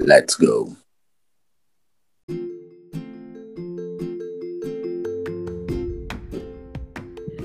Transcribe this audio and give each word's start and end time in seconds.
Let's 0.00 0.34
go. 0.34 0.76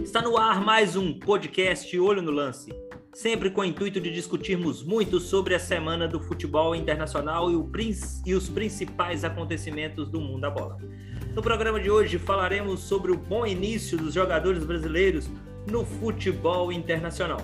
Está 0.03 0.23
no 0.23 0.35
ar 0.35 0.61
mais 0.61 0.95
um 0.95 1.19
podcast 1.19 1.99
Olho 1.99 2.23
no 2.23 2.31
Lance, 2.31 2.73
sempre 3.13 3.51
com 3.51 3.61
o 3.61 3.65
intuito 3.65 4.01
de 4.01 4.11
discutirmos 4.11 4.81
muito 4.81 5.19
sobre 5.19 5.53
a 5.53 5.59
semana 5.59 6.07
do 6.07 6.19
futebol 6.19 6.73
internacional 6.73 7.51
e, 7.51 7.55
o, 7.55 7.71
e, 8.25 8.33
os 8.33 8.49
principais 8.49 9.23
acontecimentos 9.23 10.09
do 10.09 10.19
mundo 10.19 10.41
da 10.41 10.49
bola. 10.49 10.79
No 11.35 11.41
programa 11.43 11.79
de 11.79 11.91
hoje 11.91 12.17
falaremos 12.17 12.79
sobre 12.79 13.11
o 13.11 13.17
bom 13.17 13.45
início 13.45 13.95
dos 13.95 14.11
jogadores 14.11 14.63
brasileiros 14.63 15.29
no 15.69 15.85
futebol 15.85 16.71
internacional. 16.71 17.41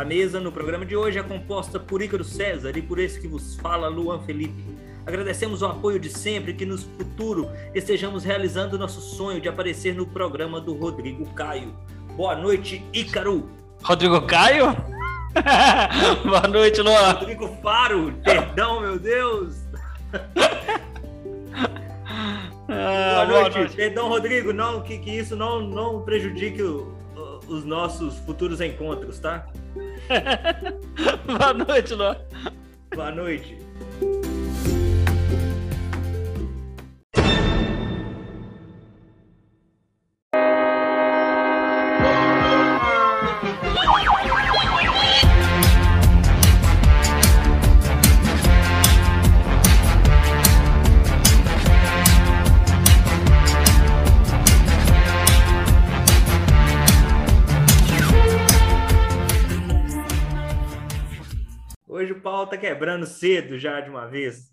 A 0.00 0.04
mesa 0.04 0.40
no 0.40 0.50
programa 0.50 0.86
de 0.86 0.96
hoje 0.96 1.18
é 1.18 1.22
composta 1.22 1.78
por 1.78 2.00
Ícaro 2.00 2.24
César 2.24 2.74
e 2.74 2.80
por 2.80 2.98
esse 2.98 3.20
que 3.20 3.28
vos 3.28 3.56
fala, 3.56 3.86
Luan 3.86 4.18
Felipe. 4.22 4.64
Agradecemos 5.04 5.60
o 5.60 5.66
apoio 5.66 6.00
de 6.00 6.08
sempre 6.08 6.54
que 6.54 6.64
no 6.64 6.78
futuro 6.78 7.50
estejamos 7.74 8.24
realizando 8.24 8.78
nosso 8.78 8.98
sonho 9.02 9.42
de 9.42 9.48
aparecer 9.50 9.94
no 9.94 10.06
programa 10.06 10.58
do 10.58 10.72
Rodrigo 10.72 11.26
Caio. 11.34 11.76
Boa 12.16 12.34
noite, 12.34 12.82
Ícaro. 12.94 13.50
Rodrigo 13.82 14.22
Caio? 14.22 14.74
Boa 16.24 16.48
noite, 16.48 16.80
Luan. 16.80 17.12
Rodrigo 17.12 17.58
Faro, 17.62 18.14
perdão, 18.24 18.80
meu 18.80 18.98
Deus. 18.98 19.56
Ah, 22.72 23.26
boa, 23.26 23.26
noite. 23.26 23.50
boa, 23.50 23.50
noite. 23.50 23.76
Perdão, 23.76 24.08
Rodrigo, 24.08 24.50
não, 24.50 24.80
que, 24.80 24.96
que 24.96 25.10
isso 25.10 25.36
não, 25.36 25.60
não 25.60 26.00
prejudique 26.00 26.62
o, 26.62 26.96
os 27.46 27.64
nossos 27.64 28.16
futuros 28.20 28.62
encontros, 28.62 29.18
tá? 29.18 29.46
Boa 31.26 31.52
noite, 31.54 31.94
Luan. 31.94 32.16
Boa 32.94 33.10
noite. 33.10 33.59
Tá 62.46 62.56
quebrando 62.56 63.06
cedo 63.06 63.58
já 63.58 63.80
de 63.80 63.90
uma 63.90 64.06
vez. 64.06 64.50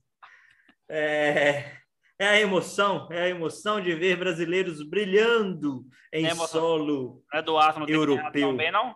É, 0.90 1.78
é 2.20 2.28
a 2.28 2.40
emoção, 2.40 3.08
é 3.12 3.24
a 3.24 3.30
emoção 3.30 3.82
de 3.82 3.94
ver 3.94 4.18
brasileiros 4.18 4.82
brilhando 4.88 5.86
em 6.12 6.26
é 6.26 6.36
solo 6.36 7.24
não 7.32 7.40
é 7.40 7.42
do 7.42 7.58
Arsenal 7.58 7.90
europeu. 7.90 8.48
Tão 8.48 8.58
bem, 8.58 8.72
não? 8.72 8.96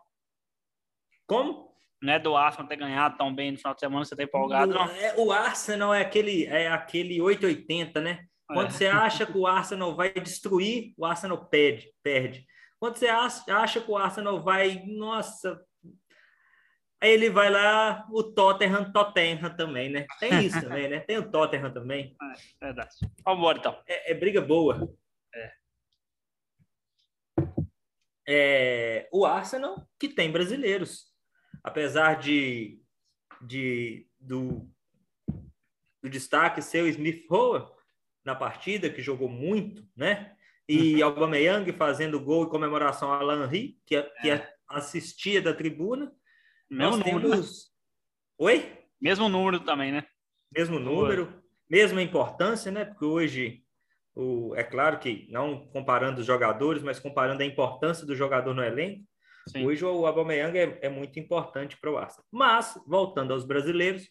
Como? 1.28 1.72
Não 2.02 2.14
é 2.14 2.20
do 2.20 2.36
Arsenal 2.36 2.68
ter 2.68 2.78
ganhado 2.78 3.18
tão 3.18 3.34
bem 3.34 3.52
no 3.52 3.58
final 3.58 3.74
de 3.76 3.80
semana, 3.80 4.04
você 4.04 4.16
tá 4.16 4.24
empolgado, 4.24 4.74
não? 4.74 4.86
É, 4.86 5.16
o 5.18 5.32
Arsenal 5.32 5.94
é 5.94 6.02
aquele, 6.02 6.46
é 6.46 6.68
aquele 6.68 7.22
880, 7.22 8.02
né? 8.02 8.26
Quando 8.48 8.68
é. 8.68 8.72
você 8.72 8.88
acha 8.88 9.26
que 9.26 9.38
o 9.38 9.46
Arsenal 9.46 9.96
vai 9.96 10.12
destruir, 10.12 10.94
o 10.98 11.06
Arsenal 11.06 11.46
perde, 11.46 11.94
perde. 12.04 12.46
Quando 12.80 12.96
você 12.96 13.08
acha 13.08 13.80
que 13.80 13.92
o 13.92 13.98
Arsenal 13.98 14.42
vai, 14.42 14.84
nossa, 14.88 15.62
Aí 17.02 17.10
ele 17.14 17.32
vai 17.32 17.50
lá, 17.50 18.08
o 18.12 18.22
Tottenham, 18.22 18.92
Tottenham 18.92 19.56
também, 19.56 19.90
né? 19.90 20.06
Tem 20.20 20.46
isso 20.46 20.62
também, 20.62 20.88
né? 20.88 21.00
Tem 21.00 21.18
o 21.18 21.32
Tottenham 21.32 21.74
também. 21.74 22.16
É, 22.22 22.66
verdade. 22.66 22.96
Vamos 23.26 23.40
embora, 23.40 23.58
então. 23.58 23.82
É, 23.88 24.12
é, 24.12 24.14
briga 24.14 24.40
boa. 24.40 24.96
É. 25.34 25.54
é. 28.28 29.10
O 29.12 29.26
Arsenal, 29.26 29.90
que 30.00 30.10
tem 30.10 30.32
brasileiros. 30.32 31.12
Apesar 31.64 32.20
de, 32.20 32.80
de 33.42 34.08
do, 34.20 34.70
do 36.04 36.10
destaque 36.10 36.62
ser 36.62 36.84
o 36.84 36.88
Smith 36.88 37.26
Rowe 37.28 37.68
na 38.24 38.36
partida, 38.36 38.92
que 38.92 39.02
jogou 39.02 39.28
muito, 39.28 39.84
né? 39.96 40.36
E 40.70 41.02
uhum. 41.02 41.10
Aubameyang 41.10 41.72
fazendo 41.74 42.20
gol 42.20 42.46
em 42.46 42.50
comemoração 42.50 43.12
a 43.12 43.36
Henry, 43.36 43.80
que, 43.88 44.00
que 44.22 44.30
é. 44.30 44.54
assistia 44.68 45.42
da 45.42 45.52
tribuna. 45.52 46.12
Mesmo 46.72 46.98
Nós 46.98 47.06
número. 47.06 47.30
Temos... 47.30 47.50
Né? 47.50 47.72
Oi? 48.38 48.78
Mesmo 49.00 49.28
número 49.28 49.60
também, 49.60 49.92
né? 49.92 50.06
Mesmo 50.56 50.80
número, 50.80 51.44
mesma 51.70 52.02
importância, 52.02 52.72
né? 52.72 52.86
Porque 52.86 53.04
hoje, 53.04 53.64
o, 54.16 54.56
é 54.56 54.64
claro 54.64 54.98
que 54.98 55.28
não 55.30 55.68
comparando 55.68 56.22
os 56.22 56.26
jogadores, 56.26 56.82
mas 56.82 56.98
comparando 56.98 57.44
a 57.44 57.46
importância 57.46 58.08
do 58.08 58.16
jogador 58.16 58.54
no 58.54 58.64
elenco, 58.64 59.04
Sim. 59.50 59.66
hoje 59.66 59.84
o 59.84 60.06
Aubameyang 60.06 60.58
é, 60.58 60.80
é 60.84 60.90
muito 60.90 61.20
importante 61.20 61.78
para 61.78 61.92
o 61.92 61.98
Arsenal. 61.98 62.26
Mas, 62.32 62.80
voltando 62.88 63.34
aos 63.34 63.44
brasileiros, 63.44 64.10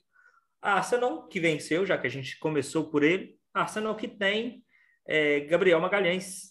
Arsenal, 0.60 1.28
que 1.28 1.40
venceu, 1.40 1.86
já 1.86 1.96
que 1.96 2.06
a 2.06 2.10
gente 2.10 2.38
começou 2.38 2.90
por 2.90 3.02
ele, 3.02 3.38
Arsenal 3.54 3.96
que 3.96 4.06
tem 4.06 4.62
é, 5.06 5.40
Gabriel 5.40 5.80
Magalhães, 5.80 6.50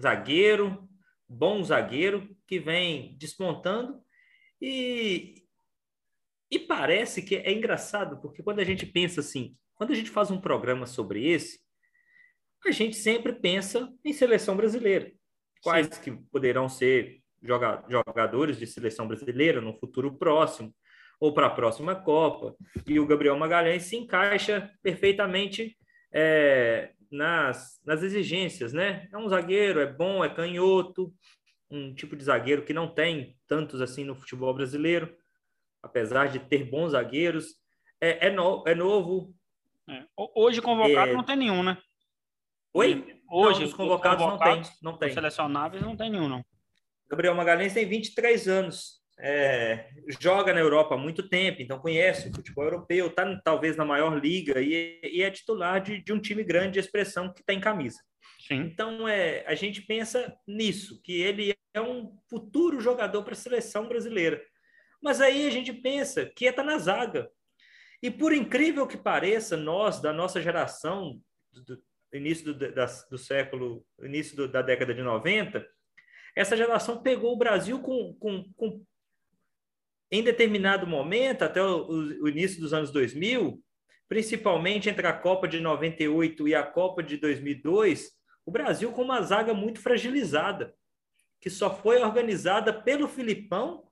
zagueiro, 0.00 0.88
bom 1.28 1.64
zagueiro, 1.64 2.28
que 2.46 2.60
vem 2.60 3.16
despontando 3.18 4.00
e, 4.60 5.47
e 6.50 6.58
parece 6.58 7.22
que 7.22 7.36
é 7.36 7.52
engraçado, 7.52 8.20
porque 8.20 8.42
quando 8.42 8.60
a 8.60 8.64
gente 8.64 8.86
pensa 8.86 9.20
assim, 9.20 9.56
quando 9.74 9.92
a 9.92 9.94
gente 9.94 10.10
faz 10.10 10.30
um 10.30 10.40
programa 10.40 10.86
sobre 10.86 11.26
esse, 11.26 11.60
a 12.66 12.70
gente 12.70 12.96
sempre 12.96 13.32
pensa 13.32 13.92
em 14.04 14.12
seleção 14.12 14.56
brasileira. 14.56 15.12
Quais 15.62 15.86
Sim. 15.86 16.02
que 16.02 16.10
poderão 16.30 16.68
ser 16.68 17.20
jogadores 17.88 18.58
de 18.58 18.66
seleção 18.66 19.06
brasileira 19.06 19.60
no 19.60 19.74
futuro 19.74 20.16
próximo 20.16 20.74
ou 21.20 21.32
para 21.32 21.46
a 21.46 21.50
próxima 21.50 21.94
Copa. 21.94 22.54
E 22.86 22.98
o 22.98 23.06
Gabriel 23.06 23.36
Magalhães 23.36 23.84
se 23.84 23.96
encaixa 23.96 24.72
perfeitamente 24.82 25.76
é, 26.12 26.92
nas, 27.10 27.80
nas 27.84 28.02
exigências, 28.02 28.72
né? 28.72 29.08
É 29.12 29.16
um 29.16 29.28
zagueiro, 29.28 29.80
é 29.80 29.86
bom, 29.86 30.24
é 30.24 30.28
canhoto, 30.28 31.12
um 31.70 31.94
tipo 31.94 32.16
de 32.16 32.24
zagueiro 32.24 32.64
que 32.64 32.72
não 32.72 32.88
tem 32.88 33.36
tantos 33.46 33.80
assim 33.80 34.04
no 34.04 34.14
futebol 34.14 34.54
brasileiro 34.54 35.14
apesar 35.82 36.28
de 36.28 36.38
ter 36.38 36.64
bons 36.64 36.90
zagueiros. 36.90 37.56
É, 38.00 38.28
é, 38.28 38.30
no, 38.30 38.64
é 38.66 38.74
novo. 38.74 39.34
É. 39.88 40.04
Hoje 40.34 40.60
convocado 40.60 41.10
é... 41.10 41.14
não 41.14 41.24
tem 41.24 41.36
nenhum, 41.36 41.62
né? 41.62 41.78
Oi? 42.72 43.20
Hoje, 43.30 43.60
não, 43.60 43.66
os 43.66 43.74
convocados, 43.74 44.24
convocados, 44.24 44.68
não 44.68 44.72
tem. 44.72 44.78
Não 44.82 44.98
tem. 44.98 45.12
Selecionáveis 45.12 45.82
não 45.82 45.96
tem 45.96 46.10
nenhum, 46.10 46.28
não. 46.28 46.44
Gabriel 47.10 47.34
Magalhães 47.34 47.74
tem 47.74 47.86
23 47.86 48.48
anos. 48.48 48.98
É, 49.20 49.88
joga 50.20 50.52
na 50.52 50.60
Europa 50.60 50.94
há 50.94 50.98
muito 50.98 51.28
tempo, 51.28 51.60
então 51.60 51.80
conhece 51.80 52.28
o 52.28 52.32
futebol 52.32 52.64
europeu, 52.64 53.08
está 53.08 53.40
talvez 53.42 53.76
na 53.76 53.84
maior 53.84 54.16
liga 54.16 54.60
e, 54.60 55.00
e 55.02 55.22
é 55.22 55.30
titular 55.30 55.80
de, 55.80 56.00
de, 56.00 56.12
um 56.12 56.20
time 56.20 56.44
grande 56.44 56.74
de 56.74 56.78
expressão 56.78 57.32
que 57.32 57.40
está 57.40 57.52
em 57.52 57.58
camisa. 57.58 57.98
Sim. 58.46 58.60
Então 58.60 59.08
é, 59.08 59.44
a 59.44 59.56
gente 59.56 59.82
pensa 59.82 60.32
nisso, 60.46 61.02
que 61.02 61.20
ele 61.20 61.52
é 61.74 61.80
um 61.80 62.16
futuro 62.30 62.80
jogador 62.80 63.24
para 63.24 63.32
a 63.32 63.36
seleção 63.36 63.88
brasileira. 63.88 64.40
Mas 65.00 65.20
aí 65.20 65.46
a 65.46 65.50
gente 65.50 65.72
pensa 65.72 66.26
que 66.26 66.46
está 66.46 66.62
na 66.62 66.78
zaga. 66.78 67.30
E 68.02 68.10
por 68.10 68.32
incrível 68.32 68.86
que 68.86 68.96
pareça, 68.96 69.56
nós, 69.56 70.00
da 70.00 70.12
nossa 70.12 70.40
geração, 70.40 71.20
do 71.52 71.82
início 72.12 72.52
do, 72.52 72.72
da, 72.72 72.86
do 73.10 73.18
século, 73.18 73.84
início 74.02 74.36
do, 74.36 74.48
da 74.48 74.62
década 74.62 74.94
de 74.94 75.02
90, 75.02 75.66
essa 76.34 76.56
geração 76.56 77.02
pegou 77.02 77.32
o 77.32 77.38
Brasil 77.38 77.80
com, 77.80 78.14
com, 78.14 78.44
com 78.54 78.84
em 80.10 80.22
determinado 80.22 80.86
momento, 80.86 81.42
até 81.42 81.62
o, 81.62 81.88
o, 81.88 82.28
início 82.28 82.60
dos 82.60 82.72
anos 82.72 82.90
2000, 82.90 83.62
principalmente 84.08 84.88
entre 84.88 85.06
a 85.06 85.12
Copa 85.12 85.46
de 85.46 85.60
98 85.60 86.48
e 86.48 86.54
a 86.54 86.62
Copa 86.62 87.02
de 87.02 87.16
2002, 87.16 88.12
o 88.46 88.50
Brasil 88.50 88.92
com 88.92 89.02
uma 89.02 89.20
zaga 89.20 89.52
muito 89.52 89.80
fragilizada, 89.80 90.74
que 91.40 91.50
só 91.50 91.74
foi 91.74 92.00
organizada 92.00 92.72
pelo 92.72 93.06
Filipão 93.06 93.87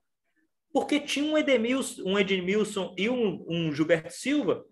porque 0.71 0.99
tinha 0.99 1.25
um 1.25 1.37
Edmilson, 1.37 2.03
um 2.05 2.19
Edmilson 2.19 2.93
e 2.97 3.09
um, 3.09 3.45
um 3.47 3.73
Gilberto 3.73 4.11
Silva 4.11 4.63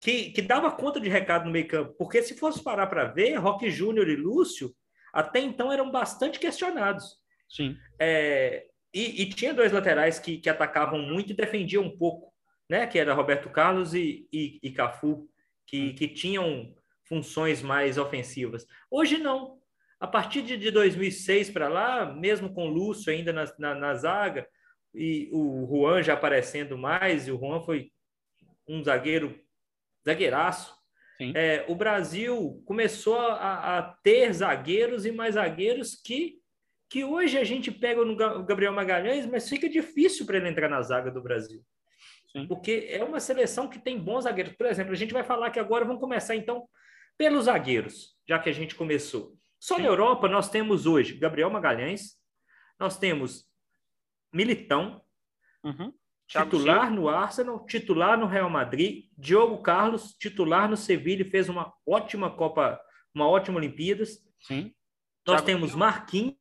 que, 0.00 0.30
que 0.30 0.42
dava 0.42 0.70
conta 0.70 1.00
de 1.00 1.08
recado 1.08 1.46
no 1.46 1.50
meio 1.50 1.66
campo. 1.66 1.94
Porque 1.98 2.22
se 2.22 2.36
fosse 2.36 2.62
parar 2.62 2.86
para 2.86 3.04
ver, 3.04 3.34
Roque 3.36 3.70
Júnior 3.70 4.08
e 4.08 4.16
Lúcio 4.16 4.74
até 5.12 5.40
então 5.40 5.72
eram 5.72 5.90
bastante 5.90 6.38
questionados. 6.38 7.16
Sim. 7.48 7.76
É, 7.98 8.66
e, 8.92 9.22
e, 9.22 9.28
tinha 9.30 9.54
dois 9.54 9.72
laterais 9.72 10.18
que, 10.18 10.38
que 10.38 10.48
atacavam 10.48 11.00
muito 11.00 11.32
e 11.32 11.36
defendiam 11.36 11.82
um 11.84 11.96
pouco, 11.96 12.32
né? 12.68 12.86
Que 12.86 12.98
era 12.98 13.14
Roberto 13.14 13.48
Carlos 13.50 13.94
e, 13.94 14.28
e, 14.32 14.58
e 14.62 14.70
Cafu, 14.70 15.28
que, 15.66 15.88
hum. 15.88 15.94
que 15.94 16.08
tinham 16.08 16.74
funções 17.04 17.62
mais 17.62 17.98
ofensivas. 17.98 18.66
Hoje 18.90 19.18
não. 19.18 19.58
A 19.98 20.06
partir 20.06 20.42
de, 20.42 20.56
de 20.56 20.70
2006 20.70 21.50
para 21.50 21.68
lá, 21.68 22.06
mesmo 22.06 22.52
com 22.52 22.68
Lúcio 22.68 23.12
ainda 23.12 23.32
na, 23.32 23.44
na, 23.58 23.74
na 23.74 23.94
zaga, 23.94 24.46
e 24.98 25.28
o 25.32 25.66
Juan 25.70 26.02
já 26.02 26.14
aparecendo 26.14 26.76
mais, 26.76 27.28
e 27.28 27.32
o 27.32 27.38
Juan 27.38 27.60
foi 27.60 27.92
um 28.66 28.82
zagueiro 28.82 29.38
zagueiraço. 30.04 30.76
É, 31.34 31.64
o 31.66 31.74
Brasil 31.74 32.62
começou 32.64 33.18
a, 33.18 33.78
a, 33.78 33.82
ter 34.02 34.32
zagueiros 34.32 35.04
e 35.04 35.10
mais 35.10 35.34
zagueiros 35.34 36.00
que, 36.00 36.38
que 36.88 37.02
hoje 37.04 37.36
a 37.36 37.42
gente 37.42 37.72
pega 37.72 38.04
no 38.04 38.14
Gabriel 38.16 38.72
Magalhães, 38.72 39.26
mas 39.26 39.48
fica 39.48 39.68
difícil 39.68 40.24
para 40.26 40.36
ele 40.36 40.48
entrar 40.48 40.68
na 40.68 40.80
zaga 40.80 41.10
do 41.10 41.20
Brasil. 41.20 41.60
Sim. 42.30 42.46
Porque 42.46 42.86
é 42.88 43.02
uma 43.02 43.18
seleção 43.18 43.68
que 43.68 43.80
tem 43.80 43.98
bons 43.98 44.24
zagueiros. 44.24 44.54
Por 44.54 44.66
exemplo, 44.66 44.92
a 44.92 44.96
gente 44.96 45.12
vai 45.12 45.24
falar 45.24 45.50
que 45.50 45.58
agora 45.58 45.84
vamos 45.84 46.00
começar 46.00 46.36
então 46.36 46.68
pelos 47.16 47.46
zagueiros, 47.46 48.16
já 48.28 48.38
que 48.38 48.48
a 48.48 48.54
gente 48.54 48.76
começou. 48.76 49.36
Só 49.58 49.74
Sim. 49.74 49.82
na 49.82 49.88
Europa 49.88 50.28
nós 50.28 50.48
temos 50.48 50.86
hoje 50.86 51.14
Gabriel 51.14 51.50
Magalhães, 51.50 52.16
nós 52.78 52.96
temos 52.96 53.47
Militão, 54.32 55.02
uhum. 55.64 55.92
titular 56.26 56.90
no 56.90 57.08
Arsenal, 57.08 57.64
titular 57.66 58.18
no 58.18 58.26
Real 58.26 58.50
Madrid, 58.50 59.06
Diogo 59.16 59.62
Carlos, 59.62 60.14
titular 60.18 60.68
no 60.68 60.76
Sevilha, 60.76 61.28
fez 61.30 61.48
uma 61.48 61.72
ótima 61.86 62.30
Copa, 62.30 62.80
uma 63.14 63.28
ótima 63.28 63.58
Olimpíadas. 63.58 64.18
Sim. 64.40 64.72
Nós 65.26 65.42
Thiago 65.42 65.46
temos 65.46 65.74
Marquinhos, 65.74 66.36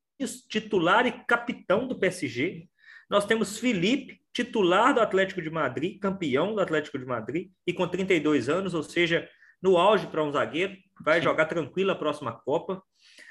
titular 0.50 1.06
e 1.06 1.12
capitão 1.26 1.88
do 1.88 1.98
PSG. 1.98 2.68
Nós 3.10 3.26
temos 3.26 3.58
Felipe, 3.58 4.22
titular 4.34 4.94
do 4.94 5.02
Atlético 5.02 5.42
de 5.42 5.50
Madrid, 5.50 6.00
campeão 6.00 6.54
do 6.54 6.62
Atlético 6.62 7.00
de 7.00 7.06
Madrid 7.06 7.52
e 7.66 7.74
com 7.74 7.88
32 7.88 8.50
anos, 8.50 8.74
ou 8.74 8.84
seja, 8.84 9.28
no 9.62 9.78
auge 9.78 10.08
para 10.08 10.24
um 10.24 10.32
zagueiro, 10.32 10.78
vai 11.02 11.20
Sim. 11.20 11.24
jogar 11.24 11.46
tranquilo 11.46 11.92
a 11.92 11.96
próxima 11.96 12.32
Copa. 12.32 12.84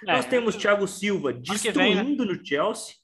É, 0.07 0.13
Nós 0.13 0.27
temos 0.27 0.57
Thiago 0.57 0.87
Silva 0.87 1.33
destruindo 1.33 2.25
vem, 2.25 2.27
né? 2.27 2.35
no 2.35 2.45
Chelsea, 2.45 2.95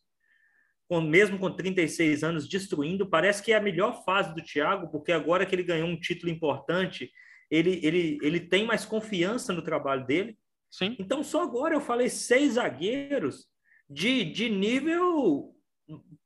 com, 0.93 1.01
mesmo 1.01 1.39
com 1.39 1.51
36 1.51 2.23
anos, 2.23 2.47
destruindo. 2.47 3.09
Parece 3.09 3.43
que 3.43 3.51
é 3.51 3.57
a 3.57 3.63
melhor 3.63 4.05
fase 4.05 4.35
do 4.35 4.43
Thiago, 4.43 4.91
porque 4.91 5.11
agora 5.11 5.47
que 5.47 5.55
ele 5.55 5.63
ganhou 5.63 5.89
um 5.89 5.99
título 5.99 6.31
importante, 6.31 7.11
ele, 7.51 7.81
ele, 7.83 8.19
ele 8.21 8.39
tem 8.39 8.67
mais 8.67 8.85
confiança 8.85 9.55
no 9.55 9.63
trabalho 9.63 10.07
dele. 10.07 10.37
Sim. 10.71 10.95
Então, 10.99 11.25
só 11.25 11.45
agora 11.45 11.75
eu 11.75 11.81
falei 11.81 12.11
seis 12.11 12.55
zagueiros 12.55 13.47
de, 13.89 14.23
de 14.23 14.51
nível 14.51 15.57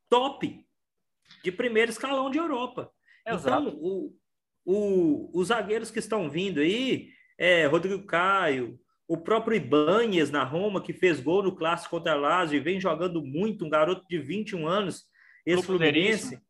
top, 0.08 0.66
de 1.44 1.52
primeiro 1.52 1.92
escalão 1.92 2.28
de 2.28 2.38
Europa. 2.38 2.90
Exato. 3.24 3.68
Então, 3.68 3.78
o, 3.80 4.16
o, 4.64 5.30
os 5.32 5.46
zagueiros 5.46 5.92
que 5.92 6.00
estão 6.00 6.28
vindo 6.28 6.58
aí, 6.58 7.10
é, 7.38 7.66
Rodrigo 7.66 8.04
Caio, 8.04 8.80
o 9.08 9.16
próprio 9.16 9.56
Ibanez 9.56 10.30
na 10.30 10.42
Roma, 10.42 10.82
que 10.82 10.92
fez 10.92 11.20
gol 11.20 11.42
no 11.42 11.54
clássico 11.54 11.90
contra 11.90 12.12
a 12.12 12.16
Lazio 12.16 12.56
e 12.56 12.60
vem 12.60 12.80
jogando 12.80 13.22
muito, 13.22 13.64
um 13.64 13.70
garoto 13.70 14.04
de 14.08 14.18
21 14.18 14.66
anos, 14.66 15.04
esse 15.44 15.62
Fluminense. 15.62 16.40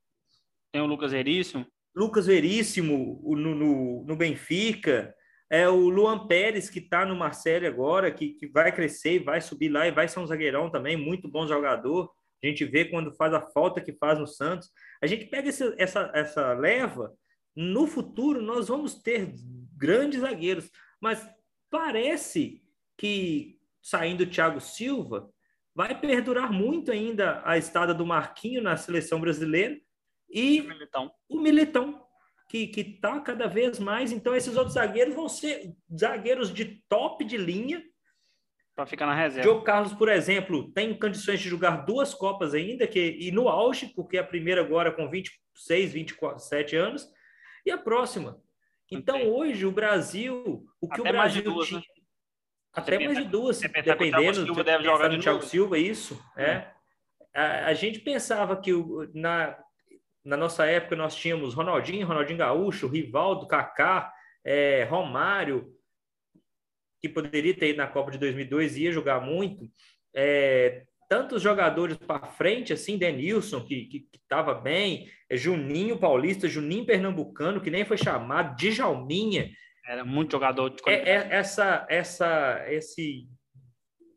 Tem 0.72 0.80
o 0.80 0.86
Lucas 0.86 1.12
Veríssimo. 1.12 1.66
Lucas 1.94 2.26
Veríssimo 2.26 3.20
no, 3.22 3.54
no, 3.54 4.04
no 4.04 4.16
Benfica. 4.16 5.14
É 5.50 5.68
o 5.68 5.88
Luan 5.88 6.26
Pérez, 6.26 6.68
que 6.68 6.80
está 6.80 7.04
no 7.04 7.14
Marcelo 7.14 7.66
agora, 7.66 8.10
que, 8.10 8.30
que 8.30 8.46
vai 8.46 8.72
crescer, 8.74 9.22
vai 9.22 9.40
subir 9.40 9.68
lá 9.68 9.86
e 9.86 9.92
vai 9.92 10.08
ser 10.08 10.18
um 10.18 10.26
zagueirão 10.26 10.70
também, 10.70 10.96
muito 10.96 11.28
bom 11.28 11.46
jogador. 11.46 12.10
A 12.42 12.46
gente 12.46 12.64
vê 12.64 12.84
quando 12.84 13.14
faz 13.14 13.32
a 13.32 13.40
falta 13.40 13.80
que 13.80 13.92
faz 13.92 14.18
no 14.18 14.26
Santos. 14.26 14.70
A 15.00 15.06
gente 15.06 15.26
pega 15.26 15.48
esse, 15.48 15.74
essa, 15.78 16.10
essa 16.14 16.52
leva, 16.54 17.14
no 17.54 17.86
futuro 17.86 18.42
nós 18.42 18.68
vamos 18.68 19.00
ter 19.00 19.32
grandes 19.76 20.20
zagueiros, 20.20 20.70
mas 21.00 21.26
parece 21.70 22.62
que 22.96 23.56
saindo 23.86 24.24
o 24.24 24.26
Thiago 24.26 24.60
Silva, 24.60 25.30
vai 25.72 25.98
perdurar 26.00 26.52
muito 26.52 26.90
ainda 26.90 27.40
a 27.44 27.56
estada 27.56 27.94
do 27.94 28.04
Marquinho 28.04 28.60
na 28.60 28.76
seleção 28.76 29.20
brasileira 29.20 29.78
e 30.28 30.60
o 30.60 30.68
Militão, 30.68 31.12
o 31.28 31.40
Militão 31.40 32.06
que 32.48 32.72
está 32.76 33.20
cada 33.20 33.46
vez 33.46 33.78
mais. 33.78 34.10
Então, 34.10 34.34
esses 34.34 34.56
outros 34.56 34.74
zagueiros 34.74 35.14
vão 35.14 35.28
ser 35.28 35.72
zagueiros 35.96 36.52
de 36.52 36.82
top 36.88 37.24
de 37.24 37.36
linha. 37.36 37.84
Para 38.74 38.86
ficar 38.86 39.06
na 39.06 39.14
reserva. 39.14 39.42
Diogo 39.42 39.62
Carlos, 39.62 39.92
por 39.92 40.08
exemplo, 40.08 40.72
tem 40.72 40.98
condições 40.98 41.40
de 41.40 41.48
jogar 41.48 41.84
duas 41.84 42.12
Copas 42.14 42.54
ainda, 42.54 42.86
que, 42.86 43.18
e 43.20 43.30
no 43.30 43.48
auge, 43.48 43.92
porque 43.94 44.18
a 44.18 44.24
primeira 44.24 44.60
agora 44.60 44.90
com 44.90 45.08
26, 45.08 45.92
27 45.92 46.76
anos, 46.76 47.08
e 47.64 47.70
a 47.70 47.78
próxima 47.78 48.40
então, 48.90 49.16
Entendi. 49.16 49.30
hoje, 49.30 49.66
o 49.66 49.72
Brasil, 49.72 50.66
o 50.80 50.88
que 50.88 51.00
Até 51.00 51.10
o 51.10 51.12
Brasil 51.12 51.42
duas, 51.42 51.68
tinha. 51.68 51.80
Né? 51.80 51.86
Até 52.72 52.98
mais 52.98 53.16
de 53.16 53.24
duas, 53.24 53.58
dependendo 53.58 54.44
do 54.44 54.62
deve 54.62 54.84
jogar 54.84 55.08
no 55.08 55.18
Thiago 55.18 55.42
Silva, 55.42 55.78
isso. 55.78 56.22
É. 56.36 56.44
é. 56.44 56.72
A, 57.34 57.66
a, 57.68 57.74
gente 57.74 58.00
pensava 58.00 58.60
que 58.60 58.72
o, 58.72 59.10
na, 59.14 59.58
na 60.22 60.36
nossa 60.36 60.66
época 60.66 60.94
nós 60.94 61.16
tínhamos 61.16 61.54
Ronaldinho, 61.54 62.06
Ronaldinho 62.06 62.38
Gaúcho, 62.38 62.86
Rivaldo, 62.86 63.46
Kaká, 63.46 64.12
é, 64.44 64.84
Romário, 64.84 65.74
que 67.00 67.08
poderia 67.08 67.56
ter 67.56 67.70
ido 67.70 67.78
na 67.78 67.86
Copa 67.86 68.10
de 68.10 68.18
2002 68.18 68.76
e 68.76 68.82
ia 68.82 68.92
jogar 68.92 69.20
muito. 69.20 69.70
É, 70.14 70.84
tantos 71.08 71.42
jogadores 71.42 71.96
para 71.96 72.26
frente, 72.26 72.72
assim, 72.72 72.98
Denilson, 72.98 73.64
que 73.64 74.08
estava 74.12 74.54
bem, 74.54 75.10
é 75.28 75.36
Juninho 75.36 75.98
Paulista, 75.98 76.48
Juninho 76.48 76.86
Pernambucano, 76.86 77.60
que 77.60 77.70
nem 77.70 77.84
foi 77.84 77.96
chamado, 77.96 78.56
Djalminha. 78.56 79.50
Era 79.86 80.04
muito 80.04 80.32
jogador 80.32 80.70
de 80.70 80.82
é, 80.88 80.94
é, 80.94 81.28
essa, 81.30 81.86
essa, 81.88 82.64
esse, 82.68 83.28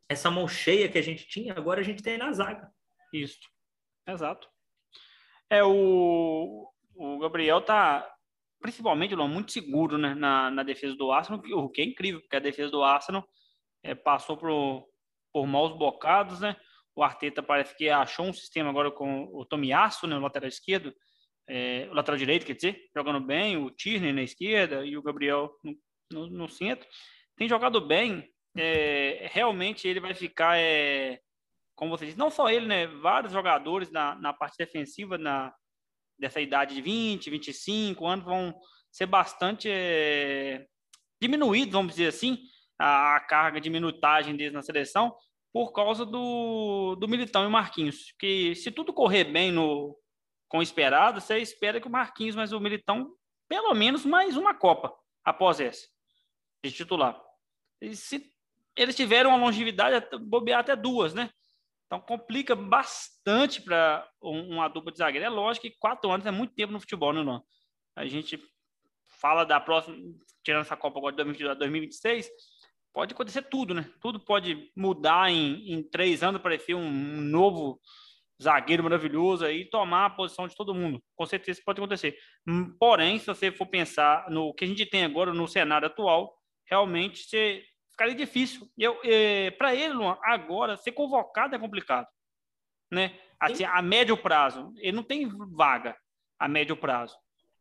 essa 0.10 0.32
mão 0.32 0.48
cheia 0.48 0.90
que 0.90 0.98
a 0.98 1.04
gente 1.04 1.28
tinha, 1.28 1.54
agora 1.54 1.82
a 1.82 1.84
gente 1.84 2.02
tem 2.02 2.18
na 2.18 2.32
zaga. 2.32 2.68
Isso, 3.14 3.40
exato. 4.08 4.48
É, 5.50 5.64
o, 5.64 6.68
o 6.96 7.20
Gabriel 7.20 7.62
tá, 7.62 8.08
principalmente, 8.60 9.16
muito 9.16 9.52
seguro 9.52 9.98
né, 9.98 10.16
na, 10.16 10.50
na 10.50 10.64
defesa 10.64 10.96
do 10.96 11.12
Arsenal, 11.12 11.42
o 11.54 11.70
que 11.70 11.82
é 11.82 11.86
incrível, 11.86 12.22
porque 12.22 12.36
a 12.36 12.40
defesa 12.40 12.72
do 12.72 12.84
Arsenal 12.84 13.28
é, 13.84 13.94
passou 13.94 14.38
por, 14.38 14.88
por 15.32 15.46
maus 15.46 15.78
bocados, 15.78 16.40
né? 16.40 16.56
O 17.00 17.04
Arteta 17.04 17.42
parece 17.42 17.74
que 17.78 17.90
achou 17.90 18.26
um 18.26 18.34
sistema 18.34 18.70
agora 18.70 18.92
com 18.92 19.30
o 19.32 19.46
Tomiasso, 19.46 20.06
né, 20.06 20.18
lateral 20.18 20.50
esquerdo, 20.50 20.94
é, 21.48 21.88
o 21.90 21.94
lateral 21.94 22.18
direito, 22.18 22.46
quer 22.46 22.56
dizer, 22.56 22.90
jogando 22.94 23.22
bem, 23.22 23.56
o 23.56 23.72
Tierney 23.72 24.12
na 24.12 24.22
esquerda 24.22 24.86
e 24.86 24.98
o 24.98 25.02
Gabriel 25.02 25.50
no, 25.64 25.78
no, 26.12 26.28
no 26.28 26.50
centro. 26.50 26.86
Tem 27.38 27.48
jogado 27.48 27.80
bem, 27.80 28.30
é, 28.58 29.30
realmente 29.32 29.88
ele 29.88 30.02
vai 30.02 30.14
ficar, 30.14 30.60
é, 30.60 31.22
como 31.74 31.90
você 31.90 32.06
disse, 32.06 32.18
não 32.18 32.30
só 32.30 32.50
ele, 32.50 32.66
né, 32.68 32.86
vários 32.88 33.32
jogadores 33.32 33.90
na, 33.90 34.16
na 34.16 34.34
parte 34.34 34.58
defensiva 34.58 35.18
na, 35.18 35.54
dessa 36.20 36.42
idade 36.42 36.76
de 36.76 36.82
20, 36.82 37.30
25 37.30 38.06
anos 38.06 38.26
vão 38.26 38.54
ser 38.92 39.06
bastante 39.06 39.70
é, 39.72 40.66
diminuídos, 41.22 41.72
vamos 41.72 41.94
dizer 41.94 42.08
assim, 42.08 42.40
a, 42.78 43.16
a 43.16 43.20
carga 43.22 43.62
de 43.62 43.70
minutagem 43.70 44.36
deles 44.36 44.52
na 44.52 44.62
seleção, 44.62 45.16
por 45.52 45.72
causa 45.72 46.06
do, 46.06 46.96
do 46.96 47.08
Militão 47.08 47.44
e 47.44 47.48
o 47.48 47.52
Marquinhos. 47.52 48.14
Que 48.20 48.56
se 48.56 48.72
tudo 48.72 48.94
correr 48.94 49.26
bem 49.26 49.52
no 49.52 49.98
com 50.48 50.60
o 50.60 50.64
esperado, 50.64 51.22
você 51.22 51.38
espera 51.38 51.80
que 51.80 51.88
o 51.88 51.92
Marquinhos 51.92 52.36
mas 52.36 52.52
o 52.52 52.60
Militão, 52.60 53.14
pelo 53.48 53.74
menos 53.76 54.04
mais 54.04 54.36
uma 54.36 54.54
Copa 54.54 54.92
após 55.24 55.60
essa, 55.60 55.88
de 56.64 56.72
titular. 56.72 57.22
E 57.80 57.96
se 57.96 58.32
eles 58.76 58.96
tiveram 58.96 59.30
uma 59.30 59.38
longevidade, 59.38 60.08
bobear 60.22 60.62
até 60.62 60.76
duas, 60.76 61.14
né? 61.14 61.30
Então 61.86 62.00
complica 62.00 62.56
bastante 62.56 63.62
para 63.62 64.08
uma 64.22 64.68
dupla 64.68 64.92
de 64.92 64.98
zagueiro. 64.98 65.26
É 65.26 65.30
lógico 65.30 65.68
que 65.68 65.78
quatro 65.80 66.10
anos 66.12 66.26
é 66.26 66.32
muito 66.32 66.54
tempo 66.54 66.74
no 66.74 66.80
futebol, 66.80 67.14
né, 67.14 67.24
não? 67.24 67.44
A 67.96 68.06
gente 68.06 68.40
fala 69.08 69.44
da 69.44 69.60
próxima, 69.60 69.98
tirando 70.44 70.62
essa 70.62 70.78
Copa 70.78 71.00
agora 71.00 71.16
de 71.16 71.44
2026, 71.56 72.30
pode 72.94 73.14
acontecer 73.14 73.44
tudo, 73.44 73.74
né? 73.74 73.90
Tudo 74.02 74.20
pode 74.20 74.72
mudar 74.76 75.32
em, 75.32 75.74
em 75.74 75.84
três 75.84 76.24
anos, 76.24 76.40
aparecer 76.40 76.76
um, 76.76 76.86
um 76.86 77.22
novo 77.22 77.80
zagueiro 78.42 78.84
maravilhoso 78.84 79.46
aí 79.46 79.70
tomar 79.70 80.06
a 80.06 80.10
posição 80.10 80.48
de 80.48 80.56
todo 80.56 80.74
mundo. 80.74 81.02
Com 81.16 81.26
certeza 81.26 81.60
isso 81.60 81.66
pode 81.66 81.80
acontecer. 81.80 82.18
Hum, 82.48 82.76
porém, 82.80 83.20
se 83.20 83.26
você 83.26 83.52
for 83.52 83.66
pensar 83.66 84.30
no 84.30 84.54
que 84.54 84.64
a 84.64 84.68
gente 84.68 84.86
tem 84.86 85.04
agora 85.04 85.34
no 85.34 85.48
cenário 85.48 85.88
atual, 85.88 86.34
realmente 86.66 87.24
você, 87.24 87.64
ficaria 87.92 88.16
difícil. 88.16 88.66
Eu, 88.78 88.98
é, 89.04 89.52
Para 89.52 89.76
ele, 89.76 89.94
Luan, 89.94 90.18
agora, 90.24 90.78
ser 90.78 90.94
convocado 90.94 91.54
é 91.54 91.60
complicado. 91.60 92.08
Né? 92.92 93.20
Assim, 93.40 93.66
a 93.66 93.82
médio 93.82 94.18
prazo, 94.18 94.74
ele 94.78 94.94
não 94.94 95.04
tem 95.04 95.30
vaga 95.56 95.96
a 96.40 96.48
médio 96.48 96.78
prazo. 96.78 97.16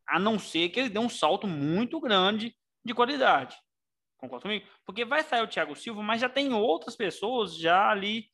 A 0.06 0.18
não 0.18 0.38
ser 0.38 0.68
que 0.70 0.80
ele 0.80 0.88
dê 0.88 0.98
um 0.98 1.08
salto 1.08 1.46
muito 1.46 2.00
grande 2.00 2.54
de 2.84 2.94
qualidade. 2.94 3.56
Concorda 4.18 4.42
comigo? 4.42 4.66
Porque 4.84 5.04
vai 5.04 5.22
sair 5.22 5.42
o 5.42 5.48
Thiago 5.48 5.76
Silva, 5.76 6.02
mas 6.02 6.20
já 6.20 6.28
tem 6.28 6.52
outras 6.52 6.96
pessoas 6.96 7.56
já 7.56 7.88
ali 7.88 8.26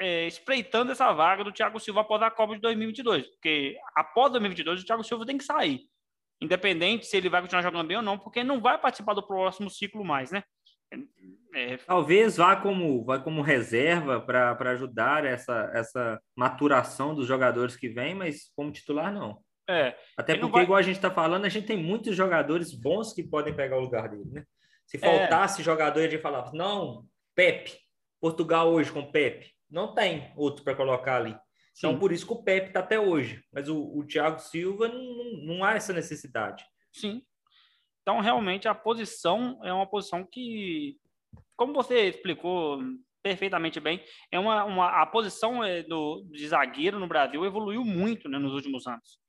é, 0.00 0.26
espreitando 0.26 0.92
essa 0.92 1.12
vaga 1.12 1.44
do 1.44 1.52
Thiago 1.52 1.78
Silva 1.78 2.00
após 2.00 2.22
a 2.22 2.30
Copa 2.30 2.54
de 2.54 2.60
2022. 2.60 3.26
Porque 3.28 3.76
após 3.94 4.30
2022 4.32 4.82
o 4.82 4.86
Thiago 4.86 5.04
Silva 5.04 5.26
tem 5.26 5.36
que 5.36 5.44
sair. 5.44 5.82
Independente 6.40 7.06
se 7.06 7.16
ele 7.16 7.28
vai 7.28 7.40
continuar 7.40 7.62
jogando 7.62 7.86
bem 7.86 7.96
ou 7.96 8.02
não, 8.02 8.16
porque 8.16 8.44
não 8.44 8.60
vai 8.60 8.78
participar 8.78 9.14
do 9.14 9.26
próximo 9.26 9.68
ciclo 9.68 10.04
mais, 10.04 10.30
né? 10.30 10.42
É... 11.54 11.76
Talvez 11.78 12.36
vá 12.36 12.54
como, 12.54 13.04
vá 13.04 13.18
como 13.18 13.42
reserva 13.42 14.20
para 14.20 14.70
ajudar 14.70 15.24
essa, 15.24 15.70
essa 15.74 16.20
maturação 16.36 17.14
dos 17.14 17.26
jogadores 17.26 17.76
que 17.76 17.88
vêm, 17.88 18.14
mas 18.14 18.52
como 18.54 18.70
titular, 18.70 19.12
não. 19.12 19.42
É. 19.68 19.96
Até 20.16 20.36
porque, 20.36 20.52
vai... 20.52 20.62
igual 20.62 20.78
a 20.78 20.82
gente 20.82 20.96
está 20.96 21.10
falando, 21.10 21.44
a 21.44 21.48
gente 21.48 21.66
tem 21.66 21.76
muitos 21.76 22.16
jogadores 22.16 22.72
bons 22.72 23.12
que 23.12 23.22
podem 23.22 23.54
pegar 23.54 23.76
o 23.76 23.82
lugar 23.82 24.08
dele, 24.08 24.30
né? 24.30 24.44
Se 24.88 24.96
é. 24.96 25.00
faltasse 25.00 25.60
é. 25.60 25.64
jogador, 25.64 26.00
a 26.00 26.08
gente 26.08 26.22
falava, 26.22 26.50
não, 26.52 27.06
Pepe, 27.34 27.78
Portugal 28.18 28.72
hoje 28.72 28.90
com 28.90 29.12
Pepe. 29.12 29.52
Não 29.70 29.94
tem 29.94 30.32
outro 30.34 30.64
para 30.64 30.74
colocar 30.74 31.16
ali. 31.16 31.30
Então, 31.30 31.42
Sim. 31.74 31.86
Então, 31.86 31.98
por 31.98 32.10
isso 32.10 32.26
que 32.26 32.32
o 32.32 32.42
Pepe 32.42 32.68
está 32.68 32.80
até 32.80 32.98
hoje. 32.98 33.44
Mas 33.52 33.68
o, 33.68 33.78
o 33.78 34.04
Thiago 34.04 34.40
Silva 34.40 34.88
não, 34.88 35.04
não, 35.04 35.32
não 35.44 35.64
há 35.64 35.74
essa 35.74 35.92
necessidade. 35.92 36.64
Sim. 36.90 37.22
Então, 38.00 38.20
realmente, 38.20 38.66
a 38.66 38.74
posição 38.74 39.60
é 39.62 39.70
uma 39.70 39.86
posição 39.86 40.24
que, 40.24 40.96
como 41.54 41.74
você 41.74 42.08
explicou 42.08 42.80
perfeitamente 43.22 43.78
bem, 43.78 44.02
é 44.32 44.38
uma, 44.38 44.64
uma 44.64 45.02
a 45.02 45.04
posição 45.04 45.62
é, 45.62 45.82
do, 45.82 46.24
de 46.30 46.48
zagueiro 46.48 46.98
no 46.98 47.06
Brasil 47.06 47.44
evoluiu 47.44 47.84
muito 47.84 48.26
né, 48.26 48.38
nos 48.38 48.54
últimos 48.54 48.86
anos. 48.86 49.20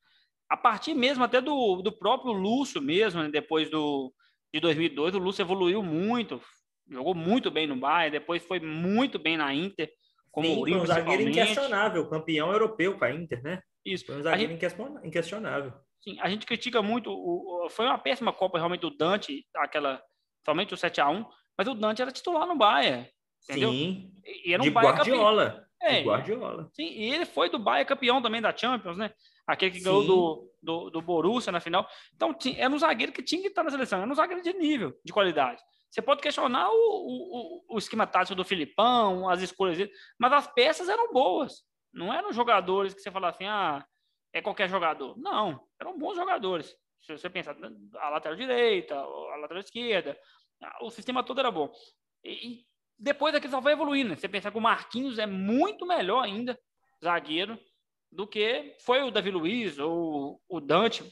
A 0.49 0.55
partir 0.55 0.93
mesmo 0.93 1.23
até 1.23 1.41
do, 1.41 1.81
do 1.81 1.91
próprio 1.91 2.31
Lúcio 2.31 2.81
mesmo, 2.81 3.21
né, 3.21 3.29
depois 3.29 3.69
do, 3.69 4.13
de 4.53 4.59
2002, 4.59 5.15
o 5.15 5.19
Lúcio 5.19 5.43
evoluiu 5.43 5.83
muito, 5.83 6.41
jogou 6.89 7.13
muito 7.13 7.51
bem 7.51 7.67
no 7.67 7.75
Bayern, 7.75 8.17
depois 8.17 8.43
foi 8.43 8.59
muito 8.59 9.19
bem 9.19 9.37
na 9.37 9.53
Inter, 9.53 9.91
como 10.31 10.47
Sim, 10.47 10.55
Mourinho, 10.55 10.81
um 10.81 10.85
zagueiro 10.85 11.23
inquestionável, 11.23 12.09
campeão 12.09 12.51
europeu 12.51 12.97
com 12.97 13.05
a 13.05 13.11
Inter, 13.11 13.41
né? 13.43 13.61
Isso. 13.85 14.05
Foi 14.05 14.17
um 14.17 14.23
zagueiro 14.23 14.53
gente, 14.53 14.65
inquestionável. 15.03 15.73
Sim, 16.01 16.17
a 16.19 16.29
gente 16.29 16.45
critica 16.45 16.81
muito, 16.81 17.11
o, 17.11 17.67
foi 17.69 17.85
uma 17.85 17.97
péssima 17.97 18.33
Copa 18.33 18.57
realmente 18.57 18.81
do 18.81 18.95
Dante, 18.95 19.45
aquela, 19.55 20.01
somente 20.45 20.73
o 20.73 20.77
7 20.77 21.01
a 21.01 21.09
1 21.09 21.25
mas 21.57 21.67
o 21.67 21.73
Dante 21.73 22.01
era 22.01 22.11
titular 22.11 22.47
no 22.47 22.55
Bayern, 22.55 23.05
entendeu? 23.43 23.71
Sim, 23.71 24.13
e 24.45 24.53
era 24.53 24.61
um 24.61 24.65
de 24.65 24.71
Bayern 24.71 24.95
Guardiola. 24.95 25.49
Campeão. 25.49 25.69
É, 25.81 26.03
Guardiola. 26.03 26.69
Sim, 26.73 26.87
e 26.87 27.13
ele 27.13 27.25
foi 27.25 27.49
do 27.49 27.59
Bayern 27.59 27.87
campeão 27.87 28.21
também 28.21 28.41
da 28.41 28.55
Champions, 28.55 28.97
né? 28.97 29.11
Aquele 29.49 29.71
que 29.71 29.79
ganhou 29.79 30.05
do, 30.05 30.51
do, 30.61 30.89
do 30.91 31.01
Borussia 31.01 31.51
na 31.51 31.59
final. 31.59 31.89
Então, 32.13 32.37
era 32.55 32.71
um 32.71 32.77
zagueiro 32.77 33.11
que 33.11 33.23
tinha 33.23 33.41
que 33.41 33.47
estar 33.47 33.63
na 33.63 33.71
seleção, 33.71 33.99
era 33.99 34.11
um 34.11 34.13
zagueiro 34.13 34.43
de 34.43 34.53
nível, 34.53 34.95
de 35.03 35.11
qualidade. 35.11 35.59
Você 35.89 36.03
pode 36.03 36.21
questionar 36.21 36.69
o, 36.69 36.75
o, 36.75 37.75
o 37.75 37.77
esquema 37.79 38.05
tático 38.05 38.35
do 38.35 38.45
Filipão, 38.45 39.27
as 39.27 39.41
escolhas 39.41 39.75
dele, 39.75 39.91
mas 40.19 40.31
as 40.31 40.47
peças 40.53 40.87
eram 40.87 41.11
boas. 41.11 41.63
Não 41.91 42.13
eram 42.13 42.31
jogadores 42.31 42.93
que 42.93 43.01
você 43.01 43.09
fala 43.09 43.29
assim, 43.29 43.45
ah, 43.45 43.83
é 44.31 44.39
qualquer 44.39 44.69
jogador. 44.69 45.17
Não, 45.17 45.67
eram 45.81 45.97
bons 45.97 46.15
jogadores. 46.15 46.75
Se 47.01 47.17
você 47.17 47.27
pensar 47.27 47.57
a 47.95 48.09
lateral 48.09 48.37
direita, 48.37 48.93
a 48.93 49.35
lateral 49.37 49.61
esquerda, 49.61 50.15
o 50.81 50.91
sistema 50.91 51.23
todo 51.23 51.39
era 51.39 51.49
bom. 51.49 51.73
E, 52.23 52.63
depois 52.99 53.33
aqui 53.33 53.49
só 53.49 53.59
vai 53.59 53.73
evoluindo. 53.73 54.09
Né? 54.09 54.15
Você 54.15 54.27
pensar 54.27 54.51
que 54.51 54.57
o 54.59 54.61
Marquinhos 54.61 55.17
é 55.17 55.25
muito 55.25 55.87
melhor 55.87 56.23
ainda, 56.23 56.59
zagueiro, 57.03 57.57
do 58.11 58.27
que 58.27 58.75
foi 58.85 59.01
o 59.01 59.11
Davi 59.11 59.31
Luiz 59.31 59.77
ou 59.77 60.41
o 60.47 60.59
Dante 60.59 61.03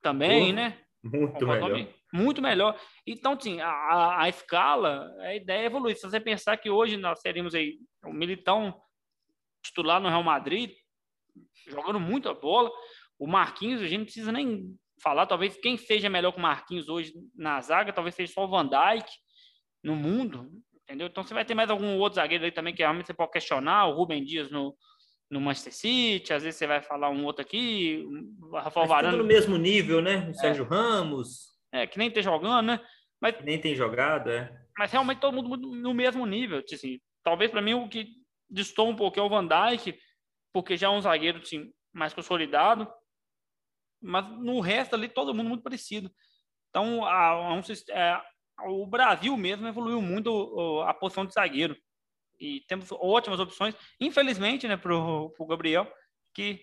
também, 0.00 0.52
né? 0.52 0.78
Muito 1.02 1.46
melhor. 1.46 1.88
Muito 2.12 2.42
melhor. 2.42 2.80
Então, 3.06 3.38
sim, 3.40 3.60
a, 3.60 4.22
a, 4.22 4.28
escala, 4.28 5.10
a 5.20 5.34
ideia 5.34 5.62
é 5.62 5.64
evoluir. 5.64 5.96
Se 5.96 6.02
você 6.02 6.20
pensar 6.20 6.56
que 6.58 6.70
hoje 6.70 6.96
nós 6.96 7.20
teríamos 7.20 7.54
aí 7.54 7.78
o 8.04 8.12
Militão 8.12 8.78
titular 9.64 10.00
no 10.00 10.08
Real 10.08 10.22
Madrid, 10.22 10.72
jogando 11.66 11.98
muita 11.98 12.34
bola, 12.34 12.70
o 13.18 13.26
Marquinhos, 13.26 13.80
a 13.80 13.86
gente 13.86 13.98
não 13.98 14.04
precisa 14.04 14.32
nem 14.32 14.76
falar, 15.02 15.26
talvez 15.26 15.56
quem 15.56 15.76
seja 15.76 16.10
melhor 16.10 16.32
que 16.32 16.38
o 16.38 16.42
Marquinhos 16.42 16.88
hoje 16.88 17.12
na 17.34 17.60
zaga, 17.60 17.92
talvez 17.92 18.14
seja 18.14 18.32
só 18.32 18.44
o 18.44 18.48
Van 18.48 18.68
Dijk 18.68 19.08
no 19.82 19.96
mundo, 19.96 20.50
entendeu? 20.82 21.06
Então 21.06 21.24
você 21.24 21.34
vai 21.34 21.44
ter 21.44 21.54
mais 21.54 21.70
algum 21.70 21.98
outro 21.98 22.16
zagueiro 22.16 22.44
aí 22.44 22.52
também 22.52 22.74
que 22.74 22.82
realmente 22.82 23.06
você 23.06 23.14
pode 23.14 23.32
questionar, 23.32 23.86
o 23.86 23.94
Rubem 23.94 24.24
Dias 24.24 24.50
no, 24.50 24.76
no 25.32 25.40
Manchester 25.40 25.72
City, 25.72 26.30
às 26.34 26.42
vezes 26.42 26.58
você 26.58 26.66
vai 26.66 26.82
falar 26.82 27.08
um 27.08 27.24
outro 27.24 27.40
aqui, 27.40 28.06
o 28.42 28.54
Rafael 28.54 28.86
Varane. 28.86 29.16
no 29.16 29.24
mesmo 29.24 29.56
nível, 29.56 30.02
né? 30.02 30.28
O 30.28 30.34
Sérgio 30.34 30.66
é. 30.66 30.68
Ramos. 30.68 31.46
É, 31.72 31.86
que 31.86 31.96
nem 31.96 32.10
tem 32.10 32.22
jogando, 32.22 32.66
né? 32.66 32.80
Mas, 33.18 33.42
nem 33.42 33.58
tem 33.58 33.74
jogado, 33.74 34.30
é. 34.30 34.54
Mas 34.76 34.92
realmente 34.92 35.20
todo 35.20 35.32
mundo 35.32 35.56
no 35.56 35.94
mesmo 35.94 36.26
nível. 36.26 36.62
Assim, 36.70 37.00
talvez 37.24 37.50
para 37.50 37.62
mim 37.62 37.72
o 37.72 37.88
que 37.88 38.08
distou 38.50 38.90
um 38.90 38.94
pouco 38.94 39.18
é 39.18 39.22
o 39.22 39.28
Van 39.30 39.46
Dijk, 39.46 39.98
porque 40.52 40.76
já 40.76 40.88
é 40.88 40.90
um 40.90 41.00
zagueiro 41.00 41.38
assim, 41.38 41.72
mais 41.94 42.12
consolidado. 42.12 42.86
Mas 44.02 44.28
no 44.38 44.60
resto 44.60 44.94
ali, 44.94 45.08
todo 45.08 45.32
mundo 45.32 45.48
muito 45.48 45.62
parecido. 45.62 46.12
Então, 46.68 47.06
a, 47.06 47.54
a, 47.54 48.16
a, 48.58 48.70
o 48.70 48.86
Brasil 48.86 49.34
mesmo 49.38 49.66
evoluiu 49.66 50.02
muito 50.02 50.82
a 50.82 50.92
posição 50.92 51.24
de 51.24 51.32
zagueiro. 51.32 51.74
E 52.42 52.60
temos 52.66 52.88
ótimas 52.90 53.38
opções. 53.38 53.76
Infelizmente, 54.00 54.66
né, 54.66 54.76
para 54.76 54.92
o 54.92 55.46
Gabriel, 55.48 55.86
que 56.34 56.60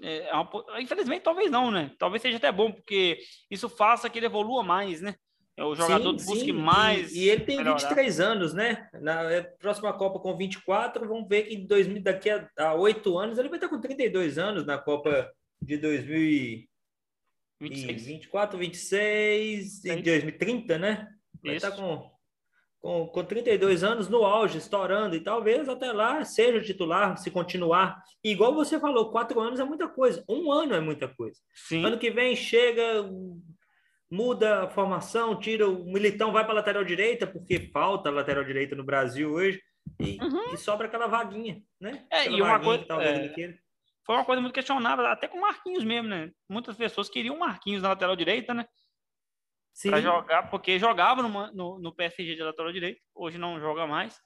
é, 0.00 0.28
é 0.28 0.34
uma, 0.34 0.80
infelizmente, 0.80 1.22
talvez 1.22 1.50
não, 1.50 1.70
né? 1.70 1.94
Talvez 1.98 2.22
seja 2.22 2.38
até 2.38 2.50
bom, 2.50 2.72
porque 2.72 3.18
isso 3.50 3.68
faça 3.68 4.08
que 4.08 4.18
ele 4.18 4.24
evolua 4.26 4.62
mais, 4.62 5.02
né? 5.02 5.14
É 5.54 5.62
o 5.62 5.74
jogador 5.74 6.18
sim, 6.18 6.26
busque 6.26 6.46
sim. 6.46 6.52
mais. 6.52 7.14
E, 7.14 7.24
e, 7.24 7.28
ele 7.28 7.44
tem 7.44 7.58
melhorar. 7.58 7.78
23 7.78 8.20
anos, 8.20 8.54
né? 8.54 8.88
Na 8.94 9.30
é, 9.30 9.42
próxima 9.42 9.92
Copa 9.92 10.18
com 10.18 10.34
24, 10.34 11.06
vamos 11.06 11.28
ver 11.28 11.42
que 11.42 11.54
em 11.54 11.66
2000, 11.66 12.02
daqui 12.02 12.30
a 12.30 12.74
oito 12.74 13.18
anos 13.18 13.38
ele 13.38 13.50
vai 13.50 13.58
estar 13.58 13.68
com 13.68 13.78
32 13.78 14.38
anos 14.38 14.64
na 14.64 14.78
Copa 14.78 15.30
de 15.60 15.76
2024, 15.76 18.58
26 18.58 19.84
e 19.84 20.02
2030, 20.02 20.78
né? 20.78 21.06
Vai 21.42 21.56
Isso. 21.56 21.66
estar 21.66 21.76
com 21.76 22.11
com, 22.82 23.06
com 23.06 23.24
32 23.24 23.84
anos 23.84 24.08
no 24.08 24.24
auge, 24.24 24.58
estourando, 24.58 25.14
e 25.14 25.20
talvez 25.20 25.68
até 25.68 25.92
lá 25.92 26.24
seja 26.24 26.60
titular, 26.60 27.16
se 27.16 27.30
continuar. 27.30 28.02
E 28.22 28.32
igual 28.32 28.52
você 28.52 28.78
falou, 28.80 29.12
quatro 29.12 29.40
anos 29.40 29.60
é 29.60 29.64
muita 29.64 29.88
coisa, 29.88 30.24
um 30.28 30.50
ano 30.50 30.74
é 30.74 30.80
muita 30.80 31.06
coisa. 31.06 31.38
Sim. 31.54 31.84
Ano 31.84 31.96
que 31.96 32.10
vem 32.10 32.34
chega, 32.34 33.08
muda 34.10 34.64
a 34.64 34.68
formação, 34.68 35.38
tira 35.38 35.68
o 35.68 35.84
Militão, 35.84 36.32
vai 36.32 36.42
para 36.42 36.54
a 36.54 36.56
lateral 36.56 36.84
direita, 36.84 37.24
porque 37.24 37.70
falta 37.72 38.10
lateral 38.10 38.44
direita 38.44 38.74
no 38.74 38.84
Brasil 38.84 39.30
hoje, 39.30 39.62
e, 40.00 40.18
uhum. 40.20 40.52
e 40.52 40.56
sobra 40.56 40.88
aquela 40.88 41.06
vaguinha, 41.06 41.62
né? 41.80 42.04
É, 42.10 42.28
e 42.28 42.42
uma 42.42 42.58
coisa. 42.58 42.84
É, 43.00 43.54
foi 44.04 44.16
uma 44.16 44.24
coisa 44.24 44.42
muito 44.42 44.54
questionável, 44.54 45.06
até 45.06 45.28
com 45.28 45.40
Marquinhos 45.40 45.84
mesmo, 45.84 46.08
né? 46.08 46.32
Muitas 46.48 46.76
pessoas 46.76 47.08
queriam 47.08 47.38
Marquinhos 47.38 47.82
na 47.82 47.90
lateral 47.90 48.16
direita, 48.16 48.52
né? 48.52 48.66
Para 49.84 50.00
jogar, 50.00 50.50
porque 50.50 50.78
jogava 50.78 51.22
no, 51.22 51.78
no 51.78 51.94
PSG 51.94 52.34
de 52.34 52.42
lateral 52.42 52.72
direito, 52.72 53.00
hoje 53.14 53.38
não 53.38 53.58
joga 53.58 53.86
mais. 53.86 54.20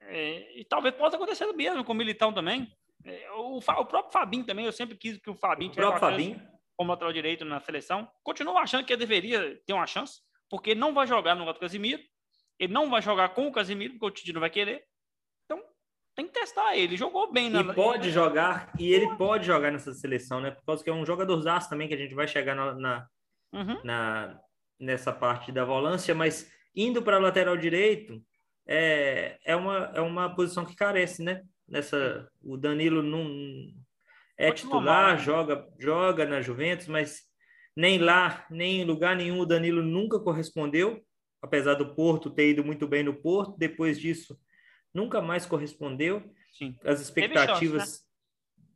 É, 0.00 0.60
e 0.60 0.64
talvez 0.64 0.94
possa 0.94 1.16
acontecer 1.16 1.50
mesmo 1.52 1.84
com 1.84 1.92
o 1.92 1.96
Militão 1.96 2.32
também. 2.32 2.72
É, 3.04 3.30
o, 3.32 3.58
o, 3.58 3.60
próprio 3.62 4.12
Fabinho 4.12 4.44
também, 4.44 4.64
eu 4.64 4.72
sempre 4.72 4.96
quis 4.96 5.18
que 5.18 5.30
o 5.30 5.34
Fabinho 5.34 5.70
o 5.70 5.98
Fabinho. 5.98 6.40
como 6.76 6.90
lateral 6.90 7.12
direito 7.12 7.44
na 7.44 7.60
seleção. 7.60 8.08
Continuo 8.22 8.56
achando 8.58 8.84
que 8.84 8.92
ele 8.92 9.00
deveria 9.00 9.60
ter 9.66 9.72
uma 9.72 9.86
chance, 9.86 10.20
porque 10.48 10.70
ele 10.70 10.80
não 10.80 10.94
vai 10.94 11.06
jogar 11.06 11.34
no 11.34 11.40
lugar 11.40 11.54
do 11.54 11.60
Casimiro, 11.60 12.02
ele 12.58 12.72
não 12.72 12.88
vai 12.88 13.02
jogar 13.02 13.30
com 13.30 13.46
o 13.46 13.52
Casimiro, 13.52 13.94
porque 13.94 14.06
o 14.06 14.10
Tite 14.10 14.32
não 14.32 14.40
vai 14.40 14.50
querer. 14.50 14.84
Então, 15.44 15.62
tem 16.14 16.26
que 16.26 16.32
testar 16.32 16.76
ele. 16.76 16.96
Jogou 16.96 17.32
bem 17.32 17.50
na. 17.50 17.60
E 17.60 17.74
pode 17.74 18.10
jogar, 18.10 18.72
e 18.78 18.92
ele 18.92 19.16
pode 19.16 19.46
jogar 19.46 19.70
nessa 19.70 19.92
seleção, 19.92 20.40
né? 20.40 20.50
Por 20.50 20.64
causa 20.64 20.84
que 20.84 20.90
é 20.90 20.92
um 20.92 21.06
jogador 21.06 21.42
também, 21.68 21.88
que 21.88 21.94
a 21.94 21.98
gente 21.98 22.14
vai 22.14 22.28
chegar 22.28 22.54
na, 22.54 22.74
na, 22.74 23.08
uhum. 23.52 23.80
na 23.82 24.40
nessa 24.82 25.12
parte 25.12 25.52
da 25.52 25.64
volância, 25.64 26.14
mas 26.14 26.50
indo 26.74 27.00
para 27.02 27.18
lateral 27.18 27.56
direito 27.56 28.20
é, 28.66 29.38
é, 29.44 29.54
uma, 29.54 29.92
é 29.94 30.00
uma 30.00 30.34
posição 30.34 30.64
que 30.64 30.74
carece, 30.74 31.22
né? 31.22 31.42
Nessa, 31.68 32.28
o 32.42 32.56
Danilo 32.56 33.02
não 33.02 33.72
é 34.36 34.50
titular, 34.50 35.18
joga, 35.18 35.66
joga 35.78 36.26
na 36.26 36.40
Juventus, 36.40 36.88
mas 36.88 37.22
nem 37.76 37.98
lá, 37.98 38.44
nem 38.50 38.82
em 38.82 38.84
lugar 38.84 39.16
nenhum 39.16 39.40
o 39.40 39.46
Danilo 39.46 39.82
nunca 39.82 40.18
correspondeu, 40.18 41.00
apesar 41.40 41.74
do 41.74 41.94
Porto 41.94 42.28
ter 42.28 42.50
ido 42.50 42.64
muito 42.64 42.86
bem 42.86 43.02
no 43.02 43.14
Porto, 43.14 43.56
depois 43.56 43.98
disso 43.98 44.38
nunca 44.92 45.22
mais 45.22 45.46
correspondeu. 45.46 46.22
Sim. 46.52 46.76
As 46.84 47.00
expectativas 47.00 47.60
teve, 47.64 47.78
chance, 47.78 48.00
né? 48.00 48.06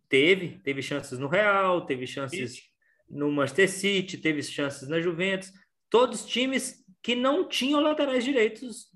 teve, 0.09 0.59
teve 0.61 0.83
chances 0.83 1.19
no 1.19 1.27
Real, 1.27 1.85
teve 1.85 2.07
chances 2.07 2.55
Isso. 2.55 2.63
no 3.11 3.31
Manchester 3.31 3.69
City, 3.69 4.17
teve 4.17 4.43
chances 4.43 4.89
na 4.89 5.01
Juventus, 5.01 5.53
todos 5.97 6.27
times 6.27 6.85
que 7.03 7.15
não 7.15 7.49
tinham 7.49 7.81
laterais 7.81 8.23
direitos 8.23 8.91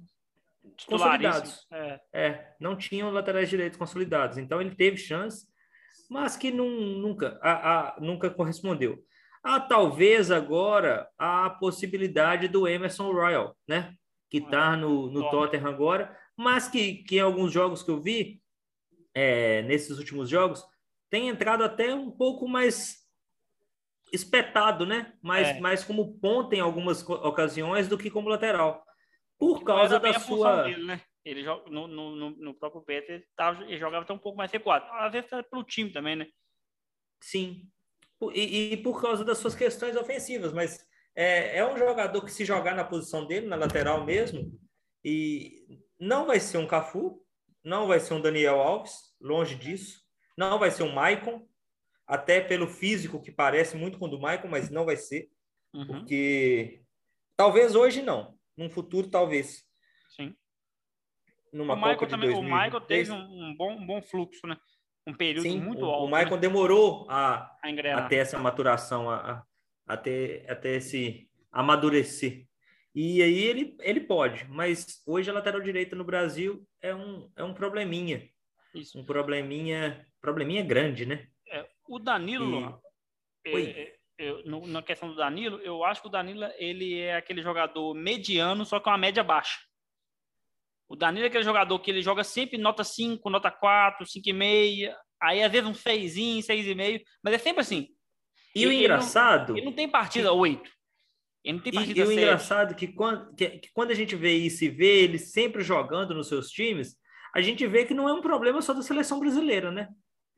consolidados. 0.87 1.67
É. 1.73 2.01
é. 2.13 2.55
não 2.61 2.77
tinham 2.77 3.11
laterais 3.11 3.49
direitos 3.49 3.79
consolidados. 3.79 4.37
Então 4.37 4.61
ele 4.61 4.75
teve 4.75 4.99
chance, 4.99 5.47
mas 6.11 6.37
que 6.37 6.51
não, 6.51 6.69
nunca, 6.69 7.39
a, 7.41 7.53
a, 7.97 8.01
nunca 8.01 8.29
correspondeu. 8.29 9.03
Há 9.43 9.59
talvez 9.59 10.31
agora 10.31 11.09
a 11.19 11.49
possibilidade 11.49 12.49
do 12.49 12.69
Emerson 12.69 13.11
Royal, 13.11 13.57
né? 13.67 13.95
Que 14.29 14.37
está 14.37 14.77
no, 14.77 15.11
no 15.11 15.31
Tottenham 15.31 15.67
agora, 15.71 16.15
mas 16.37 16.69
que, 16.69 17.03
que 17.05 17.17
em 17.17 17.21
alguns 17.21 17.51
jogos 17.51 17.83
que 17.83 17.91
eu 17.91 17.99
vi, 17.99 18.43
é, 19.15 19.63
nesses 19.63 19.97
últimos 19.99 20.29
jogos, 20.29 20.63
tem 21.09 21.29
entrado 21.29 21.65
até 21.65 21.95
um 21.95 22.11
pouco 22.11 22.47
mais 22.47 23.00
espetado, 24.13 24.85
né? 24.85 25.13
Mais, 25.23 25.49
é. 25.49 25.61
mais 25.61 25.85
como 25.85 26.19
ponta 26.19 26.55
em 26.55 26.61
algumas 26.61 27.09
ocasiões 27.09 27.89
do 27.89 27.99
que 27.99 28.11
como 28.11 28.29
lateral. 28.29 28.85
Por 29.39 29.63
causa 29.65 29.99
da 29.99 30.13
sua. 30.19 30.65
Dele, 30.65 30.85
né? 30.85 31.01
Ele 31.25 31.43
joga 31.43 31.71
no, 31.71 31.87
no, 31.87 32.31
no 32.31 32.55
próprio 32.55 32.83
Peter, 32.83 33.17
ele, 33.17 33.27
tava, 33.37 33.63
ele 33.65 33.79
jogava 33.79 34.05
até 34.05 34.13
um 34.13 34.19
pouco 34.19 34.39
mais 34.39 34.51
recuado. 34.51 34.87
Às 34.93 35.13
vezes 35.13 35.33
é 35.33 35.43
pelo 35.43 35.65
time 35.65 35.91
também, 35.91 36.17
né? 36.17 36.27
Sim. 37.23 37.69
e, 38.33 38.73
e, 38.73 38.77
por 38.79 39.01
causa 39.01 39.25
das 39.25 39.39
suas 39.39 39.55
questões 39.55 39.97
ofensivas, 39.97 40.53
mas 40.53 40.83
é, 41.15 41.59
é 41.59 41.67
um 41.67 41.77
jogador 41.77 42.25
que 42.25 42.33
se 42.33 42.45
jogar 42.45 42.75
na 42.75 42.85
posição 42.85 43.27
dele, 43.27 43.47
na 43.47 43.57
lateral 43.57 44.05
mesmo, 44.05 44.59
e 45.05 45.83
não 45.99 46.27
vai 46.27 46.41
ser 46.41 46.57
um 46.57 46.67
Cafu, 46.67 47.23
não 47.63 47.87
vai 47.87 48.01
ser 48.01 48.15
um 48.15 48.21
Daniel 48.21 48.61
Alves, 48.61 49.15
longe 49.21 49.55
disso, 49.55 50.01
não 50.37 50.59
vai 50.59 50.71
ser 50.71 50.83
um 50.83 50.93
Maicon, 50.93 51.47
até 52.11 52.41
pelo 52.41 52.67
físico 52.67 53.23
que 53.23 53.31
parece 53.31 53.77
muito 53.77 53.97
com 53.97 54.07
o 54.07 54.09
do 54.09 54.19
Maicon, 54.19 54.49
mas 54.49 54.69
não 54.69 54.85
vai 54.85 54.97
ser, 54.97 55.31
uhum. 55.73 55.87
porque 55.87 56.83
talvez 57.37 57.77
hoje 57.77 58.03
não, 58.03 58.35
num 58.57 58.69
futuro 58.69 59.09
talvez. 59.09 59.65
Sim. 60.17 60.35
Numa 61.53 61.75
o 61.75 61.77
Michael 61.77 62.09
também, 62.09 62.31
o 62.31 62.43
Michael 62.43 62.81
teve 62.81 63.13
um, 63.13 63.21
um, 63.21 63.57
bom, 63.57 63.75
um 63.75 63.87
bom 63.87 64.03
fluxo, 64.03 64.45
né? 64.45 64.57
Um 65.07 65.15
período 65.15 65.45
Sim, 65.45 65.61
muito 65.61 65.83
o, 65.83 65.89
alto. 65.89 66.05
O 66.05 66.09
Michael 66.09 66.35
né? 66.35 66.41
demorou 66.41 67.07
a, 67.09 67.57
a, 67.63 67.99
a, 67.99 68.09
ter 68.09 68.17
essa 68.17 68.39
maturação, 68.41 69.09
a, 69.09 69.45
a, 69.87 69.97
ter, 69.97 70.51
a 70.51 70.57
ter 70.57 70.79
esse 70.79 71.31
amadurecer. 71.53 72.45
E 72.93 73.23
aí 73.23 73.39
ele, 73.39 73.77
ele 73.83 74.01
pode, 74.01 74.47
mas 74.49 75.01
hoje 75.07 75.31
a 75.31 75.33
lateral 75.33 75.61
direita 75.61 75.95
no 75.95 76.03
Brasil 76.03 76.67
é 76.83 76.93
um, 76.93 77.31
é 77.37 77.45
um 77.45 77.55
probleminha. 77.55 78.29
Isso. 78.75 78.99
Um 78.99 79.05
probleminha, 79.05 80.05
probleminha 80.21 80.63
grande, 80.65 81.07
né? 81.07 81.29
O 81.91 81.99
Danilo, 81.99 82.81
e... 83.45 83.51
é, 83.51 83.81
é, 83.83 83.99
eu, 84.17 84.47
na 84.47 84.81
questão 84.81 85.09
do 85.09 85.17
Danilo, 85.17 85.59
eu 85.59 85.83
acho 85.83 86.01
que 86.01 86.07
o 86.07 86.11
Danilo 86.11 86.45
ele 86.57 87.01
é 87.01 87.17
aquele 87.17 87.43
jogador 87.43 87.93
mediano, 87.95 88.65
só 88.65 88.79
com 88.79 88.91
uma 88.91 88.97
média 88.97 89.25
baixa. 89.25 89.59
O 90.89 90.95
Danilo 90.95 91.25
é 91.25 91.27
aquele 91.27 91.43
jogador 91.43 91.77
que 91.81 91.91
ele 91.91 92.01
joga 92.01 92.23
sempre 92.23 92.57
nota 92.59 92.85
5, 92.85 93.29
nota 93.29 93.51
4, 93.51 94.07
5,5, 94.07 94.95
aí 95.21 95.43
às 95.43 95.51
vezes 95.51 95.69
um 95.69 95.75
6, 95.75 96.15
6,5, 96.47 97.03
mas 97.25 97.35
é 97.35 97.39
sempre 97.39 97.61
assim. 97.61 97.89
E 98.55 98.63
ele, 98.63 98.69
o 98.69 98.73
engraçado. 98.79 99.43
Ele 99.43 99.49
não, 99.49 99.57
ele 99.57 99.67
não 99.67 99.73
tem 99.73 99.89
partida 99.89 100.33
8. 100.33 100.71
Ele 101.43 101.57
não 101.57 101.63
tem 101.65 101.73
partida 101.73 101.99
E, 101.99 102.03
e 102.03 102.07
o 102.07 102.13
engraçado 102.13 102.71
é 102.71 102.75
que 102.75 102.87
quando, 102.87 103.35
que, 103.35 103.49
que 103.59 103.73
quando 103.73 103.91
a 103.91 103.95
gente 103.95 104.15
vê 104.15 104.37
isso 104.37 104.65
e 104.65 104.69
vê 104.69 105.03
ele 105.03 105.19
sempre 105.19 105.65
jogando 105.65 106.15
nos 106.15 106.29
seus 106.29 106.51
times, 106.51 106.97
a 107.35 107.41
gente 107.41 107.67
vê 107.67 107.85
que 107.85 107.95
não 107.95 108.09
é 108.09 108.13
um 108.13 108.21
problema 108.21 108.63
só 108.63 108.73
da 108.73 108.83
seleção 108.83 109.19
brasileira, 109.19 109.73
né? 109.73 109.89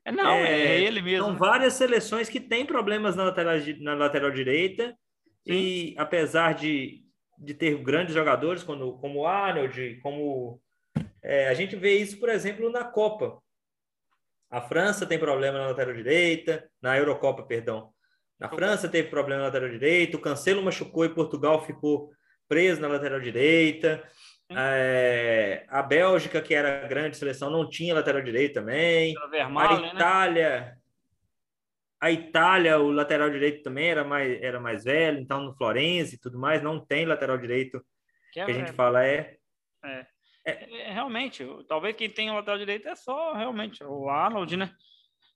É, 0.05 0.11
não, 0.11 0.35
é, 0.35 0.51
é 0.51 0.81
ele 0.81 1.01
mesmo. 1.01 1.27
São 1.27 1.37
várias 1.37 1.73
seleções 1.73 2.29
que 2.29 2.39
têm 2.39 2.65
problemas 2.65 3.15
na 3.15 3.25
lateral, 3.25 3.55
na 3.79 3.93
lateral 3.93 4.31
direita, 4.31 4.95
Sim. 5.45 5.53
e 5.53 5.95
apesar 5.97 6.53
de, 6.53 7.03
de 7.37 7.53
ter 7.53 7.77
grandes 7.77 8.13
jogadores, 8.13 8.63
como, 8.63 8.97
como 8.99 9.21
o 9.21 9.27
Arnold, 9.27 9.99
como. 10.01 10.61
É, 11.21 11.47
a 11.47 11.53
gente 11.53 11.75
vê 11.75 11.97
isso, 11.97 12.19
por 12.19 12.29
exemplo, 12.29 12.69
na 12.69 12.83
Copa. 12.83 13.41
A 14.51 14.61
França 14.61 15.05
tem 15.05 15.17
problema 15.17 15.57
na 15.57 15.67
lateral 15.67 15.95
direita, 15.95 16.69
na 16.81 16.97
Eurocopa, 16.97 17.43
perdão. 17.43 17.91
Na 18.39 18.49
França 18.49 18.89
teve 18.89 19.09
problema 19.09 19.41
na 19.41 19.47
lateral 19.47 19.69
direita, 19.69 20.17
o 20.17 20.21
Cancelo 20.21 20.61
machucou 20.61 21.05
e 21.05 21.09
Portugal 21.09 21.65
ficou 21.65 22.11
preso 22.47 22.81
na 22.81 22.87
lateral 22.87 23.19
direita. 23.19 24.03
É, 24.49 25.65
a 25.69 25.81
Bélgica, 25.81 26.41
que 26.41 26.53
era 26.53 26.85
a 26.85 26.87
grande 26.87 27.17
seleção, 27.17 27.49
não 27.49 27.67
tinha 27.67 27.93
lateral 27.93 28.21
direito 28.21 28.53
também. 28.53 29.15
a 29.17 29.27
né? 29.27 29.91
Itália, 29.93 30.59
né? 30.59 30.77
a 31.99 32.11
Itália, 32.11 32.79
o 32.79 32.91
lateral 32.91 33.29
direito 33.29 33.63
também 33.63 33.89
era 33.89 34.03
mais, 34.03 34.41
era 34.41 34.59
mais 34.59 34.83
velho, 34.83 35.19
então 35.19 35.41
no 35.41 35.55
Florenzi 35.55 36.15
e 36.15 36.19
tudo 36.19 36.37
mais, 36.37 36.61
não 36.61 36.79
tem 36.79 37.05
lateral 37.05 37.37
direito. 37.37 37.83
Que, 38.31 38.39
é, 38.39 38.45
que 38.45 38.51
a 38.51 38.53
gente 38.53 38.73
fala 38.73 39.05
é, 39.05 39.37
é, 39.83 40.05
é, 40.45 40.81
é, 40.81 40.91
Realmente, 40.91 41.45
talvez 41.67 41.95
quem 41.95 42.09
tem 42.09 42.29
o 42.29 42.35
lateral 42.35 42.57
direito 42.57 42.87
é 42.87 42.95
só 42.95 43.33
realmente 43.33 43.83
o 43.83 44.09
Arnold, 44.09 44.57
né? 44.57 44.71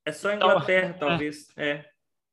É 0.06 0.12
só 0.12 0.30
a 0.30 0.36
Inglaterra, 0.36 0.94
então, 0.96 1.10
talvez. 1.10 1.48
É. 1.58 1.86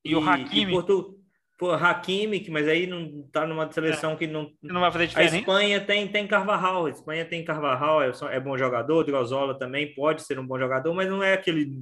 E, 0.05 0.11
e, 0.11 0.17
o 0.17 0.29
Hakimi. 0.29 0.73
E 0.73 0.75
Porto, 0.75 1.19
Pô, 1.57 1.71
Hakimi, 1.71 2.45
mas 2.51 2.67
aí 2.67 2.87
não 2.87 3.23
tá 3.31 3.47
numa 3.47 3.71
seleção 3.71 4.13
é. 4.13 4.17
que 4.17 4.27
não. 4.27 4.51
Não 4.61 4.81
vai 4.81 4.91
fazer 4.91 5.07
diferença. 5.07 5.37
A 5.37 5.39
Espanha 5.39 5.81
tem, 5.81 6.09
tem 6.09 6.27
Carvajal. 6.27 6.87
A 6.87 6.91
Espanha 6.91 7.25
tem 7.25 7.45
Carvajal, 7.45 8.03
é, 8.03 8.11
é 8.33 8.41
bom 8.41 8.59
jogador. 8.59 9.05
Drozola 9.05 9.57
também 9.57 9.95
pode 9.95 10.23
ser 10.23 10.39
um 10.39 10.47
bom 10.47 10.59
jogador, 10.59 10.93
mas 10.93 11.09
não 11.09 11.23
é 11.23 11.35
aquele. 11.35 11.81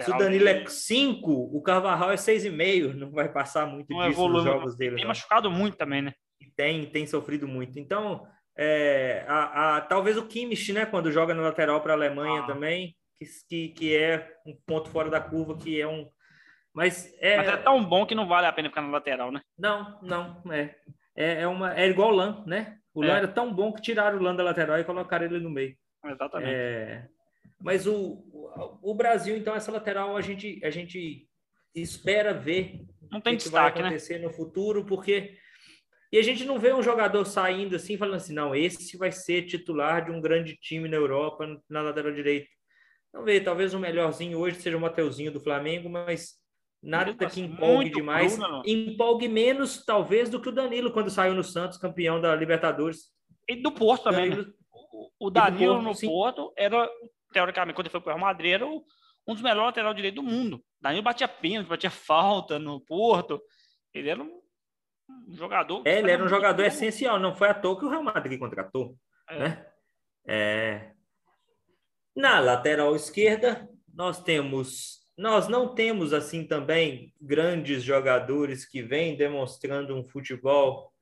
Se 0.00 0.10
o 0.10 0.18
Danilo 0.18 0.46
é 0.46 0.66
5, 0.66 1.30
o 1.30 1.62
Carvajal 1.62 2.12
é 2.12 2.16
6,5. 2.16 2.92
Não 2.94 3.10
vai 3.10 3.32
passar 3.32 3.66
muito 3.66 3.92
não 3.94 4.08
disso 4.08 4.28
nos 4.28 4.44
jogos 4.44 4.76
dele. 4.76 4.96
Tem 4.96 5.04
não. 5.04 5.08
machucado 5.08 5.50
muito 5.50 5.76
também, 5.76 6.02
né? 6.02 6.12
Tem, 6.54 6.84
tem 6.84 7.06
sofrido 7.06 7.48
muito. 7.48 7.78
Então, 7.78 8.26
é, 8.56 9.24
a, 9.26 9.76
a, 9.76 9.80
talvez 9.80 10.18
o 10.18 10.26
Kimmich, 10.26 10.72
né, 10.72 10.84
quando 10.84 11.10
joga 11.10 11.32
no 11.34 11.42
lateral 11.42 11.80
para 11.80 11.94
a 11.94 11.96
Alemanha 11.96 12.42
ah. 12.42 12.46
também, 12.46 12.94
que, 13.18 13.26
que, 13.48 13.68
que 13.70 13.96
é 13.96 14.36
um 14.46 14.54
ponto 14.66 14.90
fora 14.90 15.08
da 15.08 15.20
curva, 15.20 15.56
que 15.56 15.80
é 15.80 15.88
um 15.88 16.08
mas 16.74 17.12
é... 17.20 17.36
Mas 17.36 17.48
é 17.48 17.56
tão 17.58 17.84
bom 17.84 18.06
que 18.06 18.14
não 18.14 18.26
vale 18.26 18.46
a 18.46 18.52
pena 18.52 18.68
ficar 18.68 18.82
na 18.82 18.90
lateral, 18.90 19.30
né? 19.30 19.40
Não, 19.58 19.98
não, 20.02 20.52
é. 20.52 20.74
É, 21.14 21.42
é, 21.42 21.46
uma, 21.46 21.78
é 21.78 21.86
igual 21.88 22.10
o 22.10 22.14
Lan, 22.14 22.44
né? 22.46 22.78
O 22.94 23.04
é. 23.04 23.06
Lan 23.06 23.16
era 23.16 23.28
tão 23.28 23.52
bom 23.52 23.72
que 23.72 23.82
tiraram 23.82 24.18
o 24.18 24.22
Lan 24.22 24.34
da 24.34 24.42
lateral 24.42 24.78
e 24.78 24.84
colocaram 24.84 25.26
ele 25.26 25.38
no 25.40 25.50
meio. 25.50 25.76
Exatamente. 26.04 26.52
É, 26.52 27.06
mas 27.60 27.86
o, 27.86 28.24
o, 28.82 28.94
Brasil, 28.94 29.36
então, 29.36 29.54
essa 29.54 29.70
lateral 29.70 30.16
a 30.16 30.20
gente, 30.20 30.60
a 30.64 30.70
gente 30.70 31.28
espera 31.74 32.34
ver 32.34 32.84
não 33.10 33.20
tem 33.20 33.34
o 33.34 33.36
que 33.36 33.44
destaque, 33.44 33.74
vai 33.74 33.82
né? 33.82 33.88
acontecer 33.88 34.18
né? 34.18 34.26
no 34.26 34.32
futuro, 34.32 34.84
porque. 34.84 35.36
E 36.10 36.18
a 36.18 36.22
gente 36.22 36.44
não 36.44 36.58
vê 36.58 36.74
um 36.74 36.82
jogador 36.82 37.24
saindo 37.24 37.74
assim, 37.74 37.96
falando 37.96 38.16
assim, 38.16 38.34
não, 38.34 38.54
esse 38.54 38.98
vai 38.98 39.10
ser 39.10 39.46
titular 39.46 40.04
de 40.04 40.10
um 40.10 40.20
grande 40.20 40.56
time 40.56 40.86
na 40.86 40.96
Europa, 40.96 41.46
na 41.70 41.80
lateral 41.80 42.12
direita. 42.12 42.48
Não 43.14 43.24
vê, 43.24 43.40
talvez 43.40 43.72
o 43.72 43.78
melhorzinho 43.78 44.38
hoje 44.38 44.60
seja 44.60 44.76
o 44.76 44.80
Mateuzinho 44.80 45.32
do 45.32 45.40
Flamengo, 45.40 45.88
mas 45.88 46.34
Nada 46.82 47.14
que 47.14 47.40
empolgue 47.40 47.90
demais. 47.90 48.36
empolgue 48.66 49.28
menos, 49.28 49.84
talvez, 49.84 50.28
do 50.28 50.40
que 50.40 50.48
o 50.48 50.52
Danilo 50.52 50.92
quando 50.92 51.10
saiu 51.10 51.32
no 51.32 51.44
Santos, 51.44 51.78
campeão 51.78 52.20
da 52.20 52.34
Libertadores. 52.34 53.12
E 53.48 53.54
do 53.54 53.70
Porto 53.70 54.04
também. 54.04 54.30
Danilo... 54.30 54.46
Né? 54.48 54.52
O 55.18 55.30
Danilo 55.30 55.74
Porto, 55.74 55.84
no 55.84 55.94
sim. 55.94 56.06
Porto 56.08 56.52
era, 56.56 56.90
teoricamente, 57.32 57.76
quando 57.76 57.86
ele 57.86 57.92
foi 57.92 58.00
para 58.00 58.12
o 58.12 58.16
Real 58.16 58.26
Madrid, 58.26 58.52
era 58.52 58.66
um 58.66 58.82
dos 59.28 59.42
melhores 59.42 59.66
lateral 59.66 59.94
direito 59.94 60.16
do 60.16 60.22
mundo. 60.24 60.60
Danilo 60.80 61.04
batia 61.04 61.28
pênalti, 61.28 61.68
batia 61.68 61.90
falta 61.90 62.58
no 62.58 62.80
Porto. 62.80 63.40
Ele 63.94 64.08
era 64.08 64.20
um 64.20 64.42
jogador. 65.28 65.82
É, 65.84 66.00
ele 66.00 66.10
era 66.10 66.24
um 66.24 66.28
jogador 66.28 66.62
bom. 66.62 66.68
essencial. 66.68 67.20
Não 67.20 67.36
foi 67.36 67.48
à 67.48 67.54
toa 67.54 67.78
que 67.78 67.84
o 67.84 67.88
Real 67.88 68.02
Madrid 68.02 68.38
contratou. 68.38 68.96
É. 69.28 69.38
Né? 69.38 69.66
É... 70.26 70.92
Na 72.16 72.40
lateral 72.40 72.96
esquerda, 72.96 73.68
nós 73.94 74.20
temos 74.20 75.01
nós 75.22 75.46
não 75.46 75.72
temos 75.72 76.12
assim 76.12 76.44
também 76.44 77.14
grandes 77.20 77.84
jogadores 77.84 78.64
que 78.66 78.82
vêm 78.82 79.16
demonstrando 79.16 79.94
um 79.94 80.02
futebol 80.02 80.92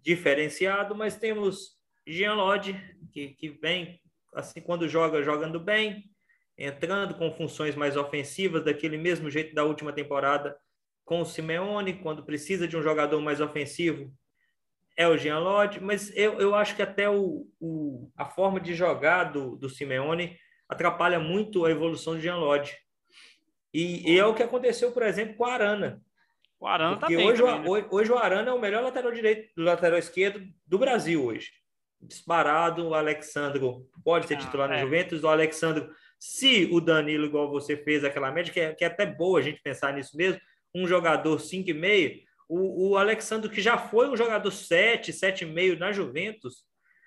diferenciado, 0.00 0.94
mas 0.94 1.16
temos 1.16 1.76
Jean 2.06 2.34
Lodge, 2.34 2.80
que, 3.10 3.30
que 3.30 3.48
vem 3.48 4.00
assim 4.34 4.60
quando 4.60 4.88
joga 4.88 5.20
jogando 5.20 5.58
bem, 5.58 6.04
entrando 6.56 7.16
com 7.16 7.32
funções 7.32 7.74
mais 7.74 7.96
ofensivas 7.96 8.64
daquele 8.64 8.96
mesmo 8.96 9.28
jeito 9.28 9.52
da 9.52 9.64
última 9.64 9.92
temporada 9.92 10.56
com 11.04 11.20
o 11.20 11.26
Simeone, 11.26 11.94
quando 11.94 12.24
precisa 12.24 12.68
de 12.68 12.76
um 12.76 12.82
jogador 12.82 13.20
mais 13.20 13.40
ofensivo, 13.40 14.14
é 14.96 15.08
o 15.08 15.18
Jean 15.18 15.40
Lodge, 15.40 15.80
mas 15.80 16.16
eu, 16.16 16.40
eu 16.40 16.54
acho 16.54 16.76
que 16.76 16.82
até 16.82 17.10
o, 17.10 17.48
o, 17.58 18.12
a 18.16 18.26
forma 18.26 18.60
de 18.60 18.74
jogar 18.74 19.24
do, 19.24 19.56
do 19.56 19.68
Simeone 19.68 20.38
atrapalha 20.68 21.18
muito 21.18 21.64
a 21.64 21.70
evolução 21.72 22.14
de 22.14 22.22
Jean 22.22 22.36
Lodge. 22.36 22.83
E, 23.74 24.12
e, 24.12 24.18
é 24.18 24.24
o 24.24 24.32
que 24.32 24.42
aconteceu, 24.42 24.92
por 24.92 25.02
exemplo, 25.02 25.34
com 25.34 25.44
a 25.44 25.52
Arana. 25.52 26.00
O 26.60 26.66
Arana 26.66 26.96
Porque 26.96 27.14
também, 27.14 27.28
hoje, 27.28 27.42
também, 27.42 27.70
o, 27.70 27.76
né? 27.76 27.86
hoje 27.90 28.12
o 28.12 28.16
Arana 28.16 28.50
é 28.50 28.54
o 28.54 28.60
melhor 28.60 28.84
lateral 28.84 29.10
direito, 29.10 29.50
lateral 29.56 29.98
esquerdo 29.98 30.46
do 30.64 30.78
Brasil 30.78 31.24
hoje. 31.24 31.50
Disparado, 32.00 32.86
o 32.86 32.94
Alexandro 32.94 33.90
pode 34.04 34.28
ser 34.28 34.34
ah, 34.34 34.38
titular 34.38 34.68
no 34.68 34.74
é. 34.74 34.80
Juventus, 34.80 35.24
o 35.24 35.28
Alexandro, 35.28 35.90
se 36.20 36.68
o 36.70 36.80
Danilo, 36.80 37.26
igual 37.26 37.50
você 37.50 37.76
fez 37.76 38.04
aquela 38.04 38.30
média, 38.30 38.52
que 38.52 38.60
é, 38.60 38.72
que 38.72 38.84
é 38.84 38.86
até 38.86 39.04
boa 39.04 39.40
a 39.40 39.42
gente 39.42 39.60
pensar 39.60 39.92
nisso 39.92 40.16
mesmo, 40.16 40.40
um 40.72 40.86
jogador 40.86 41.38
5,5, 41.38 42.22
o, 42.48 42.90
o 42.90 42.96
Alexandro, 42.96 43.50
que 43.50 43.60
já 43.60 43.76
foi 43.76 44.08
um 44.08 44.16
jogador 44.16 44.50
7, 44.50 45.12
7,5 45.12 45.78
na 45.78 45.90
Juventus, 45.90 46.64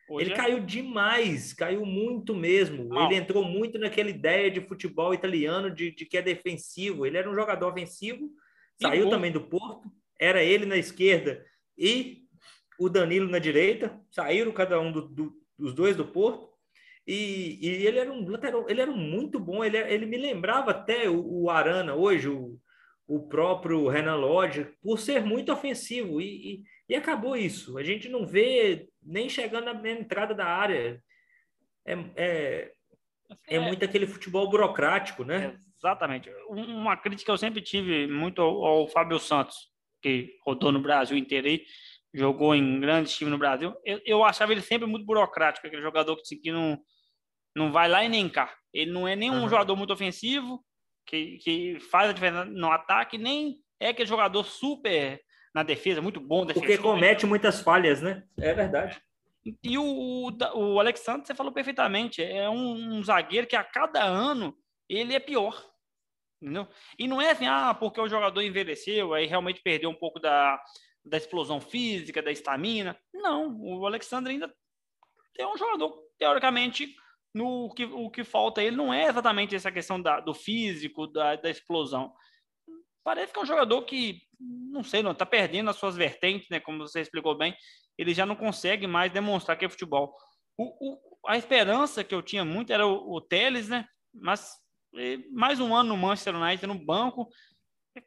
Hoje 0.09 0.25
ele 0.25 0.33
é... 0.33 0.37
caiu 0.37 0.59
demais, 0.61 1.53
caiu 1.53 1.85
muito 1.85 2.33
mesmo. 2.33 2.89
Ele 2.97 3.15
entrou 3.15 3.43
muito 3.43 3.77
naquela 3.77 4.09
ideia 4.09 4.49
de 4.49 4.61
futebol 4.61 5.13
italiano 5.13 5.69
de, 5.69 5.91
de, 5.91 6.05
que 6.05 6.17
é 6.17 6.21
defensivo. 6.21 7.05
Ele 7.05 7.17
era 7.17 7.29
um 7.29 7.35
jogador 7.35 7.71
ofensivo, 7.71 8.29
e 8.79 8.87
saiu 8.87 9.05
bom. 9.05 9.11
também 9.11 9.31
do 9.31 9.41
Porto, 9.41 9.91
era 10.19 10.43
ele 10.43 10.65
na 10.65 10.77
esquerda 10.77 11.45
e 11.77 12.23
o 12.79 12.89
Danilo 12.89 13.29
na 13.29 13.39
direita, 13.39 13.99
saíram 14.09 14.51
cada 14.51 14.79
um 14.79 14.91
do, 14.91 15.01
do, 15.07 15.33
dos 15.57 15.73
dois 15.73 15.95
do 15.95 16.05
Porto. 16.05 16.47
E, 17.05 17.57
e, 17.61 17.87
ele 17.87 17.99
era 17.99 18.11
um 18.11 18.27
lateral, 18.29 18.65
ele 18.69 18.81
era 18.81 18.91
muito 18.91 19.39
bom. 19.39 19.63
Ele, 19.63 19.77
ele 19.77 20.05
me 20.05 20.17
lembrava 20.17 20.71
até 20.71 21.09
o, 21.09 21.43
o 21.43 21.49
Arana 21.49 21.95
hoje, 21.95 22.27
o, 22.29 22.59
o 23.07 23.27
próprio 23.27 23.87
Renan 23.87 24.15
Lodge, 24.15 24.67
por 24.81 24.99
ser 24.99 25.23
muito 25.23 25.51
ofensivo. 25.51 26.21
E, 26.21 26.25
e, 26.25 26.63
e 26.89 26.95
acabou 26.95 27.35
isso. 27.35 27.77
A 27.77 27.83
gente 27.83 28.09
não 28.09 28.25
vê 28.25 28.87
nem 29.07 29.29
chegando 29.29 29.73
na 29.73 29.89
entrada 29.89 30.35
da 30.35 30.45
área. 30.45 31.01
É, 31.85 31.93
é, 31.93 32.71
é, 33.47 33.55
é 33.55 33.59
muito 33.59 33.83
aquele 33.83 34.05
futebol 34.05 34.49
burocrático, 34.49 35.23
né? 35.23 35.57
Exatamente. 35.77 36.29
Uma 36.49 36.97
crítica 36.97 37.25
que 37.25 37.31
eu 37.31 37.37
sempre 37.37 37.61
tive 37.61 38.07
muito 38.07 38.41
ao, 38.41 38.65
ao 38.65 38.87
Fábio 38.87 39.19
Santos, 39.19 39.69
que 40.01 40.35
rodou 40.45 40.71
no 40.71 40.81
Brasil 40.81 41.17
inteiro 41.17 41.47
aí, 41.47 41.63
jogou 42.13 42.53
em 42.53 42.79
grandes 42.79 43.15
times 43.15 43.31
no 43.31 43.37
Brasil. 43.37 43.73
Eu, 43.85 44.01
eu 44.05 44.23
achava 44.23 44.51
ele 44.51 44.61
sempre 44.61 44.87
muito 44.87 45.05
burocrático, 45.05 45.65
aquele 45.65 45.81
jogador 45.81 46.17
que, 46.17 46.35
que 46.35 46.51
não, 46.51 46.77
não 47.55 47.71
vai 47.71 47.87
lá 47.87 48.03
e 48.03 48.09
nem 48.09 48.27
cá. 48.27 48.53
Ele 48.73 48.91
não 48.91 49.07
é 49.07 49.15
nem 49.15 49.31
um 49.31 49.43
uhum. 49.43 49.49
jogador 49.49 49.75
muito 49.75 49.93
ofensivo, 49.93 50.63
que, 51.05 51.37
que 51.37 51.79
faz 51.79 52.09
a 52.09 52.13
diferença 52.13 52.45
no 52.45 52.69
ataque, 52.69 53.17
nem 53.17 53.57
é 53.79 53.89
aquele 53.89 54.09
jogador 54.09 54.43
super 54.43 55.21
na 55.57 55.63
defesa, 55.63 56.03
muito 56.03 56.19
bom 56.19 56.45
defensor. 56.45 56.67
Porque 56.67 56.77
comete 56.77 57.25
muitas 57.25 57.59
falhas, 57.61 57.99
né? 57.99 58.23
É 58.39 58.53
verdade. 58.53 59.01
E 59.63 59.75
o, 59.75 59.83
o, 59.83 60.73
o 60.73 60.79
Alexandre, 60.79 61.25
você 61.25 61.33
falou 61.33 61.51
perfeitamente, 61.51 62.21
é 62.21 62.47
um, 62.47 62.97
um, 62.97 63.03
zagueiro 63.03 63.47
que 63.47 63.55
a 63.55 63.63
cada 63.63 64.03
ano 64.03 64.55
ele 64.87 65.15
é 65.15 65.19
pior. 65.19 65.65
Entendeu? 66.39 66.67
E 66.99 67.07
não 67.07 67.19
é 67.19 67.31
assim, 67.31 67.47
ah, 67.47 67.73
porque 67.73 67.99
o 67.99 68.07
jogador 68.07 68.39
envelheceu, 68.43 69.15
aí 69.15 69.25
realmente 69.25 69.59
perdeu 69.63 69.89
um 69.89 69.95
pouco 69.95 70.19
da, 70.19 70.61
da 71.03 71.17
explosão 71.17 71.59
física, 71.59 72.21
da 72.21 72.31
estamina. 72.31 72.95
Não, 73.11 73.57
o 73.59 73.83
Alexandre 73.87 74.33
ainda 74.33 74.53
é 75.39 75.47
um 75.47 75.57
jogador, 75.57 75.97
teoricamente, 76.19 76.93
no 77.33 77.73
que, 77.73 77.85
o 77.85 78.11
que 78.11 78.23
falta 78.23 78.61
ele 78.61 78.75
não 78.75 78.93
é 78.93 79.05
exatamente 79.05 79.55
essa 79.55 79.71
questão 79.71 79.99
da, 79.99 80.19
do 80.19 80.35
físico, 80.35 81.07
da, 81.07 81.35
da 81.35 81.49
explosão. 81.49 82.13
Parece 83.07 83.31
que 83.31 83.39
é 83.39 83.41
um 83.41 83.45
jogador 83.45 83.81
que, 83.83 84.21
não 84.37 84.83
sei, 84.83 85.01
não 85.01 85.13
está 85.13 85.25
perdendo 85.25 85.69
as 85.69 85.77
suas 85.77 85.95
vertentes, 85.95 86.49
né? 86.49 86.59
Como 86.59 86.79
você 86.79 86.99
explicou 86.99 87.37
bem, 87.37 87.55
ele 87.97 88.13
já 88.13 88.25
não 88.25 88.35
consegue 88.35 88.85
mais 88.85 89.13
demonstrar 89.13 89.57
que 89.57 89.63
é 89.63 89.69
futebol. 89.69 90.13
O, 90.57 90.65
o, 90.65 90.99
a 91.25 91.37
esperança 91.37 92.03
que 92.03 92.13
eu 92.13 92.21
tinha 92.21 92.43
muito 92.43 92.73
era 92.73 92.85
o, 92.85 93.13
o 93.15 93.21
Teles, 93.21 93.69
né? 93.69 93.87
Mas 94.13 94.51
mais 95.31 95.61
um 95.61 95.73
ano 95.73 95.95
no 95.95 95.97
Manchester 95.97 96.35
United 96.35 96.67
no 96.67 96.75
banco 96.75 97.29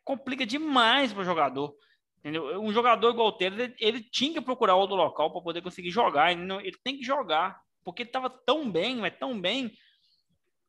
complica 0.04 0.44
demais 0.44 1.14
para 1.14 1.22
o 1.22 1.24
jogador. 1.24 1.74
Entendeu? 2.18 2.60
Um 2.60 2.70
jogador 2.70 3.08
igual 3.08 3.28
o 3.28 3.32
Teles, 3.38 3.72
ele, 3.80 4.02
tinha 4.02 4.34
que 4.34 4.40
procurar 4.42 4.74
outro 4.74 4.96
local 4.96 5.32
para 5.32 5.40
poder 5.40 5.62
conseguir 5.62 5.90
jogar. 5.90 6.30
Ele, 6.30 6.42
ele 6.56 6.76
tem 6.84 6.98
que 6.98 7.04
jogar 7.04 7.58
porque 7.82 8.02
ele 8.02 8.10
estava 8.10 8.28
tão 8.28 8.70
bem, 8.70 8.96
mas 8.96 9.16
tão 9.18 9.40
bem, 9.40 9.72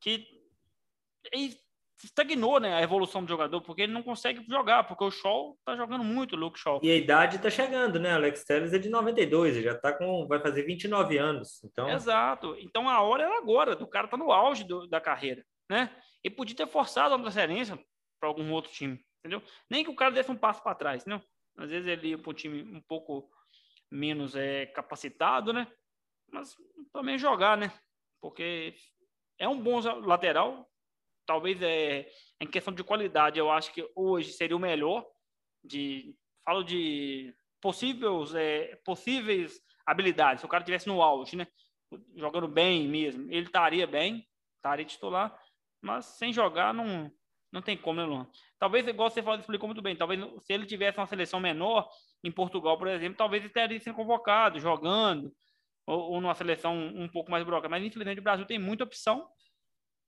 que 0.00 0.26
estagnou 2.04 2.60
né, 2.60 2.74
a 2.74 2.82
evolução 2.82 3.22
do 3.22 3.28
jogador, 3.28 3.60
porque 3.60 3.82
ele 3.82 3.92
não 3.92 4.02
consegue 4.02 4.44
jogar, 4.48 4.84
porque 4.84 5.04
o 5.04 5.10
Shaw 5.10 5.56
tá 5.64 5.76
jogando 5.76 6.04
muito, 6.04 6.34
o 6.34 6.38
Luke 6.38 6.58
Shaw. 6.58 6.80
E 6.82 6.90
a 6.90 6.96
idade 6.96 7.38
tá 7.38 7.50
chegando, 7.50 7.98
né? 7.98 8.12
Alex 8.12 8.44
Telles 8.44 8.72
é 8.72 8.78
de 8.78 8.88
92, 8.88 9.56
ele 9.56 9.64
já 9.64 9.78
tá 9.78 9.92
com. 9.92 10.26
vai 10.26 10.40
fazer 10.40 10.62
29 10.62 11.18
anos. 11.18 11.62
Então... 11.64 11.88
Exato. 11.88 12.56
Então 12.58 12.88
a 12.88 13.00
hora 13.00 13.24
é 13.24 13.38
agora, 13.38 13.76
do 13.76 13.86
cara 13.86 14.08
tá 14.08 14.16
no 14.16 14.32
auge 14.32 14.64
do, 14.64 14.86
da 14.86 15.00
carreira, 15.00 15.44
né? 15.70 15.90
E 16.24 16.30
podia 16.30 16.56
ter 16.56 16.66
forçado 16.66 17.14
a 17.14 17.18
transferência 17.18 17.78
para 18.20 18.28
algum 18.28 18.52
outro 18.52 18.72
time, 18.72 19.00
entendeu? 19.20 19.42
Nem 19.70 19.84
que 19.84 19.90
o 19.90 19.96
cara 19.96 20.12
desse 20.12 20.30
um 20.30 20.36
passo 20.36 20.62
para 20.62 20.74
trás, 20.74 21.02
entendeu? 21.02 21.20
Às 21.58 21.70
vezes 21.70 21.88
ele 21.88 22.08
ia 22.08 22.18
para 22.18 22.30
um 22.30 22.34
time 22.34 22.62
um 22.62 22.80
pouco 22.80 23.28
menos 23.90 24.34
é, 24.34 24.66
capacitado, 24.66 25.52
né? 25.52 25.66
mas 26.32 26.56
também 26.92 27.18
jogar, 27.18 27.56
né? 27.56 27.70
Porque 28.20 28.74
é 29.38 29.46
um 29.46 29.60
bom 29.60 29.80
lateral. 30.00 30.68
Talvez 31.26 31.60
é 31.62 32.08
em 32.40 32.46
questão 32.46 32.74
de 32.74 32.82
qualidade, 32.82 33.38
eu 33.38 33.50
acho 33.50 33.72
que 33.72 33.88
hoje 33.94 34.32
seria 34.32 34.56
o 34.56 34.60
melhor. 34.60 35.06
De 35.64 36.14
falo 36.44 36.64
de 36.64 37.32
possíveis 37.60 38.34
é, 38.34 38.76
possíveis 38.84 39.60
habilidades. 39.86 40.40
Se 40.40 40.46
o 40.46 40.48
cara 40.48 40.64
tivesse 40.64 40.88
no 40.88 41.00
auge, 41.00 41.36
né? 41.36 41.46
Jogando 42.16 42.48
bem 42.48 42.88
mesmo, 42.88 43.30
ele 43.30 43.46
estaria 43.46 43.86
bem, 43.86 44.26
estaria 44.56 44.84
titular. 44.84 45.38
Mas 45.80 46.06
sem 46.06 46.32
jogar 46.32 46.74
não 46.74 47.10
não 47.52 47.60
tem 47.60 47.76
como, 47.76 48.00
né, 48.00 48.06
Luan? 48.06 48.26
Talvez, 48.58 48.88
igual 48.88 49.10
você 49.10 49.22
falou, 49.22 49.38
explicou 49.38 49.68
muito 49.68 49.82
bem, 49.82 49.94
talvez 49.94 50.18
se 50.42 50.54
ele 50.54 50.64
tivesse 50.64 50.98
uma 50.98 51.06
seleção 51.06 51.38
menor, 51.38 51.86
em 52.24 52.32
Portugal, 52.32 52.78
por 52.78 52.88
exemplo, 52.88 53.18
talvez 53.18 53.42
ele 53.42 53.50
estaria 53.50 53.78
sendo 53.78 53.96
convocado, 53.96 54.58
jogando, 54.58 55.30
ou, 55.86 56.12
ou 56.12 56.20
numa 56.20 56.34
seleção 56.34 56.74
um, 56.74 57.08
pouco 57.08 57.30
mais 57.30 57.44
broca. 57.44 57.68
Mas 57.68 57.84
infelizmente 57.84 58.20
o 58.20 58.22
Brasil 58.22 58.46
tem 58.46 58.58
muita 58.58 58.84
opção. 58.84 59.28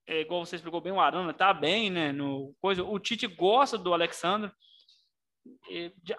É, 0.06 0.20
igual 0.20 0.44
você 0.44 0.56
explicou 0.56 0.80
bem, 0.80 0.92
o 0.92 1.00
Arana 1.00 1.32
tá 1.32 1.52
bem, 1.52 1.90
né? 1.90 2.12
No 2.12 2.54
coisa. 2.60 2.82
O 2.84 2.98
Tite 2.98 3.26
gosta 3.26 3.78
do 3.78 3.92
Alexandre. 3.92 4.50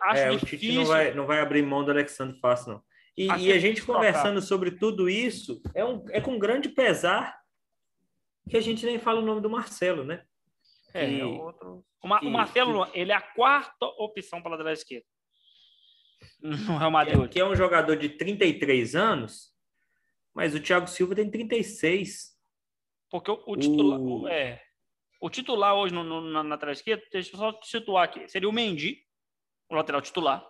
Acho 0.02 0.21
é, 0.21 0.30
difícil. 0.32 0.58
o 0.58 0.60
Tite 0.60 0.76
não 0.76 0.86
vai, 0.86 1.13
não 1.13 1.26
vai 1.26 1.39
abrir 1.39 1.62
mão 1.62 1.84
do 1.84 1.91
Alexandre 1.91 2.39
fácil, 2.39 2.74
não. 2.74 2.84
E, 3.17 3.28
e 3.28 3.52
a 3.52 3.60
gente 3.60 3.82
conversando 3.82 4.41
sobre 4.41 4.71
tudo 4.71 5.10
isso, 5.10 5.62
é, 5.74 5.86
um, 5.86 6.04
é 6.10 6.19
com 6.19 6.38
grande 6.38 6.67
pesar 6.67 7.39
que 8.50 8.58
a 8.58 8.62
gente 8.62 8.86
nem 8.86 9.00
fala 9.00 9.21
o 9.21 9.26
nome 9.26 9.41
do 9.41 9.50
Marcelo, 9.50 10.04
né? 10.04 10.26
É, 10.93 11.08
que, 11.08 11.21
é 11.21 11.26
outro... 11.26 11.86
o, 12.04 12.08
o 12.08 12.32
Marcelo, 12.32 12.88
ele 12.93 13.12
é 13.12 13.15
a 13.15 13.21
quarta 13.21 13.86
opção 13.98 14.41
para 14.41 14.52
lateral 14.52 14.74
esquerda 14.74 15.06
no 16.41 16.78
Real 16.78 16.91
Madrid. 16.91 17.30
Que 17.30 17.39
é 17.39 17.45
um 17.45 17.56
jogador 17.56 17.95
de 17.95 18.10
33 18.10 18.95
anos, 18.95 19.54
mas 20.34 20.54
o 20.54 20.60
Thiago 20.60 20.88
Silva 20.88 21.15
tem 21.15 21.30
36. 21.30 22.35
Porque 23.19 23.32
o, 23.32 23.41
o 23.47 23.56
titular, 23.56 23.99
o... 23.99 24.28
É, 24.28 24.62
o 25.21 25.30
titular 25.30 25.73
hoje 25.73 25.93
no, 25.93 26.04
no, 26.04 26.21
na, 26.21 26.43
na 26.43 26.71
esquerda, 26.71 27.01
deixa 27.10 27.34
eu 27.34 27.39
só 27.39 27.60
situar 27.63 28.04
aqui, 28.04 28.28
seria 28.28 28.49
o 28.49 28.51
Mendy, 28.51 28.99
o 29.69 29.75
lateral 29.75 30.01
titular. 30.01 30.45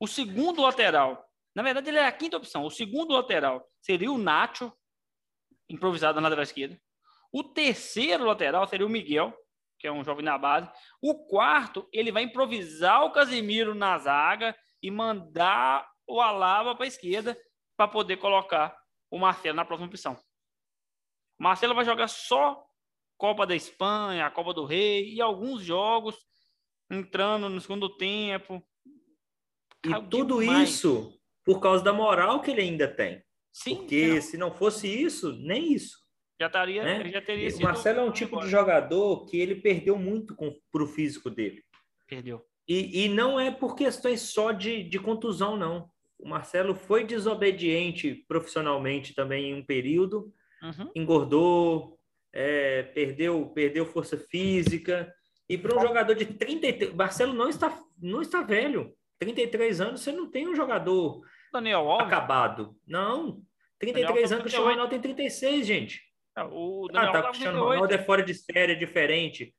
O 0.00 0.06
segundo 0.06 0.62
lateral, 0.62 1.22
na 1.54 1.62
verdade 1.62 1.90
ele 1.90 1.98
é 1.98 2.06
a 2.06 2.12
quinta 2.12 2.38
opção. 2.38 2.64
O 2.64 2.70
segundo 2.70 3.12
lateral 3.12 3.68
seria 3.82 4.10
o 4.10 4.16
Nacho, 4.16 4.72
improvisado 5.68 6.18
na 6.18 6.28
lateral 6.28 6.44
esquerda. 6.44 6.80
O 7.30 7.44
terceiro 7.44 8.24
lateral 8.24 8.66
seria 8.66 8.86
o 8.86 8.90
Miguel, 8.90 9.32
que 9.78 9.86
é 9.86 9.92
um 9.92 10.02
jovem 10.02 10.24
na 10.24 10.38
base. 10.38 10.70
O 11.00 11.26
quarto, 11.26 11.86
ele 11.92 12.10
vai 12.10 12.22
improvisar 12.22 13.04
o 13.04 13.12
Casemiro 13.12 13.74
na 13.74 13.98
zaga 13.98 14.56
e 14.82 14.90
mandar 14.90 15.86
o 16.06 16.22
Alaba 16.22 16.74
para 16.74 16.84
a 16.84 16.88
esquerda 16.88 17.38
para 17.76 17.86
poder 17.86 18.16
colocar 18.16 18.74
o 19.10 19.18
Marcelo 19.18 19.56
na 19.56 19.64
próxima 19.64 19.88
opção. 19.88 20.16
Marcelo 21.42 21.74
vai 21.74 21.84
jogar 21.84 22.06
só 22.06 22.64
Copa 23.18 23.44
da 23.44 23.56
Espanha, 23.56 24.26
a 24.26 24.30
Copa 24.30 24.54
do 24.54 24.64
Rei 24.64 25.12
e 25.12 25.20
alguns 25.20 25.62
jogos 25.62 26.16
entrando 26.88 27.48
no 27.48 27.60
segundo 27.60 27.88
tempo. 27.96 28.62
E 29.84 29.90
tudo 30.08 30.38
demais. 30.38 30.68
isso 30.68 31.20
por 31.44 31.60
causa 31.60 31.82
da 31.82 31.92
moral 31.92 32.40
que 32.40 32.52
ele 32.52 32.60
ainda 32.60 32.86
tem. 32.86 33.20
Sim. 33.52 33.76
Porque 33.76 34.14
não. 34.14 34.22
se 34.22 34.36
não 34.36 34.52
fosse 34.52 34.86
isso, 34.86 35.32
nem 35.32 35.72
isso. 35.72 35.98
Já, 36.40 36.46
estaria, 36.46 36.84
né? 36.84 37.10
já 37.10 37.20
teria 37.20 37.56
O 37.56 37.62
Marcelo 37.62 38.00
é 38.00 38.02
um 38.04 38.12
tipo 38.12 38.36
agora. 38.36 38.46
de 38.46 38.52
jogador 38.52 39.26
que 39.26 39.36
ele 39.36 39.56
perdeu 39.56 39.98
muito 39.98 40.36
para 40.70 40.82
o 40.82 40.86
físico 40.86 41.28
dele. 41.28 41.60
Perdeu. 42.06 42.44
E, 42.68 43.04
e 43.04 43.08
não 43.08 43.38
é 43.38 43.50
por 43.50 43.74
questões 43.74 44.20
só 44.20 44.52
de, 44.52 44.84
de 44.84 44.98
contusão, 45.00 45.56
não. 45.56 45.90
O 46.20 46.28
Marcelo 46.28 46.76
foi 46.76 47.04
desobediente 47.04 48.14
profissionalmente 48.28 49.12
também 49.12 49.50
em 49.50 49.54
um 49.54 49.64
período, 49.64 50.32
uhum. 50.62 50.90
engordou, 50.94 51.98
é, 52.32 52.82
perdeu, 52.82 53.46
perdeu 53.54 53.84
força 53.86 54.16
física. 54.16 55.12
E 55.48 55.58
para 55.58 55.76
um 55.76 55.80
jogador 55.80 56.14
de 56.14 56.24
33, 56.24 56.94
Marcelo 56.94 57.34
não 57.34 57.48
está, 57.48 57.78
não 58.00 58.22
está 58.22 58.42
velho. 58.42 58.94
33 59.18 59.80
anos, 59.80 60.00
você 60.00 60.12
não 60.12 60.30
tem 60.30 60.48
um 60.48 60.54
jogador 60.54 61.22
Daniel 61.52 61.88
Alves. 61.88 62.06
acabado. 62.06 62.76
Não. 62.86 63.42
33 63.78 64.06
Daniel 64.06 64.26
anos, 64.26 64.32
o 64.32 64.40
Cristiano 64.40 64.66
Ronaldo 64.66 64.90
tem 64.90 65.00
36, 65.00 65.66
gente. 65.66 66.02
É, 66.36 66.42
o 66.44 66.88
Daniel 66.90 67.10
ah, 67.10 67.12
tá, 67.12 67.20
o 67.20 67.30
Cristiano 67.30 67.64
Ronaldo 67.64 67.94
é 67.94 67.98
fora 67.98 68.22
de 68.22 68.34
série, 68.34 68.72
é 68.72 68.76
diferente. 68.76 69.54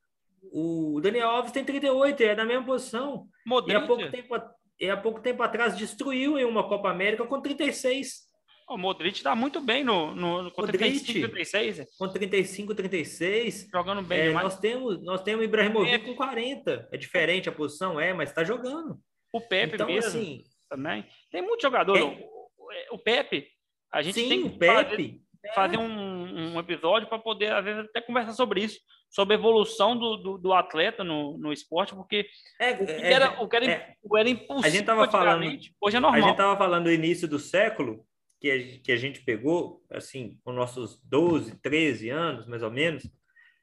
O 0.52 1.00
Daniel 1.02 1.30
Alves 1.30 1.52
tem 1.52 1.64
38, 1.64 2.24
é 2.24 2.36
na 2.36 2.46
mesma 2.46 2.66
posição. 2.66 3.28
Modric. 3.46 3.74
E 3.74 3.76
há 3.76 3.88
pouco 3.88 4.12
tempo, 4.12 4.36
e 4.80 4.90
há 4.90 4.98
pouco 4.98 5.22
tempo 5.22 5.44
atrás 5.44 5.78
destruiu 5.78 6.38
em 6.38 6.46
uma 6.46 6.68
Copa 6.68 6.90
América 6.90 7.26
com 7.26 7.40
36. 7.42 8.28
O 8.74 8.78
Modric 8.78 9.18
está 9.18 9.36
muito 9.36 9.62
bem 9.62 9.84
no, 9.84 10.16
no, 10.16 10.52
com 10.52 10.62
Modric, 10.62 10.80
35, 10.80 11.30
36. 11.30 11.96
Com 11.96 12.08
35, 12.08 12.74
36. 12.74 13.68
Jogando 13.72 14.02
bem 14.02 14.20
é, 14.20 14.32
Nós 14.32 14.58
temos, 14.58 15.00
nós 15.04 15.22
temos 15.22 15.42
o 15.42 15.44
Ibrahimovic 15.44 16.06
com 16.06 16.16
40. 16.16 16.90
É 16.92 16.98
diferente 16.98 17.48
a 17.48 17.52
posição, 17.52 18.00
é, 18.00 18.14
mas 18.14 18.30
está 18.30 18.44
jogando. 18.44 18.98
O 19.32 19.40
Pepe 19.40 19.76
então, 19.76 19.86
mesmo 19.86 20.08
assim, 20.08 20.44
também. 20.68 21.06
Tem 21.32 21.44
muito 21.44 21.62
jogador. 21.62 21.98
É... 21.98 22.04
O, 22.04 22.96
o, 22.96 22.98
Pepe, 22.98 23.48
a 23.92 24.02
gente 24.02 24.20
Sim, 24.20 24.30
tem 24.30 24.44
o 24.44 24.58
Pepe. 24.58 24.74
fazer, 24.74 25.22
fazer 25.54 25.78
um, 25.78 26.56
um 26.56 26.60
episódio 26.60 27.08
para 27.08 27.20
poder, 27.20 27.54
às 27.54 27.64
vezes, 27.64 27.86
até 27.86 28.02
conversar 28.02 28.34
sobre 28.34 28.64
isso 28.64 28.80
sobre 29.14 29.36
a 29.36 29.38
evolução 29.38 29.96
do, 29.96 30.18
do, 30.18 30.38
do 30.40 30.54
atleta 30.54 31.04
no, 31.04 31.38
no 31.38 31.54
esporte, 31.54 31.94
porque 31.94 32.26
é, 32.60 32.72
o 32.72 32.86
que 32.86 32.92
é, 32.92 33.14
era, 33.14 33.44
o 33.44 33.48
que 33.48 33.56
era, 33.56 33.66
é, 33.72 33.94
o 34.02 34.18
era 34.18 34.28
impossível 34.28 34.66
a 34.66 34.70
gente 34.70 34.86
tava 34.86 35.08
falando, 35.08 35.46
hoje 35.80 35.98
é 35.98 36.00
normal. 36.00 36.20
A 36.20 36.22
gente 36.24 36.32
estava 36.32 36.58
falando 36.58 36.86
do 36.86 36.92
início 36.92 37.28
do 37.28 37.38
século, 37.38 38.04
que 38.44 38.52
a, 38.52 38.84
que 38.84 38.92
a 38.92 38.98
gente 38.98 39.22
pegou, 39.22 39.82
assim, 39.90 40.38
com 40.44 40.52
nossos 40.52 41.02
12, 41.06 41.56
13 41.62 42.10
anos, 42.10 42.46
mais 42.46 42.62
ou 42.62 42.70
menos, 42.70 43.10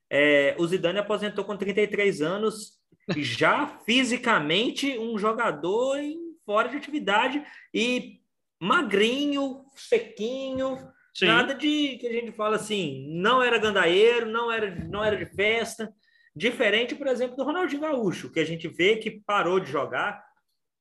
é, 0.08 0.56
o 0.58 0.66
Zidane 0.66 0.98
aposentou 0.98 1.44
com 1.44 1.54
33 1.54 2.22
anos, 2.22 2.80
já 3.18 3.66
fisicamente 3.84 4.98
um 4.98 5.18
jogador 5.18 5.98
em, 5.98 6.18
fora 6.46 6.70
de 6.70 6.78
atividade 6.78 7.44
e 7.74 8.20
magrinho, 8.58 9.66
sequinho, 9.76 10.78
Sim. 11.12 11.26
Nada 11.26 11.54
de 11.54 11.98
que 11.98 12.06
a 12.06 12.12
gente 12.12 12.32
fala 12.32 12.56
assim, 12.56 13.04
não 13.10 13.42
era 13.42 13.58
gandaeiro, 13.58 14.26
não 14.26 14.50
era, 14.50 14.72
não 14.86 15.04
era 15.04 15.16
de 15.16 15.26
festa. 15.26 15.92
Diferente, 16.34 16.94
por 16.94 17.08
exemplo, 17.08 17.36
do 17.36 17.42
Ronaldinho 17.42 17.82
Gaúcho, 17.82 18.30
que 18.30 18.38
a 18.38 18.44
gente 18.44 18.68
vê 18.68 18.96
que 18.96 19.10
parou 19.10 19.58
de 19.58 19.68
jogar, 19.68 20.24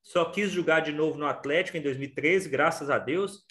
só 0.01 0.25
quis 0.25 0.51
jogar 0.51 0.79
de 0.79 0.91
novo 0.91 1.17
no 1.17 1.25
Atlético 1.25 1.77
em 1.77 1.81
2013, 1.81 2.49
graças 2.49 2.89
a 2.89 2.97
Deus, 2.97 3.45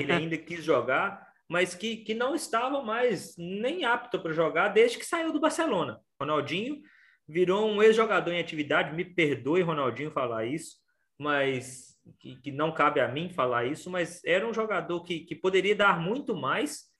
ele 0.00 0.12
ainda 0.12 0.36
quis 0.36 0.62
jogar, 0.62 1.26
mas 1.48 1.74
que, 1.74 1.98
que 1.98 2.14
não 2.14 2.34
estava 2.34 2.82
mais 2.82 3.34
nem 3.38 3.84
apto 3.84 4.20
para 4.20 4.32
jogar 4.32 4.68
desde 4.68 4.98
que 4.98 5.06
saiu 5.06 5.32
do 5.32 5.40
Barcelona. 5.40 6.00
Ronaldinho 6.20 6.80
virou 7.26 7.68
um 7.68 7.82
ex-jogador 7.82 8.32
em 8.32 8.40
atividade, 8.40 8.94
me 8.94 9.04
perdoe, 9.04 9.62
Ronaldinho, 9.62 10.10
falar 10.10 10.44
isso, 10.46 10.76
mas 11.18 11.94
que, 12.18 12.36
que, 12.36 12.52
não 12.52 12.72
cabe 12.72 13.00
a 13.00 13.08
mim 13.08 13.30
falar 13.30 13.64
isso, 13.64 13.90
mas 13.90 14.22
era 14.24 14.46
um 14.46 14.52
jogador 14.52 15.02
que, 15.02 15.20
que 15.20 15.34
poderia 15.34 15.74
dar 15.74 15.98
muito 15.98 16.36
mais. 16.36 16.92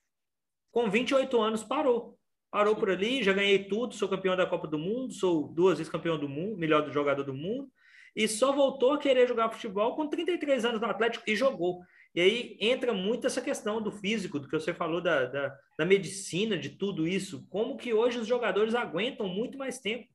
Com 0.71 0.89
28 0.89 1.39
anos, 1.41 1.63
parou. 1.63 2.17
Parou 2.51 2.75
por 2.75 2.89
ali, 2.89 3.23
já 3.23 3.33
ganhei 3.33 3.65
tudo, 3.65 3.93
sou 3.93 4.09
campeão 4.09 4.35
da 4.35 4.45
Copa 4.45 4.67
do 4.67 4.79
Mundo, 4.79 5.13
sou 5.13 5.47
duas 5.47 5.77
vezes 5.77 5.91
campeão 5.91 6.17
do 6.17 6.29
mundo, 6.29 6.57
melhor 6.57 6.89
jogador 6.91 7.23
do 7.23 7.33
mundo, 7.33 7.69
e 8.15 8.27
só 8.27 8.51
voltou 8.51 8.93
a 8.93 8.97
querer 8.97 9.27
jogar 9.27 9.51
futebol 9.51 9.95
com 9.95 10.07
33 10.07 10.65
anos 10.65 10.79
no 10.79 10.87
Atlético 10.87 11.23
e 11.27 11.35
jogou. 11.35 11.81
E 12.13 12.21
aí 12.21 12.57
entra 12.61 12.93
muito 12.93 13.27
essa 13.27 13.41
questão 13.41 13.81
do 13.81 13.91
físico, 13.91 14.39
do 14.39 14.47
que 14.47 14.57
você 14.57 14.73
falou 14.73 15.01
da, 15.01 15.25
da, 15.25 15.55
da 15.77 15.85
medicina, 15.85 16.57
de 16.57 16.69
tudo 16.69 17.05
isso. 17.05 17.45
Como 17.49 17.75
que 17.75 17.93
hoje 17.93 18.17
os 18.17 18.27
jogadores 18.27 18.73
aguentam 18.73 19.27
muito 19.27 19.57
mais 19.57 19.79
tempo. 19.79 20.07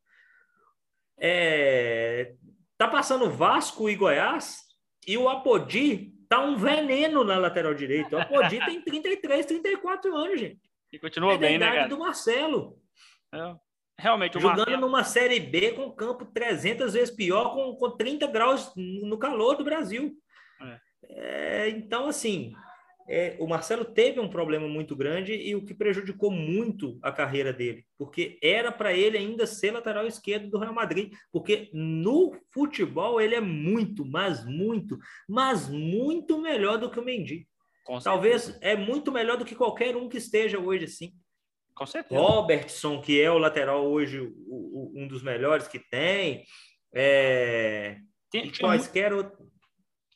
É, 1.18 2.34
tá 2.78 2.88
passando 2.88 3.30
Vasco 3.30 3.90
e 3.90 3.94
Goiás 3.94 4.62
e 5.06 5.18
o 5.18 5.28
Apodi 5.28 6.14
tá 6.26 6.40
um 6.40 6.56
veneno 6.56 7.22
na 7.22 7.36
lateral 7.36 7.74
direita. 7.74 8.16
O 8.16 8.20
Apodi 8.20 8.58
tem 8.64 8.80
33, 8.80 9.44
34 9.44 10.16
anos, 10.16 10.40
gente. 10.40 10.60
E 10.90 10.98
continua 10.98 11.34
é 11.34 11.38
bem, 11.38 11.58
né, 11.58 11.70
cara? 11.70 11.88
do 11.88 11.98
Marcelo. 11.98 12.78
É. 13.32 13.54
Realmente, 14.00 14.38
o 14.38 14.40
Jogando 14.40 14.76
numa 14.78 15.04
Série 15.04 15.38
B 15.38 15.72
com 15.72 15.92
campo 15.92 16.24
300 16.24 16.94
vezes 16.94 17.14
pior, 17.14 17.54
com, 17.54 17.76
com 17.76 17.96
30 17.96 18.26
graus 18.26 18.72
no 18.76 19.18
calor 19.18 19.56
do 19.56 19.64
Brasil. 19.64 20.16
É. 20.62 20.80
É, 21.12 21.68
então, 21.70 22.08
assim, 22.08 22.54
é, 23.08 23.36
o 23.40 23.46
Marcelo 23.46 23.84
teve 23.84 24.20
um 24.20 24.28
problema 24.28 24.68
muito 24.68 24.94
grande 24.94 25.34
e 25.34 25.56
o 25.56 25.64
que 25.64 25.74
prejudicou 25.74 26.30
muito 26.30 26.98
a 27.02 27.10
carreira 27.10 27.52
dele, 27.52 27.84
porque 27.98 28.38
era 28.42 28.70
para 28.70 28.92
ele 28.92 29.18
ainda 29.18 29.46
ser 29.46 29.72
lateral 29.72 30.06
esquerdo 30.06 30.48
do 30.48 30.58
Real 30.58 30.72
Madrid, 30.72 31.12
porque 31.32 31.68
no 31.72 32.32
futebol 32.52 33.20
ele 33.20 33.34
é 33.34 33.40
muito, 33.40 34.06
mas 34.06 34.44
muito, 34.44 34.96
mas 35.28 35.68
muito 35.68 36.40
melhor 36.40 36.78
do 36.78 36.90
que 36.90 37.00
o 37.00 37.04
Mendy. 37.04 37.48
Talvez 38.04 38.56
é 38.60 38.76
muito 38.76 39.10
melhor 39.10 39.36
do 39.36 39.44
que 39.44 39.56
qualquer 39.56 39.96
um 39.96 40.08
que 40.08 40.18
esteja 40.18 40.60
hoje 40.60 40.84
assim. 40.84 41.12
Com 41.80 41.86
certeza. 41.86 42.20
Robertson, 42.20 43.00
que 43.00 43.18
é 43.18 43.30
o 43.30 43.38
lateral 43.38 43.86
hoje, 43.86 44.20
o, 44.20 44.26
o, 44.46 44.92
um 44.94 45.08
dos 45.08 45.22
melhores 45.22 45.66
que 45.66 45.78
tem. 45.78 46.44
É... 46.94 47.96
Tem, 48.30 48.52
quaisquer 48.52 49.14
outro 49.14 49.50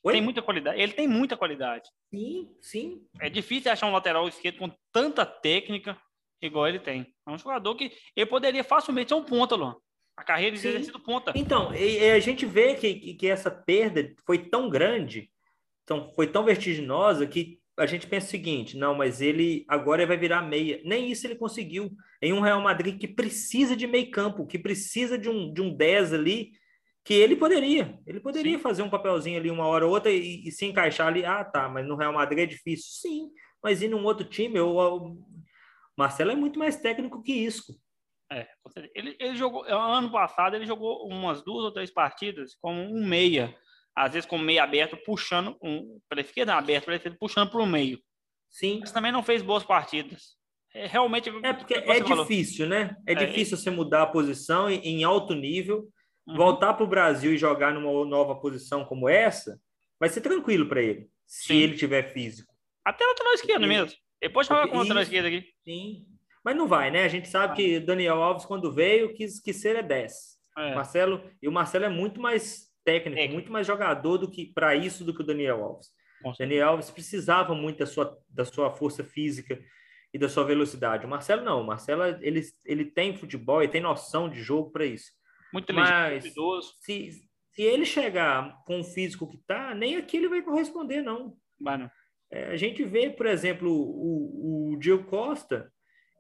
Oi? 0.03 0.13
Tem 0.13 0.21
muita 0.21 0.43
qualidade. 0.43 0.79
Ele 0.79 0.93
tem 0.93 1.09
muita 1.09 1.39
qualidade. 1.39 1.89
Sim, 2.11 2.55
sim. 2.61 3.07
É 3.19 3.31
difícil 3.31 3.73
achar 3.73 3.87
um 3.87 3.93
lateral 3.93 4.29
esquerdo 4.29 4.59
com 4.59 4.71
tanta 4.93 5.25
técnica 5.25 5.99
igual 6.43 6.69
ele 6.69 6.81
tem. 6.81 7.07
É 7.27 7.31
um 7.31 7.39
jogador 7.39 7.75
que 7.75 7.91
ele 8.15 8.27
poderia 8.27 8.63
facilmente 8.63 9.09
ser 9.09 9.15
um 9.15 9.25
ponta, 9.25 9.55
Luan. 9.55 9.75
A 10.19 10.23
carreira 10.23 10.59
dele 10.59 10.81
ter 10.81 10.85
sido 10.85 11.01
ponta. 11.01 11.33
Então, 11.35 11.75
e, 11.75 11.99
e 11.99 12.11
a 12.11 12.21
gente 12.21 12.45
vê 12.45 12.75
que, 12.75 13.15
que 13.15 13.27
essa 13.27 13.51
perda 13.51 14.15
foi 14.27 14.51
tão 14.51 14.69
grande, 14.69 15.31
então, 15.83 16.13
foi 16.13 16.27
tão 16.27 16.45
vertiginosa 16.45 17.27
que 17.27 17.59
a 17.79 17.87
gente 17.87 18.07
pensa 18.07 18.27
o 18.27 18.31
seguinte: 18.31 18.77
não, 18.77 18.95
mas 18.95 19.21
ele 19.21 19.65
agora 19.69 20.07
vai 20.07 20.17
virar 20.17 20.43
meia. 20.43 20.81
Nem 20.85 21.11
isso 21.11 21.27
ele 21.27 21.37
conseguiu. 21.37 21.91
Em 22.23 22.33
um 22.33 22.41
Real 22.41 22.61
Madrid 22.61 22.99
que 22.99 23.09
precisa 23.09 23.77
de 23.77 23.87
meio 23.87 24.11
campo, 24.11 24.47
que 24.47 24.59
precisa 24.59 25.19
de 25.19 25.29
um, 25.29 25.53
de 25.53 25.61
um 25.61 25.75
10 25.75 26.13
ali 26.13 26.53
que 27.05 27.13
ele 27.13 27.37
poderia, 27.37 28.01
ele 28.07 28.19
poderia 28.19 28.57
Sim. 28.57 28.63
fazer 28.63 28.83
um 28.83 28.89
papelzinho 28.89 29.39
ali 29.39 29.51
uma 29.51 29.67
hora 29.67 29.85
ou 29.85 29.93
outra 29.93 30.11
e, 30.11 30.49
e, 30.49 30.51
se 30.51 30.65
encaixar 30.65 31.09
ali. 31.09 31.25
Ah, 31.25 31.45
tá, 31.45 31.69
mas 31.69 31.87
no 31.87 31.97
Real 31.97 32.15
Madrid 32.15 32.45
é 32.45 32.47
difícil. 32.47 32.87
Sim, 32.89 33.31
mas 33.63 33.83
ir 33.83 33.89
num 33.89 34.05
outro 34.05 34.27
time, 34.27 34.59
o 34.59 35.19
Marcelo 35.97 36.31
é 36.31 36.35
muito 36.35 36.59
mais 36.59 36.77
técnico 36.77 37.23
que 37.23 37.33
isso. 37.33 37.79
É, 38.33 38.49
ele, 38.95 39.15
ele 39.21 39.37
jogou, 39.37 39.65
ano 39.65 40.11
passado 40.11 40.57
ele 40.57 40.65
jogou 40.65 41.07
umas 41.07 41.43
duas 41.43 41.63
ou 41.65 41.71
três 41.71 41.91
partidas 41.91 42.55
como 42.55 42.81
um 42.81 43.07
meia, 43.07 43.55
às 43.97 44.13
vezes 44.13 44.29
com 44.29 44.39
meio 44.39 44.63
aberto, 44.63 44.97
puxando, 45.05 45.57
um, 45.63 46.01
para 46.09 46.21
a 46.21 46.25
esquerda 46.25 46.55
aberto, 46.55 46.87
para 46.87 46.99
puxando 47.19 47.51
para 47.51 47.63
o 47.63 47.67
meio. 47.67 47.99
Sim. 48.51 48.79
Mas 48.81 48.93
também 48.93 49.13
não 49.13 49.23
fez 49.23 49.43
boas 49.43 49.65
partidas. 49.65 50.37
É, 50.73 50.87
realmente. 50.87 51.31
É 51.43 51.53
porque 51.53 51.75
é 51.75 52.01
difícil, 52.01 52.67
né? 52.67 52.97
É, 53.07 53.13
é 53.13 53.15
difícil 53.15 53.57
você 53.57 53.71
mudar 53.71 54.03
a 54.03 54.07
posição 54.07 54.69
em, 54.69 55.05
alto 55.05 55.35
nível 55.35 55.89
Uhum. 56.27 56.37
Voltar 56.37 56.75
para 56.75 56.85
o 56.85 56.89
Brasil 56.89 57.35
e 57.35 57.39
jogar 57.39 57.73
numa 57.75 58.05
nova 58.05 58.35
posição 58.35 58.85
como 58.85 59.09
essa, 59.09 59.61
vai 60.01 60.09
ser 60.09 60.23
tranquilo 60.23 60.67
para 60.67 60.83
ele, 60.83 61.09
se 61.27 61.49
sim. 61.49 61.57
ele 61.57 61.77
tiver 61.77 62.13
físico. 62.13 62.53
Até 62.85 63.05
lateral 63.05 63.35
esquerdo 63.35 63.67
mesmo. 63.67 63.93
Ele 64.21 64.33
pode 64.33 64.49
jogar 64.49 64.69
com 64.69 64.79
lateral 64.79 65.03
esquerdo 65.03 65.27
aqui. 65.27 65.47
Sim. 65.65 66.07
Mas 66.43 66.57
não 66.57 66.67
vai, 66.67 66.91
né? 66.91 67.05
A 67.05 67.09
gente 67.09 67.29
sabe 67.29 67.57
que 67.57 67.81
Daniel 67.81 68.23
Alves, 68.23 68.45
quando 68.45 68.73
veio, 68.73 69.15
quis, 69.15 69.41
quis 69.41 69.61
ser 69.61 69.77
é 69.77 69.83
10. 69.83 70.15
É. 70.57 70.75
Marcelo, 70.75 71.23
e 71.43 71.49
o 71.49 71.53
Marcelo 71.53 71.85
é 71.85 71.89
muito 71.89 72.21
mais 72.21 72.71
técnico, 72.85 73.21
é. 73.21 73.29
muito 73.29 73.51
mais 73.51 73.67
jogador 73.67 74.19
do 74.19 74.31
que 74.31 74.47
para 74.47 74.75
isso 74.75 75.05
do 75.05 75.15
que 75.15 75.23
o 75.23 75.27
Daniel 75.27 75.63
Alves. 75.63 75.89
Nossa. 76.23 76.43
Daniel 76.43 76.69
Alves 76.69 76.91
precisava 76.91 77.55
muito 77.55 77.79
da 77.79 77.87
sua, 77.87 78.19
da 78.29 78.45
sua 78.45 78.71
força 78.71 79.03
física 79.03 79.61
e 80.13 80.19
da 80.19 80.29
sua 80.29 80.45
velocidade. 80.45 81.05
O 81.05 81.09
Marcelo 81.09 81.43
não. 81.43 81.61
O 81.61 81.67
Marcelo 81.67 82.05
ele, 82.21 82.41
ele 82.65 82.85
tem 82.85 83.17
futebol 83.17 83.63
e 83.63 83.69
tem 83.69 83.81
noção 83.81 84.29
de 84.29 84.41
jogo 84.41 84.71
para 84.71 84.87
isso. 84.87 85.11
Muito 85.53 85.73
Mas, 85.73 86.25
idoso. 86.25 86.75
Se, 86.81 87.11
se 87.53 87.63
ele 87.63 87.85
chegar 87.85 88.63
com 88.65 88.81
o 88.81 88.85
físico 88.85 89.29
que 89.29 89.39
tá, 89.39 89.75
nem 89.75 89.97
aqui 89.97 90.17
ele 90.17 90.29
vai 90.29 90.43
corresponder, 90.43 91.03
não. 91.03 91.37
Vai 91.61 91.79
não. 91.79 91.91
É, 92.31 92.47
a 92.47 92.57
gente 92.57 92.83
vê, 92.85 93.11
por 93.11 93.27
exemplo, 93.27 93.71
o, 93.71 94.73
o 94.73 94.77
Diego 94.79 95.05
Costa, 95.05 95.71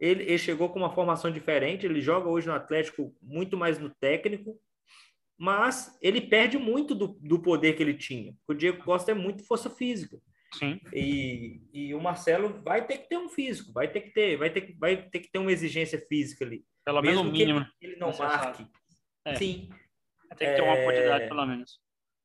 ele, 0.00 0.22
ele, 0.22 0.38
chegou 0.38 0.68
com 0.68 0.78
uma 0.78 0.94
formação 0.94 1.30
diferente, 1.30 1.86
ele 1.86 2.00
joga 2.00 2.28
hoje 2.28 2.46
no 2.46 2.52
Atlético 2.52 3.12
muito 3.20 3.56
mais 3.56 3.78
no 3.78 3.90
técnico, 3.90 4.56
mas 5.38 5.96
ele 6.00 6.20
perde 6.20 6.58
muito 6.58 6.94
do, 6.94 7.08
do 7.20 7.40
poder 7.40 7.74
que 7.74 7.82
ele 7.82 7.94
tinha. 7.94 8.34
O 8.46 8.54
Diego 8.54 8.82
Costa 8.84 9.10
é 9.10 9.14
muito 9.14 9.46
força 9.46 9.68
física. 9.68 10.18
Sim. 10.52 10.80
E, 10.92 11.60
e 11.72 11.94
o 11.94 12.00
Marcelo 12.00 12.62
vai 12.62 12.86
ter 12.86 12.98
que 12.98 13.08
ter 13.08 13.18
um 13.18 13.28
físico, 13.28 13.72
vai 13.72 13.88
ter 13.88 14.02
que 14.02 14.10
ter, 14.12 14.36
vai 14.36 14.50
ter, 14.50 14.76
vai 14.78 14.96
ter 15.08 15.18
que 15.18 15.30
ter 15.30 15.38
uma 15.38 15.50
exigência 15.50 15.98
física 16.08 16.44
ali. 16.44 16.64
Pelo 16.84 17.02
menos 17.02 17.20
o 17.20 17.24
mínimo. 17.24 17.60
Que 17.78 17.86
ele, 17.86 17.92
ele 17.94 17.96
não 17.96 18.16
marque 18.16 18.66
é. 19.24 19.34
Sim. 19.36 19.68
Tem 20.36 20.48
que 20.48 20.56
ter 20.56 20.62
uma 20.62 20.76
quantidade, 20.76 21.24
é... 21.24 21.28
pelo 21.28 21.46
menos. 21.46 21.80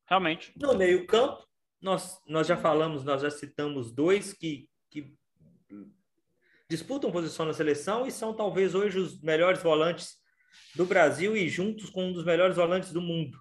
Realmente. 0.07 0.53
No 0.59 0.75
meio-campo, 0.75 1.43
nós, 1.81 2.21
nós 2.27 2.47
já 2.47 2.57
falamos, 2.57 3.03
nós 3.03 3.21
já 3.21 3.29
citamos 3.29 3.91
dois 3.91 4.33
que, 4.33 4.67
que 4.89 5.13
disputam 6.69 7.11
posição 7.11 7.45
na 7.45 7.53
seleção 7.53 8.05
e 8.05 8.11
são 8.11 8.33
talvez 8.33 8.75
hoje 8.75 8.99
os 8.99 9.21
melhores 9.21 9.63
volantes 9.63 10.18
do 10.75 10.85
Brasil 10.85 11.35
e 11.35 11.49
juntos 11.49 11.89
com 11.89 12.05
um 12.05 12.13
dos 12.13 12.23
melhores 12.23 12.55
volantes 12.55 12.91
do 12.91 13.01
mundo. 13.01 13.37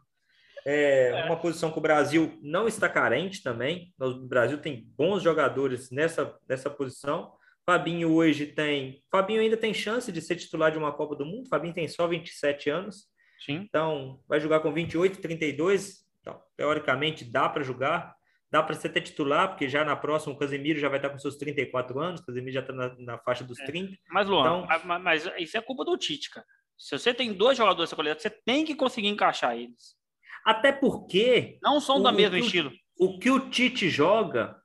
É, 0.64 1.10
é. 1.10 1.24
Uma 1.24 1.36
posição 1.36 1.70
que 1.70 1.78
o 1.78 1.82
Brasil 1.82 2.38
não 2.42 2.68
está 2.68 2.88
carente 2.88 3.42
também. 3.42 3.92
O 3.98 4.26
Brasil 4.26 4.58
tem 4.58 4.86
bons 4.96 5.22
jogadores 5.22 5.90
nessa, 5.90 6.36
nessa 6.48 6.68
posição. 6.68 7.32
Fabinho 7.64 8.12
hoje 8.12 8.46
tem. 8.46 9.02
Fabinho 9.10 9.40
ainda 9.40 9.56
tem 9.56 9.74
chance 9.74 10.10
de 10.10 10.20
ser 10.20 10.36
titular 10.36 10.70
de 10.70 10.78
uma 10.78 10.92
Copa 10.92 11.14
do 11.14 11.24
Mundo. 11.24 11.48
Fabinho 11.48 11.74
tem 11.74 11.86
só 11.86 12.06
27 12.06 12.70
anos. 12.70 13.06
Sim. 13.44 13.64
Então, 13.68 14.20
vai 14.26 14.40
jogar 14.40 14.60
com 14.60 14.72
28, 14.72 15.20
32. 15.20 16.04
Então, 16.20 16.40
teoricamente, 16.56 17.24
dá 17.24 17.48
para 17.48 17.62
jogar. 17.62 18.16
Dá 18.50 18.62
para 18.62 18.74
ser 18.74 18.88
até 18.88 19.02
titular, 19.02 19.48
porque 19.48 19.68
já 19.68 19.84
na 19.84 19.94
próxima 19.94 20.32
o 20.32 20.38
Casemiro 20.38 20.80
já 20.80 20.88
vai 20.88 20.98
estar 20.98 21.10
com 21.10 21.18
seus 21.18 21.36
34 21.36 22.00
anos. 22.00 22.20
O 22.20 22.26
Casemiro 22.26 22.52
já 22.52 22.60
está 22.60 22.72
na, 22.72 22.94
na, 22.98 23.18
faixa 23.18 23.44
dos 23.44 23.60
é. 23.60 23.66
30. 23.66 23.94
Mas, 24.10 24.26
Luan, 24.26 24.40
então, 24.40 24.86
mas, 24.86 25.02
mas 25.02 25.30
isso 25.38 25.58
é 25.58 25.60
culpa 25.60 25.84
do 25.84 25.98
Tite, 25.98 26.30
cara. 26.30 26.46
Se 26.78 26.96
você 26.96 27.12
tem 27.12 27.32
dois 27.32 27.58
jogadores 27.58 27.88
dessa 27.88 27.96
qualidade, 27.96 28.22
você 28.22 28.30
tem 28.30 28.64
que 28.64 28.74
conseguir 28.74 29.08
encaixar 29.08 29.56
eles. 29.56 29.96
Até 30.44 30.70
porque. 30.70 31.58
Não 31.60 31.80
são 31.80 32.00
do 32.00 32.12
mesmo 32.12 32.36
estilo. 32.36 32.70
O 32.96 33.18
que 33.18 33.30
o 33.30 33.50
Tite 33.50 33.90
joga, 33.90 34.56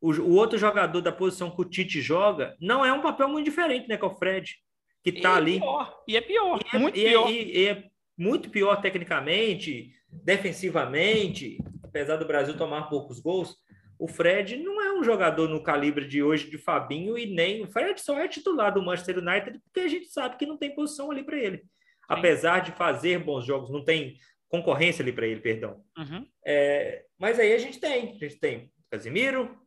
o, 0.00 0.12
o, 0.12 0.34
outro 0.34 0.58
jogador 0.58 1.00
da 1.00 1.10
posição 1.10 1.50
que 1.50 1.60
o 1.60 1.64
Tite 1.64 2.00
joga, 2.00 2.56
não 2.60 2.84
é 2.84 2.92
um 2.92 3.00
papel 3.00 3.28
muito 3.28 3.46
diferente, 3.46 3.88
né? 3.88 3.96
Que 3.96 4.04
é 4.04 4.08
o 4.08 4.14
Fred, 4.14 4.54
que 5.02 5.12
tá 5.12 5.30
e 5.30 5.32
é 5.32 5.36
ali. 5.36 5.56
É 5.56 5.60
pior, 5.60 6.02
e 6.06 6.16
é 6.16 6.20
pior, 6.20 6.60
e 6.60 6.76
é, 6.76 6.78
muito 6.78 6.98
e 6.98 7.06
é, 7.06 7.08
pior. 7.08 7.30
E, 7.30 7.66
é 7.66 7.84
muito 8.16 8.50
pior 8.50 8.80
tecnicamente, 8.80 9.92
defensivamente, 10.10 11.58
apesar 11.82 12.16
do 12.16 12.26
Brasil 12.26 12.56
tomar 12.56 12.88
poucos 12.88 13.20
gols. 13.20 13.56
O 13.98 14.06
Fred 14.06 14.56
não 14.56 14.80
é 14.80 14.92
um 14.92 15.02
jogador 15.02 15.48
no 15.48 15.62
calibre 15.62 16.06
de 16.06 16.22
hoje 16.22 16.48
de 16.48 16.56
Fabinho 16.56 17.18
e 17.18 17.26
nem 17.26 17.64
o 17.64 17.66
Fred 17.66 18.00
só 18.00 18.18
é 18.18 18.28
titular 18.28 18.72
do 18.72 18.82
Manchester 18.82 19.18
United 19.18 19.58
porque 19.58 19.80
a 19.80 19.88
gente 19.88 20.06
sabe 20.06 20.36
que 20.36 20.46
não 20.46 20.56
tem 20.56 20.74
posição 20.74 21.10
ali 21.10 21.24
para 21.24 21.36
ele. 21.36 21.58
Sim. 21.58 21.64
Apesar 22.08 22.60
de 22.60 22.72
fazer 22.72 23.18
bons 23.18 23.44
jogos, 23.44 23.70
não 23.70 23.84
tem 23.84 24.18
concorrência 24.48 25.02
ali 25.02 25.12
para 25.12 25.26
ele, 25.26 25.40
perdão. 25.40 25.84
Uhum. 25.96 26.26
É, 26.44 27.04
mas 27.18 27.38
aí 27.38 27.52
a 27.52 27.58
gente 27.58 27.80
tem, 27.80 28.10
a 28.10 28.18
gente 28.18 28.38
tem 28.38 28.72
Casimiro, 28.90 29.58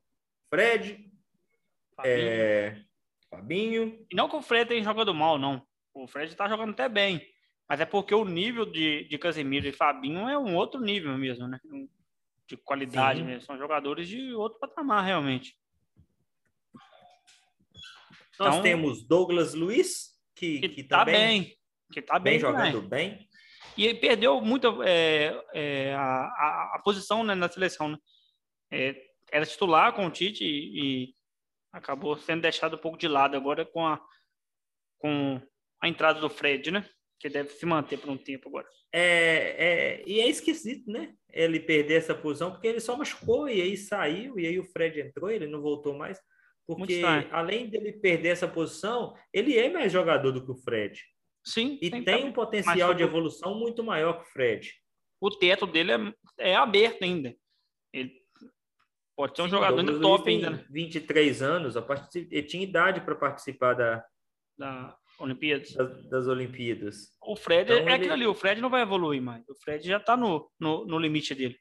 Fred, 0.50 1.12
Fabinho. 1.96 2.16
É, 2.18 2.82
Fabinho. 3.30 4.06
E 4.12 4.16
não 4.16 4.30
que 4.30 4.36
o 4.36 4.42
Fred 4.42 4.68
tenha 4.68 4.84
jogado 4.84 5.14
mal, 5.14 5.38
não. 5.38 5.62
O 5.94 6.08
Fred 6.08 6.36
tá 6.36 6.48
jogando 6.48 6.72
até 6.72 6.88
bem. 6.88 7.22
Mas 7.68 7.80
é 7.80 7.86
porque 7.86 8.14
o 8.14 8.26
nível 8.26 8.66
de, 8.66 9.06
de 9.06 9.18
Casemiro 9.18 9.68
e 9.68 9.72
Fabinho 9.72 10.28
é 10.28 10.38
um 10.38 10.56
outro 10.56 10.82
nível 10.82 11.18
mesmo, 11.18 11.48
né? 11.48 11.60
De 12.52 12.58
qualidade 12.58 13.24
mesmo. 13.24 13.44
São 13.44 13.58
jogadores 13.58 14.10
de 14.10 14.34
outro 14.34 14.60
patamar, 14.60 15.06
realmente. 15.06 15.58
Nós 18.38 18.50
então, 18.50 18.62
temos 18.62 19.08
Douglas 19.08 19.54
Luiz, 19.54 20.20
que, 20.36 20.60
que, 20.60 20.68
que 20.68 20.84
tá 20.84 21.06
também, 21.06 21.44
bem. 21.44 21.58
Que 21.94 22.02
tá 22.02 22.20
bem, 22.20 22.38
jogando 22.38 22.82
bem. 22.82 23.26
E 23.78 23.86
ele 23.86 24.00
perdeu 24.00 24.42
muito 24.42 24.84
é, 24.84 25.42
é, 25.54 25.94
a, 25.96 26.02
a, 26.02 26.72
a, 26.76 26.82
posição 26.84 27.24
né, 27.24 27.36
na 27.36 27.48
seleção. 27.48 27.88
Né? 27.88 27.98
É, 28.70 29.02
era 29.32 29.46
titular 29.46 29.94
com 29.94 30.06
o 30.06 30.12
Tite 30.12 30.44
e, 30.44 31.06
e, 31.06 31.16
acabou 31.72 32.18
sendo 32.18 32.42
deixado 32.42 32.76
um 32.76 32.80
pouco 32.80 32.98
de 32.98 33.08
lado 33.08 33.38
agora 33.38 33.66
com 33.66 33.88
a, 33.88 33.98
com 34.98 35.42
a 35.82 35.88
entrada 35.88 36.20
do 36.20 36.30
Fred, 36.30 36.70
né? 36.70 36.86
Que 37.22 37.30
deve 37.30 37.50
se 37.50 37.66
manter 37.68 38.00
por 38.00 38.10
um 38.10 38.18
tempo 38.18 38.50
agora. 38.50 38.68
É, 38.92 39.04
é, 39.04 40.04
e 40.08 40.20
é 40.20 40.28
esquisito, 40.28 40.90
né? 40.92 41.14
Ele 41.32 41.60
perder 41.60 41.96
essa 41.96 42.16
posição, 42.16 42.52
porque 42.52 42.68
ele 42.68 42.80
só 42.80 42.98
machucou 42.98 43.48
e 43.48 43.62
aí 43.62 43.78
saiu, 43.78 44.40
e 44.40 44.48
aí 44.48 44.58
o 44.58 44.64
Fred 44.64 45.00
entrou, 45.00 45.30
ele 45.30 45.46
não 45.46 45.62
voltou 45.62 45.96
mais. 45.96 46.20
Porque 46.66 47.02
além 47.32 47.70
dele 47.70 47.94
perder 47.94 48.30
essa 48.30 48.48
posição, 48.48 49.14
ele 49.32 49.58
é 49.58 49.70
mais 49.70 49.92
jogador 49.92 50.32
do 50.32 50.44
que 50.44 50.52
o 50.52 50.56
Fred. 50.56 51.00
Sim. 51.46 51.78
E 51.82 51.90
tem, 51.90 52.04
tem 52.04 52.26
um 52.26 52.34
potencial 52.34 52.94
de 52.94 53.04
evolução 53.04 53.58
muito 53.58 53.84
maior 53.84 54.14
que 54.14 54.30
o 54.30 54.32
Fred. 54.32 54.74
O 55.20 55.30
teto 55.30 55.68
dele 55.68 55.92
é, 55.92 56.52
é 56.52 56.56
aberto 56.56 57.04
ainda. 57.04 57.36
Ele 57.94 58.12
pode 59.16 59.36
ser 59.36 59.44
um 59.44 59.46
Sim, 59.46 59.52
jogador 59.52 59.80
ainda 59.80 60.00
top 60.00 60.30
ainda. 60.30 60.50
Né? 60.50 60.66
23 60.72 61.42
anos, 61.42 61.76
ele 62.16 62.44
tinha 62.44 62.64
idade 62.64 63.02
para 63.02 63.16
participar 63.16 63.74
da, 63.74 64.04
da 64.58 64.98
Olimpíadas. 65.22 65.74
Das, 65.74 66.10
das, 66.10 66.28
Olimpíadas. 66.28 67.18
O 67.22 67.36
Fred 67.36 67.72
então, 67.72 67.78
é 67.78 67.82
ele... 67.82 67.94
aquilo 67.94 68.14
ali, 68.14 68.28
o 68.28 68.34
Fred 68.34 68.62
não 68.62 68.70
vai 68.70 68.82
evoluir 68.82 69.22
mais. 69.22 69.48
O 69.48 69.56
Fred 69.56 69.86
já 69.86 69.98
está 69.98 70.18
no, 70.18 70.50
no, 70.60 70.86
no, 70.86 71.00
limite 71.00 71.36
dele 71.36 71.58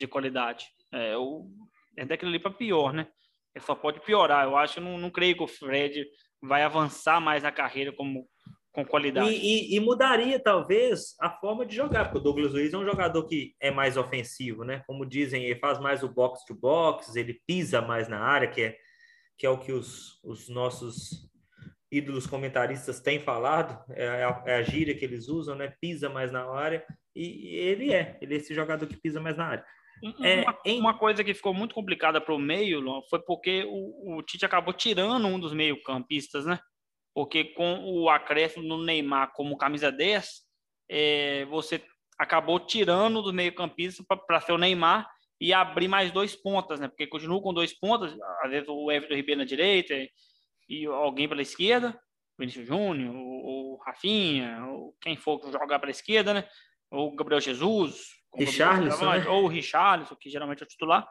de 0.00 0.06
qualidade. 0.06 0.66
É, 0.92 1.16
o, 1.16 1.50
é 1.96 2.04
daquilo 2.04 2.30
ali 2.30 2.38
para 2.38 2.52
pior, 2.52 2.92
né? 2.92 3.08
Ele 3.54 3.64
só 3.64 3.74
pode 3.74 4.00
piorar. 4.00 4.44
Eu 4.44 4.56
acho, 4.56 4.80
não, 4.80 4.96
não 4.96 5.10
creio 5.10 5.36
que 5.36 5.42
o 5.42 5.48
Fred 5.48 6.06
vai 6.40 6.62
avançar 6.62 7.20
mais 7.20 7.42
na 7.42 7.50
carreira 7.50 7.92
como 7.92 8.28
com 8.72 8.84
qualidade. 8.84 9.30
E, 9.30 9.74
e, 9.74 9.76
e, 9.76 9.80
mudaria, 9.80 10.38
talvez, 10.38 11.16
a 11.20 11.30
forma 11.30 11.66
de 11.66 11.74
jogar, 11.74 12.04
porque 12.04 12.18
o 12.18 12.20
Douglas 12.20 12.52
Luiz 12.52 12.72
é 12.72 12.78
um 12.78 12.84
jogador 12.84 13.24
que 13.26 13.56
é 13.60 13.72
mais 13.72 13.96
ofensivo, 13.96 14.62
né? 14.62 14.84
Como 14.86 15.04
dizem, 15.04 15.44
ele 15.44 15.58
faz 15.58 15.80
mais 15.80 16.04
o 16.04 16.08
box 16.08 16.44
to 16.44 16.54
box, 16.54 17.16
ele 17.16 17.40
pisa 17.46 17.82
mais 17.82 18.08
na 18.08 18.20
área, 18.20 18.48
que 18.48 18.62
é, 18.62 18.76
que 19.36 19.44
é 19.44 19.50
o 19.50 19.58
que 19.58 19.72
os, 19.72 20.22
os 20.22 20.48
nossos 20.48 21.28
ídolos 21.90 22.26
comentaristas 22.26 23.00
têm 23.00 23.18
falado, 23.18 23.82
é 23.90 24.24
a, 24.24 24.42
é 24.46 24.54
a 24.56 24.62
gíria 24.62 24.94
que 24.94 25.04
eles 25.04 25.28
usam, 25.28 25.54
né? 25.54 25.74
Pisa 25.80 26.08
mais 26.08 26.30
na 26.30 26.44
área, 26.44 26.84
e, 27.14 27.48
e 27.48 27.56
ele 27.56 27.92
é, 27.92 28.18
ele 28.20 28.34
é 28.34 28.36
esse 28.36 28.54
jogador 28.54 28.86
que 28.86 28.96
pisa 28.96 29.20
mais 29.20 29.36
na 29.36 29.46
área. 29.46 29.64
É, 30.22 30.42
uma, 30.42 30.58
em... 30.64 30.80
uma, 30.80 30.98
coisa 30.98 31.24
que 31.24 31.34
ficou 31.34 31.52
muito 31.52 31.74
complicada 31.74 32.20
para 32.20 32.34
o 32.34 32.38
meio 32.38 32.80
foi 33.10 33.20
porque 33.20 33.64
o, 33.64 34.18
o 34.18 34.22
Tite 34.22 34.44
acabou 34.44 34.72
tirando 34.72 35.26
um 35.26 35.40
dos 35.40 35.52
meio-campistas, 35.52 36.46
né? 36.46 36.60
Porque 37.14 37.44
com 37.44 37.84
o 37.84 38.08
acréscimo 38.08 38.64
no 38.64 38.84
Neymar 38.84 39.32
como 39.32 39.56
camisa 39.56 39.90
10, 39.90 40.28
é, 40.88 41.44
você 41.46 41.82
acabou 42.18 42.60
tirando 42.60 43.22
do 43.22 43.32
meio-campista 43.32 44.04
para 44.26 44.40
ser 44.40 44.52
o 44.52 44.58
Neymar 44.58 45.08
e 45.40 45.52
abrir 45.52 45.88
mais 45.88 46.12
dois 46.12 46.36
pontas, 46.36 46.78
né? 46.78 46.86
Porque 46.88 47.06
continua 47.06 47.42
com 47.42 47.52
dois 47.52 47.72
pontas, 47.72 48.16
às 48.42 48.50
vezes 48.50 48.68
o 48.68 48.90
Everton 48.92 49.14
Ribeiro 49.14 49.40
na 49.40 49.44
direita 49.44 49.94
e 50.68 50.86
alguém 50.86 51.28
pela 51.28 51.42
esquerda, 51.42 51.98
Vinícius 52.38 52.66
Júnior, 52.66 53.14
o, 53.14 53.74
o 53.74 53.76
Rafinha, 53.84 54.64
ou 54.66 54.96
quem 55.00 55.16
for 55.16 55.40
jogar 55.50 55.78
para 55.78 55.88
a 55.88 55.90
esquerda, 55.90 56.34
né? 56.34 56.48
Ou 56.90 57.14
Gabriel 57.14 57.40
Jesus, 57.40 58.18
Richarlison, 58.34 59.10
né? 59.10 59.28
ou 59.28 59.44
o 59.44 59.48
Richarlison, 59.48 60.14
que 60.14 60.30
geralmente 60.30 60.62
é 60.62 60.64
o 60.64 60.68
titular. 60.68 61.08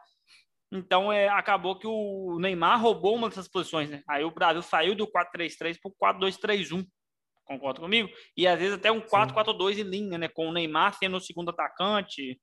Então, 0.70 1.12
é, 1.12 1.28
acabou 1.28 1.78
que 1.78 1.86
o 1.86 2.38
Neymar 2.38 2.80
roubou 2.80 3.14
uma 3.14 3.28
dessas 3.28 3.48
posições, 3.48 3.88
né? 3.88 4.02
Aí 4.08 4.22
o 4.24 4.30
Brasil 4.30 4.62
saiu 4.62 4.94
do 4.94 5.06
4-3-3 5.06 5.78
para 5.80 5.90
o 5.90 6.18
4-2-3-1. 6.20 6.86
Concorda 7.44 7.80
comigo? 7.80 8.10
E 8.36 8.46
às 8.46 8.58
vezes 8.58 8.74
até 8.74 8.92
um 8.92 9.00
4-4-2 9.00 9.78
em 9.78 9.82
linha, 9.82 10.18
né? 10.18 10.28
Com 10.28 10.48
o 10.48 10.52
Neymar 10.52 10.94
sendo 10.94 11.16
o 11.16 11.20
segundo 11.20 11.50
atacante. 11.50 12.38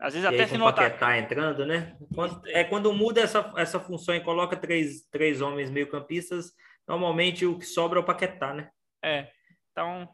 Às 0.00 0.14
vezes 0.14 0.30
e 0.30 0.34
até 0.34 0.46
sendo 0.46 0.64
o 0.64 0.72
Paquetá 0.72 1.18
entrando, 1.18 1.66
né? 1.66 1.94
Quando, 2.14 2.48
é 2.48 2.64
quando 2.64 2.92
muda 2.92 3.20
essa, 3.20 3.52
essa 3.56 3.78
função 3.78 4.14
e 4.14 4.20
coloca 4.20 4.56
três, 4.56 5.02
três 5.10 5.42
homens 5.42 5.70
meio-campistas, 5.70 6.52
normalmente 6.88 7.44
o 7.44 7.58
que 7.58 7.66
sobra 7.66 7.98
é 7.98 8.02
o 8.02 8.04
Paquetá, 8.04 8.54
né? 8.54 8.70
É. 9.04 9.28
Então, 9.70 10.08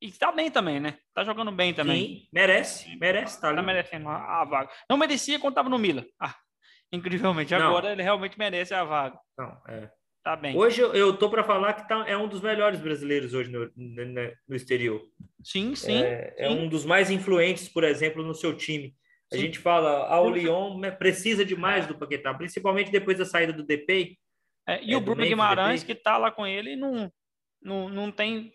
e 0.00 0.10
tá 0.10 0.32
bem 0.32 0.50
também, 0.50 0.80
né? 0.80 0.98
Tá 1.14 1.22
jogando 1.22 1.52
bem 1.52 1.72
também. 1.72 2.06
Sim, 2.06 2.28
merece, 2.32 2.96
merece, 2.96 3.40
tá, 3.40 3.54
tá 3.54 3.62
merecendo 3.62 4.08
a, 4.08 4.42
a, 4.42 4.44
vaga. 4.44 4.70
Não 4.90 4.96
merecia 4.96 5.38
quando 5.38 5.54
tava 5.54 5.68
no 5.68 5.78
Milan. 5.78 6.04
Ah, 6.20 6.34
incrivelmente. 6.92 7.54
Agora 7.54 7.86
não. 7.86 7.92
ele 7.92 8.02
realmente 8.02 8.36
merece 8.36 8.74
a 8.74 8.82
vaga. 8.82 9.18
Não, 9.38 9.60
é. 9.68 9.88
Tá 10.22 10.34
bem. 10.34 10.56
Hoje 10.56 10.80
eu, 10.80 10.92
eu 10.94 11.16
tô 11.16 11.30
para 11.30 11.44
falar 11.44 11.74
que 11.74 11.88
tá, 11.88 12.04
é 12.08 12.16
um 12.16 12.28
dos 12.28 12.40
melhores 12.40 12.80
brasileiros 12.80 13.34
hoje 13.34 13.50
no, 13.50 13.70
no, 13.76 14.32
no 14.48 14.56
exterior. 14.56 15.00
Sim, 15.42 15.74
sim 15.76 16.02
é, 16.02 16.34
sim 16.36 16.42
é, 16.42 16.50
um 16.50 16.68
dos 16.68 16.84
mais 16.84 17.10
influentes, 17.10 17.68
por 17.68 17.84
exemplo, 17.84 18.22
no 18.22 18.34
seu 18.34 18.56
time. 18.56 18.94
A 19.32 19.36
sim. 19.36 19.42
gente 19.42 19.58
fala, 19.58 20.06
ah, 20.08 20.20
o 20.20 20.30
Lyon 20.30 20.80
precisa 20.98 21.44
demais 21.44 21.86
do 21.86 21.96
Paquetá, 21.96 22.32
principalmente 22.32 22.90
depois 22.90 23.18
da 23.18 23.24
saída 23.24 23.52
do 23.52 23.62
DP. 23.62 24.18
É, 24.66 24.82
e 24.82 24.94
o 24.94 24.98
é, 24.98 25.00
Bruno 25.00 25.22
Guimarães, 25.22 25.82
que 25.82 25.94
tá 25.94 26.16
lá 26.16 26.30
com 26.30 26.46
ele, 26.46 26.76
não, 26.76 27.12
não, 27.62 27.88
não 27.88 28.10
tem 28.10 28.52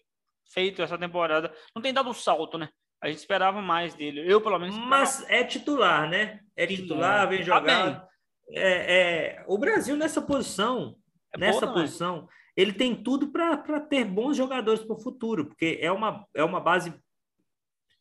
feito 0.52 0.82
essa 0.82 0.98
temporada. 0.98 1.54
Não 1.76 1.82
tem 1.82 1.94
dado 1.94 2.10
o 2.10 2.14
salto, 2.14 2.58
né? 2.58 2.70
A 3.02 3.08
gente 3.08 3.18
esperava 3.18 3.62
mais 3.62 3.94
dele. 3.94 4.24
Eu, 4.26 4.42
pelo 4.42 4.58
menos. 4.58 4.76
Esperava... 4.76 4.90
Mas 4.90 5.30
é 5.30 5.44
titular, 5.44 6.10
né? 6.10 6.40
É 6.56 6.66
titular, 6.66 7.28
vem 7.28 7.40
tá 7.40 7.44
jogar. 7.44 8.02
Tá 8.02 8.08
é, 8.50 8.96
é, 9.40 9.46
o 9.48 9.58
Brasil 9.58 9.96
nessa 9.96 10.22
posição, 10.22 10.96
é 11.34 11.38
nessa 11.38 11.66
boa, 11.66 11.74
posição, 11.74 12.28
ele 12.56 12.74
tem 12.74 12.96
tudo 12.96 13.32
para 13.32 13.80
ter 13.80 14.06
bons 14.06 14.38
jogadores 14.38 14.84
para 14.84 14.96
o 14.96 15.02
futuro, 15.02 15.46
porque 15.46 15.80
é 15.82 15.92
uma, 15.92 16.26
é 16.36 16.44
uma 16.44 16.60
base. 16.60 16.94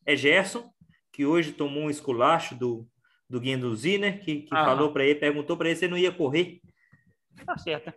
É 0.05 0.17
Gerson, 0.17 0.71
que 1.13 1.27
hoje 1.27 1.53
tomou 1.53 1.85
um 1.85 1.91
esculacho 1.91 2.55
do, 2.55 2.89
do 3.29 3.41
Guendouzi, 3.41 3.99
né? 3.99 4.13
Que, 4.19 4.43
que 4.43 4.51
falou 4.51 4.93
para 4.93 5.05
ele, 5.05 5.21
perguntou 5.21 5.57
para 5.57 5.69
ele 5.69 5.77
se 5.77 5.85
ele 5.85 5.93
não 5.93 5.99
ia 5.99 6.11
correr. 6.11 6.61
Tá 7.45 7.57
certo. 7.59 7.93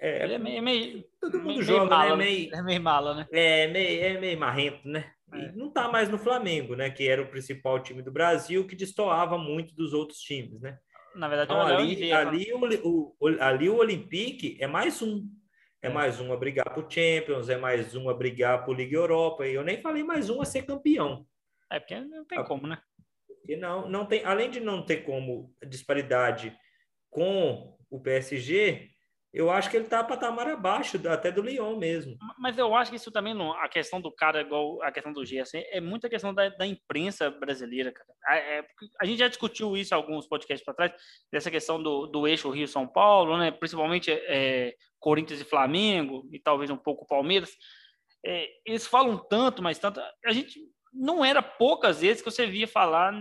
É, 0.00 0.24
ele 0.24 0.34
é 0.34 0.38
meio, 0.38 0.62
meio 0.62 1.04
todo 1.20 1.38
mundo 1.38 1.46
meio, 1.48 1.62
joga, 1.62 1.98
meio 1.98 2.16
né? 2.16 2.24
Meio, 2.24 2.54
é 2.54 2.62
meio 2.62 2.80
mala, 2.80 3.14
né? 3.14 3.26
É 3.32 3.66
meio, 3.66 4.02
é 4.02 4.20
meio 4.20 4.38
marrento, 4.38 4.88
né? 4.88 5.12
É. 5.32 5.52
não 5.52 5.70
tá 5.70 5.88
mais 5.88 6.08
no 6.08 6.16
Flamengo, 6.16 6.74
né? 6.74 6.88
Que 6.88 7.06
era 7.06 7.20
o 7.20 7.28
principal 7.28 7.82
time 7.82 8.00
do 8.00 8.12
Brasil, 8.12 8.66
que 8.66 8.76
destoava 8.76 9.36
muito 9.36 9.74
dos 9.74 9.92
outros 9.92 10.20
times, 10.20 10.60
né? 10.60 10.78
Na 11.14 11.26
verdade, 11.26 11.50
então, 11.50 11.66
ali, 11.66 12.12
ali, 12.12 12.52
o, 12.52 13.14
o, 13.18 13.26
ali 13.40 13.68
o 13.68 13.76
Olympique 13.76 14.56
é 14.60 14.66
mais 14.66 15.02
um. 15.02 15.26
É, 15.82 15.88
é 15.88 15.90
mais 15.90 16.20
um 16.20 16.32
a 16.32 16.36
brigar 16.36 16.72
por 16.72 16.90
Champions, 16.90 17.48
é 17.48 17.56
mais 17.56 17.94
um 17.94 18.08
a 18.08 18.14
brigar 18.14 18.64
por 18.64 18.76
Liga 18.76 18.96
Europa. 18.96 19.46
E 19.46 19.54
eu 19.54 19.64
nem 19.64 19.80
falei 19.80 20.04
mais 20.04 20.30
um 20.30 20.40
a 20.40 20.44
ser 20.44 20.62
campeão. 20.62 21.26
É 21.70 21.78
porque 21.78 21.98
não 22.00 22.24
tem 22.24 22.44
como, 22.44 22.66
né? 22.66 22.80
Porque 23.26 23.56
não, 23.56 23.88
não 23.88 24.06
tem, 24.06 24.24
além 24.24 24.50
de 24.50 24.60
não 24.60 24.84
ter 24.84 24.98
como 24.98 25.54
disparidade 25.66 26.56
com 27.10 27.76
o 27.90 28.00
PSG, 28.00 28.90
eu 29.32 29.50
acho 29.50 29.70
que 29.70 29.76
ele 29.76 29.84
está 29.84 30.02
patamar 30.02 30.48
abaixo 30.48 30.98
até 31.06 31.30
do 31.30 31.42
Lyon 31.42 31.76
mesmo. 31.76 32.16
Mas 32.38 32.56
eu 32.56 32.74
acho 32.74 32.90
que 32.90 32.96
isso 32.96 33.12
também, 33.12 33.34
não, 33.34 33.52
a 33.52 33.68
questão 33.68 34.00
do 34.00 34.10
cara, 34.10 34.40
igual 34.40 34.82
a 34.82 34.90
questão 34.90 35.12
do 35.12 35.24
Gerson, 35.24 35.58
é 35.70 35.80
muita 35.80 36.08
questão 36.08 36.32
da, 36.32 36.48
da 36.48 36.66
imprensa 36.66 37.30
brasileira, 37.30 37.92
cara. 37.92 38.08
É, 38.30 38.64
a 39.00 39.04
gente 39.04 39.18
já 39.18 39.28
discutiu 39.28 39.76
isso 39.76 39.94
alguns 39.94 40.26
podcasts 40.26 40.64
para 40.64 40.74
trás, 40.74 40.92
dessa 41.30 41.50
questão 41.50 41.82
do, 41.82 42.06
do 42.06 42.26
eixo 42.26 42.50
Rio-São 42.50 42.86
Paulo, 42.86 43.36
né? 43.36 43.50
principalmente 43.50 44.10
é, 44.10 44.74
Corinthians 44.98 45.42
e 45.42 45.44
Flamengo, 45.44 46.26
e 46.32 46.40
talvez 46.40 46.70
um 46.70 46.76
pouco 46.76 47.06
Palmeiras. 47.06 47.50
É, 48.24 48.48
eles 48.64 48.86
falam 48.86 49.18
tanto, 49.18 49.62
mas 49.62 49.78
tanto. 49.78 50.00
A 50.24 50.32
gente 50.32 50.58
não 50.92 51.24
era 51.24 51.42
poucas 51.42 52.00
vezes 52.00 52.22
que 52.22 52.30
você 52.30 52.46
via 52.46 52.66
falar 52.66 53.12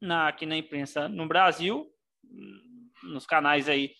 na, 0.00 0.28
aqui 0.28 0.46
na 0.46 0.56
imprensa 0.56 1.08
no 1.08 1.26
Brasil, 1.26 1.90
nos 3.02 3.26
canais 3.26 3.68
aí 3.68 3.92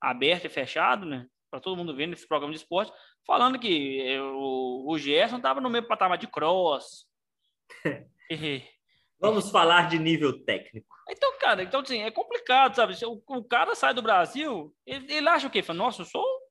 aberto 0.00 0.46
e 0.46 0.50
fechado, 0.50 1.06
né? 1.06 1.26
Para 1.50 1.60
todo 1.60 1.76
mundo 1.76 1.94
ver 1.94 2.06
nesse 2.06 2.26
programa 2.26 2.52
de 2.52 2.60
esporte, 2.60 2.92
falando 3.26 3.58
que 3.58 4.18
o, 4.18 4.90
o 4.90 4.98
Gerson 4.98 5.36
estava 5.36 5.60
no 5.60 5.70
mesmo 5.70 5.88
patamar 5.88 6.18
de 6.18 6.26
cross. 6.26 7.06
Vamos 9.20 9.50
falar 9.50 9.88
de 9.88 9.98
nível 9.98 10.44
técnico. 10.44 10.88
Então, 11.08 11.38
cara, 11.38 11.62
então 11.62 11.80
assim, 11.80 12.02
é 12.02 12.10
complicado, 12.10 12.74
sabe? 12.74 12.94
O, 13.04 13.22
o 13.38 13.44
cara 13.44 13.74
sai 13.74 13.94
do 13.94 14.02
Brasil, 14.02 14.74
ele, 14.84 15.12
ele 15.12 15.28
acha 15.28 15.46
o 15.46 15.50
quê? 15.50 15.62
Fala, 15.62 15.78
Nossa, 15.78 16.02
eu 16.02 16.06
sou 16.06 16.41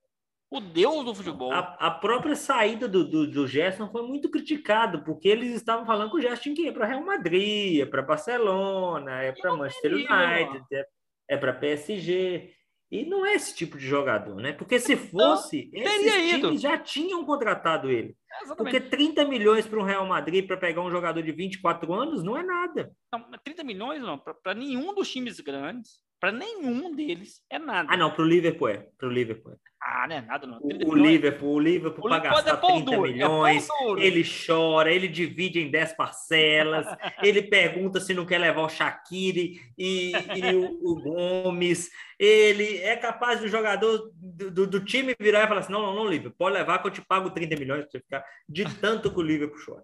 o 0.52 0.60
deus 0.60 1.06
do 1.06 1.16
futebol. 1.16 1.54
A, 1.54 1.78
a 1.80 1.90
própria 1.90 2.36
saída 2.36 2.86
do, 2.86 3.10
do, 3.10 3.26
do, 3.26 3.48
Gerson 3.48 3.90
foi 3.90 4.06
muito 4.06 4.30
criticado, 4.30 5.02
porque 5.02 5.30
eles 5.30 5.56
estavam 5.56 5.86
falando 5.86 6.12
que 6.12 6.18
o 6.18 6.22
Gerson 6.22 6.44
tinha 6.44 6.56
que 6.56 6.68
ir 6.68 6.74
para 6.74 6.86
Real 6.86 7.06
Madrid, 7.06 7.80
é 7.80 7.86
para 7.86 8.02
Barcelona, 8.02 9.22
é 9.22 9.32
para 9.32 9.56
Manchester 9.56 9.94
United, 9.94 10.66
é, 10.74 10.86
é 11.30 11.38
para 11.38 11.54
PSG. 11.54 12.54
E 12.92 13.06
não 13.06 13.26
é 13.26 13.36
esse 13.36 13.56
tipo 13.56 13.78
de 13.78 13.88
jogador, 13.88 14.36
né? 14.36 14.52
Porque 14.52 14.78
se 14.78 14.98
fosse, 14.98 15.72
não, 15.74 15.82
esses 15.82 16.14
times 16.14 16.34
ido. 16.34 16.58
já 16.58 16.78
tinham 16.78 17.24
contratado 17.24 17.90
ele. 17.90 18.18
Porque 18.58 18.82
30 18.82 19.24
milhões 19.24 19.66
para 19.66 19.80
o 19.80 19.84
Real 19.84 20.06
Madrid 20.06 20.46
para 20.46 20.58
pegar 20.58 20.82
um 20.82 20.92
jogador 20.92 21.24
de 21.24 21.32
24 21.32 21.94
anos 21.94 22.22
não 22.22 22.36
é 22.36 22.44
nada. 22.44 22.92
Não, 23.14 23.32
30 23.46 23.64
milhões 23.64 24.02
não, 24.02 24.18
para 24.18 24.54
nenhum 24.54 24.94
dos 24.94 25.10
times 25.10 25.40
grandes, 25.40 26.02
para 26.22 26.32
nenhum 26.32 26.96
deles 26.96 27.42
é 27.50 27.58
nada. 27.58 27.90
Ah, 27.92 27.98
não, 27.98 28.12
para 28.12 28.22
o 28.22 28.28
Liverpool 28.28 28.70
é. 28.70 28.88
Para 28.96 29.08
o 29.08 29.12
Liverpool 29.12 29.54
é. 29.54 29.56
Ah, 29.82 30.08
não 30.08 30.16
é 30.16 30.22
nada, 30.22 30.46
não. 30.46 30.60
O, 30.62 30.96
Liverpool, 30.96 31.56
o 31.56 31.60
Liverpool 31.60 32.08
para 32.08 32.20
gastar 32.20 32.54
é 32.54 32.58
30 32.58 32.92
duro, 32.92 33.08
é 33.08 33.12
milhões, 33.12 33.68
é 33.98 34.06
ele 34.06 34.24
chora, 34.24 34.94
ele 34.94 35.08
divide 35.08 35.60
em 35.60 35.72
10 35.72 35.94
parcelas, 35.94 36.86
ele 37.24 37.42
pergunta 37.42 38.00
se 38.00 38.14
não 38.14 38.24
quer 38.24 38.38
levar 38.38 38.62
o 38.62 38.70
Shaqiri 38.70 39.60
e, 39.76 40.12
e 40.12 40.56
o, 40.56 40.80
o, 40.84 41.02
Gomes. 41.02 41.90
Ele 42.20 42.78
é 42.78 42.96
capaz 42.96 43.40
do 43.40 43.48
jogador 43.48 44.12
do, 44.16 44.52
do, 44.52 44.68
do, 44.68 44.86
time 44.86 45.16
virar 45.20 45.46
e 45.46 45.48
falar 45.48 45.62
assim: 45.62 45.74
não, 45.74 45.82
não, 45.82 45.96
não, 45.96 46.08
Liverpool, 46.08 46.38
pode 46.38 46.56
levar 46.56 46.78
que 46.78 46.88
eu 46.88 46.92
te 46.92 47.02
pago 47.02 47.32
30 47.32 47.56
milhões 47.56 47.82
para 47.82 47.90
você 47.90 48.00
ficar, 48.00 48.24
de 48.48 48.66
tanto 48.76 49.12
que 49.12 49.20
o 49.20 49.24
Liverpool 49.24 49.60
chora. 49.66 49.84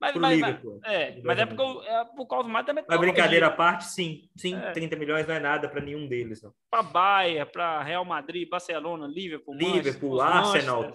Mas, 0.00 0.14
mas, 0.14 0.38
mas, 0.38 0.56
é, 0.84 1.20
mas 1.24 1.38
é, 1.38 1.46
porque, 1.46 1.88
é 1.88 2.04
por 2.04 2.26
causa 2.26 2.48
mais 2.48 2.64
da 2.64 2.72
metodologia. 2.72 3.06
Mas 3.06 3.14
brincadeira 3.14 3.46
à 3.48 3.50
parte, 3.50 3.84
sim. 3.86 4.28
Sim, 4.36 4.54
é. 4.54 4.70
30 4.70 4.94
milhões 4.94 5.26
não 5.26 5.34
é 5.34 5.40
nada 5.40 5.68
para 5.68 5.80
nenhum 5.80 6.06
deles. 6.06 6.40
Para 6.70 6.82
Bahia, 6.84 7.44
para 7.44 7.82
Real 7.82 8.04
Madrid, 8.04 8.48
Barcelona, 8.48 9.08
Liverpool, 9.08 9.56
Liverpool, 9.56 10.20
Arsenal, 10.20 10.92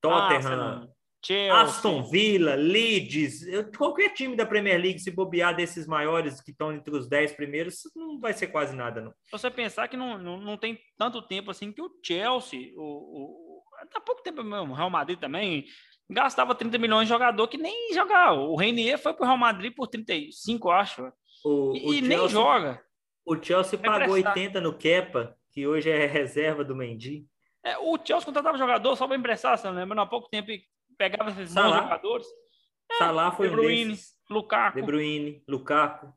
Tottenham, 0.00 0.36
Arsenal, 0.36 0.88
Chelsea. 1.24 1.62
Aston 1.62 2.02
Villa, 2.04 2.54
Leeds, 2.54 3.44
qualquer 3.76 4.10
time 4.10 4.36
da 4.36 4.46
Premier 4.46 4.80
League, 4.80 5.00
se 5.00 5.10
bobear 5.10 5.56
desses 5.56 5.86
maiores 5.86 6.40
que 6.40 6.52
estão 6.52 6.72
entre 6.72 6.94
os 6.94 7.08
10 7.08 7.32
primeiros, 7.32 7.80
não 7.96 8.20
vai 8.20 8.34
ser 8.34 8.48
quase 8.48 8.76
nada, 8.76 9.00
não. 9.00 9.10
Se 9.24 9.32
você 9.32 9.50
pensar 9.50 9.88
que 9.88 9.96
não, 9.96 10.16
não, 10.16 10.36
não 10.36 10.56
tem 10.56 10.78
tanto 10.96 11.20
tempo 11.22 11.50
assim 11.50 11.72
que 11.72 11.82
o 11.82 11.90
Chelsea, 12.04 12.72
o, 12.76 12.82
o, 12.82 13.62
há 13.96 14.00
pouco 14.00 14.22
tempo 14.22 14.44
mesmo, 14.44 14.72
o 14.72 14.76
Real 14.76 14.90
Madrid 14.90 15.18
também 15.18 15.64
gastava 16.08 16.54
30 16.54 16.78
milhões 16.78 17.06
de 17.06 17.14
jogador 17.14 17.48
que 17.48 17.56
nem 17.56 17.92
jogar. 17.94 18.32
O 18.32 18.56
Reinier 18.56 18.98
foi 18.98 19.12
para 19.12 19.22
o 19.24 19.26
Real 19.26 19.38
Madrid 19.38 19.74
por 19.74 19.86
35, 19.88 20.70
acho. 20.70 21.12
O, 21.44 21.74
e, 21.74 21.78
o 21.78 21.92
Chelsea, 21.92 22.08
nem 22.08 22.28
joga. 22.28 22.82
O 23.24 23.42
Chelsea 23.42 23.78
Vai 23.78 23.90
pagou 23.90 24.14
prestar. 24.14 24.30
80 24.30 24.60
no 24.60 24.76
Kepa, 24.76 25.36
que 25.52 25.66
hoje 25.66 25.90
é 25.90 26.04
reserva 26.06 26.64
do 26.64 26.76
Mendy. 26.76 27.26
É, 27.64 27.78
o 27.78 27.96
Chelsea 27.96 28.26
contratava 28.26 28.58
jogador 28.58 28.94
só 28.96 29.06
para 29.06 29.16
emprestar, 29.16 29.56
você 29.56 29.66
não 29.66 29.74
lembra? 29.74 30.00
Há 30.02 30.06
pouco 30.06 30.28
tempo 30.28 30.50
pegava 30.98 31.30
esses 31.30 31.50
Salah. 31.50 31.82
jogadores. 31.82 32.26
É, 32.90 32.96
Salah 32.96 33.32
foi 33.32 33.48
De 33.48 33.54
Bruyne, 33.54 33.84
um 33.84 33.88
desses. 33.88 34.14
Lukaku. 34.28 34.80
De 34.80 34.86
Bruyne, 34.86 35.42
Lukaku. 35.48 36.12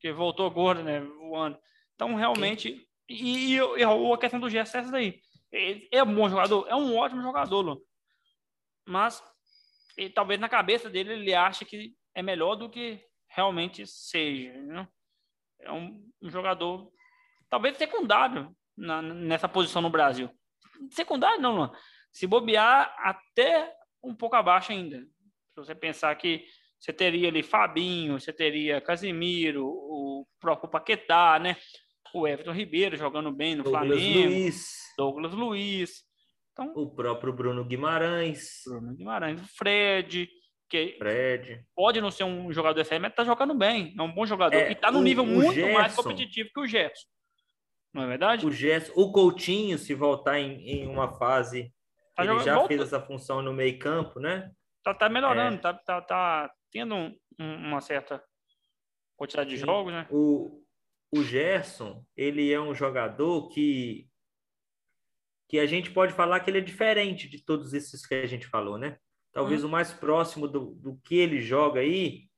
Que 0.00 0.12
voltou 0.12 0.50
gordo, 0.50 0.82
né? 0.82 1.00
Voando. 1.00 1.58
Então, 1.94 2.14
realmente... 2.14 2.84
E, 3.08 3.54
e, 3.54 3.56
e, 3.56 3.84
a 3.84 4.18
questão 4.18 4.38
do 4.38 4.50
Gerson 4.50 4.78
é 4.78 4.80
essa 4.82 4.90
daí. 4.92 5.18
Ele 5.50 5.88
é 5.90 6.02
um 6.02 6.14
bom 6.14 6.28
jogador? 6.28 6.66
É 6.68 6.74
um 6.74 6.94
ótimo 6.94 7.22
jogador, 7.22 7.62
Lu 7.62 7.87
mas 8.88 9.22
e, 9.96 10.08
talvez 10.08 10.40
na 10.40 10.48
cabeça 10.48 10.88
dele 10.88 11.12
ele 11.12 11.34
ache 11.34 11.64
que 11.64 11.94
é 12.14 12.22
melhor 12.22 12.54
do 12.54 12.70
que 12.70 13.04
realmente 13.28 13.86
seja. 13.86 14.52
Né? 14.52 14.88
É 15.60 15.72
um, 15.72 16.08
um, 16.22 16.30
jogador 16.30 16.90
talvez 17.50 17.76
secundário 17.76 18.54
na, 18.76 19.02
nessa 19.02 19.48
posição 19.48 19.82
no 19.82 19.90
Brasil. 19.90 20.30
Secundário 20.90 21.40
não, 21.40 21.56
não, 21.56 21.72
se 22.12 22.26
bobear 22.26 22.94
até 22.98 23.74
um 24.02 24.14
pouco 24.14 24.36
abaixo 24.36 24.72
ainda. 24.72 25.00
Se 25.00 25.56
você 25.56 25.74
pensar 25.74 26.14
que 26.14 26.44
você 26.78 26.92
teria 26.92 27.28
ali 27.28 27.42
Fabinho, 27.42 28.20
você 28.20 28.32
teria 28.32 28.80
Casimiro, 28.80 29.66
o 29.66 30.26
próprio 30.40 30.70
Paquetá, 30.70 31.38
né? 31.40 31.56
O 32.14 32.26
Everton 32.26 32.52
Ribeiro 32.52 32.96
jogando 32.96 33.32
bem 33.32 33.56
no 33.56 33.64
Douglas 33.64 33.88
Flamengo. 33.88 34.28
Luiz. 34.28 34.94
Douglas 34.96 35.32
Luiz. 35.34 36.07
Então, 36.58 36.72
o 36.74 36.90
próprio 36.90 37.32
Bruno 37.32 37.64
Guimarães. 37.64 38.62
Bruno 38.66 38.92
Guimarães, 38.96 39.40
Fred, 39.56 40.28
que 40.68 40.96
Fred. 40.98 41.64
pode 41.72 42.00
não 42.00 42.10
ser 42.10 42.24
um 42.24 42.52
jogador 42.52 42.80
excelente, 42.80 43.02
mas 43.02 43.12
está 43.12 43.22
jogando 43.22 43.54
bem. 43.54 43.94
É 43.96 44.02
um 44.02 44.12
bom 44.12 44.26
jogador. 44.26 44.56
É, 44.56 44.70
e 44.70 44.72
está 44.72 44.90
num 44.90 45.02
nível 45.02 45.24
muito 45.24 45.52
Gerson, 45.52 45.78
mais 45.78 45.94
competitivo 45.94 46.50
que 46.52 46.60
o 46.60 46.66
Gerson. 46.66 47.06
Não 47.94 48.02
é 48.02 48.06
verdade? 48.08 48.44
O 48.44 48.50
Gerson, 48.50 48.92
o 48.96 49.12
Coutinho, 49.12 49.78
se 49.78 49.94
voltar 49.94 50.40
em, 50.40 50.60
em 50.68 50.88
uma 50.88 51.16
fase. 51.16 51.72
Tá 52.16 52.24
ele 52.24 52.32
jogando, 52.32 52.44
já 52.44 52.54
volta. 52.54 52.68
fez 52.68 52.80
essa 52.80 53.00
função 53.00 53.40
no 53.40 53.52
meio 53.52 53.78
campo, 53.78 54.18
né? 54.18 54.50
Tá, 54.82 54.92
tá 54.92 55.08
melhorando, 55.08 55.58
é. 55.58 55.60
tá, 55.60 55.74
tá, 55.74 56.00
tá 56.02 56.52
tendo 56.72 56.94
um, 56.96 57.16
uma 57.38 57.80
certa 57.80 58.20
quantidade 59.16 59.50
de 59.50 59.56
jogos, 59.58 59.92
né? 59.92 60.08
O, 60.10 60.60
o 61.12 61.22
Gerson, 61.22 62.04
ele 62.16 62.52
é 62.52 62.60
um 62.60 62.74
jogador 62.74 63.48
que 63.48 64.07
que 65.48 65.58
a 65.58 65.66
gente 65.66 65.90
pode 65.90 66.12
falar 66.12 66.40
que 66.40 66.50
ele 66.50 66.58
é 66.58 66.62
diferente 66.62 67.28
de 67.28 67.42
todos 67.42 67.72
esses 67.72 68.06
que 68.06 68.14
a 68.14 68.26
gente 68.26 68.46
falou, 68.46 68.76
né? 68.76 68.98
Talvez 69.32 69.64
hum. 69.64 69.68
o 69.68 69.70
mais 69.70 69.92
próximo 69.92 70.46
do, 70.46 70.74
do 70.74 71.00
que 71.04 71.16
ele 71.16 71.40
joga 71.40 71.80
aí 71.80 72.28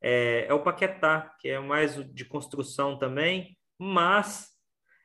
é, 0.00 0.46
é, 0.48 0.54
o 0.54 0.62
Paquetá, 0.62 1.34
que 1.40 1.48
é 1.48 1.58
mais 1.58 1.94
de 2.12 2.24
construção 2.24 2.98
também, 2.98 3.56
mas 3.78 4.48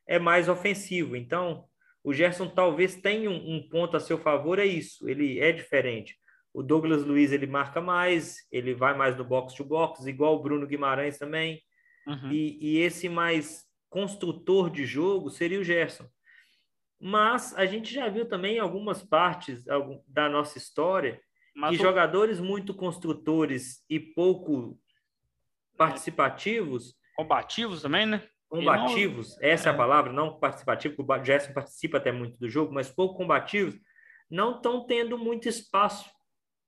é 0.07 0.19
mais 0.19 0.49
ofensivo. 0.49 1.15
Então, 1.15 1.65
o 2.03 2.13
Gerson 2.13 2.47
talvez 2.47 2.95
tenha 2.95 3.29
um, 3.29 3.55
um 3.55 3.69
ponto 3.69 3.97
a 3.97 3.99
seu 3.99 4.17
favor, 4.17 4.59
é 4.59 4.65
isso, 4.65 5.07
ele 5.09 5.39
é 5.39 5.51
diferente. 5.51 6.15
O 6.53 6.61
Douglas 6.61 7.03
Luiz, 7.03 7.31
ele 7.31 7.47
marca 7.47 7.81
mais, 7.81 8.45
ele 8.51 8.75
vai 8.75 8.95
mais 8.95 9.17
no 9.17 9.23
box-to-box, 9.23 10.05
igual 10.05 10.35
o 10.35 10.43
Bruno 10.43 10.67
Guimarães 10.67 11.17
também. 11.17 11.61
Uhum. 12.05 12.31
E, 12.31 12.57
e 12.61 12.79
esse 12.79 13.09
mais 13.09 13.63
construtor 13.89 14.69
de 14.69 14.85
jogo 14.85 15.29
seria 15.29 15.59
o 15.59 15.63
Gerson. 15.63 16.07
Mas 17.05 17.53
a 17.57 17.65
gente 17.65 17.93
já 17.93 18.07
viu 18.07 18.25
também 18.25 18.59
algumas 18.59 19.03
partes 19.03 19.65
da 20.07 20.29
nossa 20.29 20.57
história 20.57 21.21
Mas 21.53 21.71
que 21.71 21.83
o... 21.83 21.85
jogadores 21.85 22.39
muito 22.39 22.73
construtores 22.73 23.83
e 23.89 23.99
pouco 23.99 24.79
participativos. 25.75 26.95
Combativos 27.17 27.81
também, 27.81 28.05
né? 28.05 28.25
Combativos, 28.47 29.35
não... 29.35 29.49
essa 29.49 29.67
é. 29.67 29.71
é 29.71 29.73
a 29.73 29.77
palavra, 29.77 30.13
não 30.13 30.39
participativo, 30.39 30.95
porque 30.95 31.11
o 31.11 31.25
Gerson 31.25 31.51
participa 31.51 31.97
até 31.97 32.09
muito 32.09 32.37
do 32.37 32.47
jogo, 32.47 32.73
mas 32.73 32.89
pouco 32.89 33.17
combativos, 33.17 33.77
não 34.29 34.55
estão 34.55 34.85
tendo 34.85 35.17
muito 35.17 35.49
espaço 35.49 36.09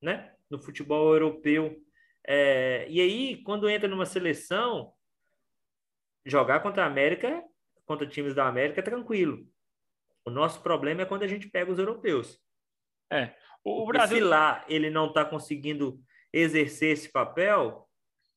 né? 0.02 0.34
no 0.50 0.60
futebol 0.62 1.14
europeu. 1.14 1.82
É, 2.28 2.86
e 2.90 3.00
aí, 3.00 3.42
quando 3.44 3.70
entra 3.70 3.88
numa 3.88 4.06
seleção, 4.06 4.92
jogar 6.26 6.60
contra 6.60 6.84
a 6.84 6.88
América, 6.88 7.42
contra 7.86 8.06
times 8.06 8.36
da 8.36 8.50
América 8.50 8.82
é 8.82 8.84
tranquilo. 8.84 9.48
O 10.26 10.30
nosso 10.30 10.61
problema 10.61 11.03
é 11.03 11.05
quando 11.05 11.23
a 11.23 11.28
gente 11.28 11.47
pega 11.47 11.71
os 11.71 11.80
europeus. 11.80 12.39
É. 13.11 13.34
O, 13.63 13.84
o 13.84 13.86
Brasil. 13.86 14.17
se 14.17 14.23
lá 14.23 14.65
ele 14.67 14.89
não 14.89 15.07
está 15.07 15.23
conseguindo 15.23 15.99
exercer 16.34 16.91
esse 16.91 17.11
papel 17.11 17.88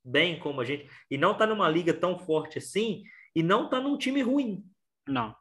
bem 0.05 0.39
como 0.39 0.61
a 0.61 0.64
gente. 0.64 0.89
E 1.11 1.18
não 1.18 1.32
está 1.32 1.47
numa 1.47 1.68
liga 1.68 1.93
tão 1.93 2.18
forte 2.18 2.59
assim, 2.59 3.05
e 3.34 3.43
não 3.43 3.64
está 3.64 3.80
num 3.80 3.97
time 3.97 4.22
ruim. 4.22 4.64
Não. 5.07 5.34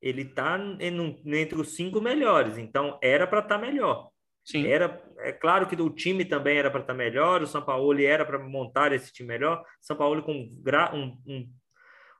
Ele 0.00 0.22
está 0.22 0.58
entre 0.84 1.58
os 1.58 1.74
cinco 1.74 2.00
melhores, 2.00 2.58
então 2.58 2.98
era 3.02 3.26
para 3.26 3.40
estar 3.40 3.58
tá 3.58 3.60
melhor. 3.60 4.10
Sim. 4.44 4.66
Era, 4.66 5.02
é 5.18 5.32
claro 5.32 5.66
que 5.66 5.74
o 5.74 5.90
time 5.90 6.24
também 6.24 6.56
era 6.56 6.70
para 6.70 6.80
estar 6.80 6.92
tá 6.92 6.96
melhor, 6.96 7.42
o 7.42 7.46
São 7.46 7.62
Paulo 7.62 8.00
era 8.00 8.24
para 8.24 8.38
montar 8.38 8.92
esse 8.92 9.12
time 9.12 9.28
melhor. 9.28 9.64
São 9.80 9.96
Paulo 9.96 10.22
com 10.22 10.32
um, 10.32 11.18
um 11.26 11.52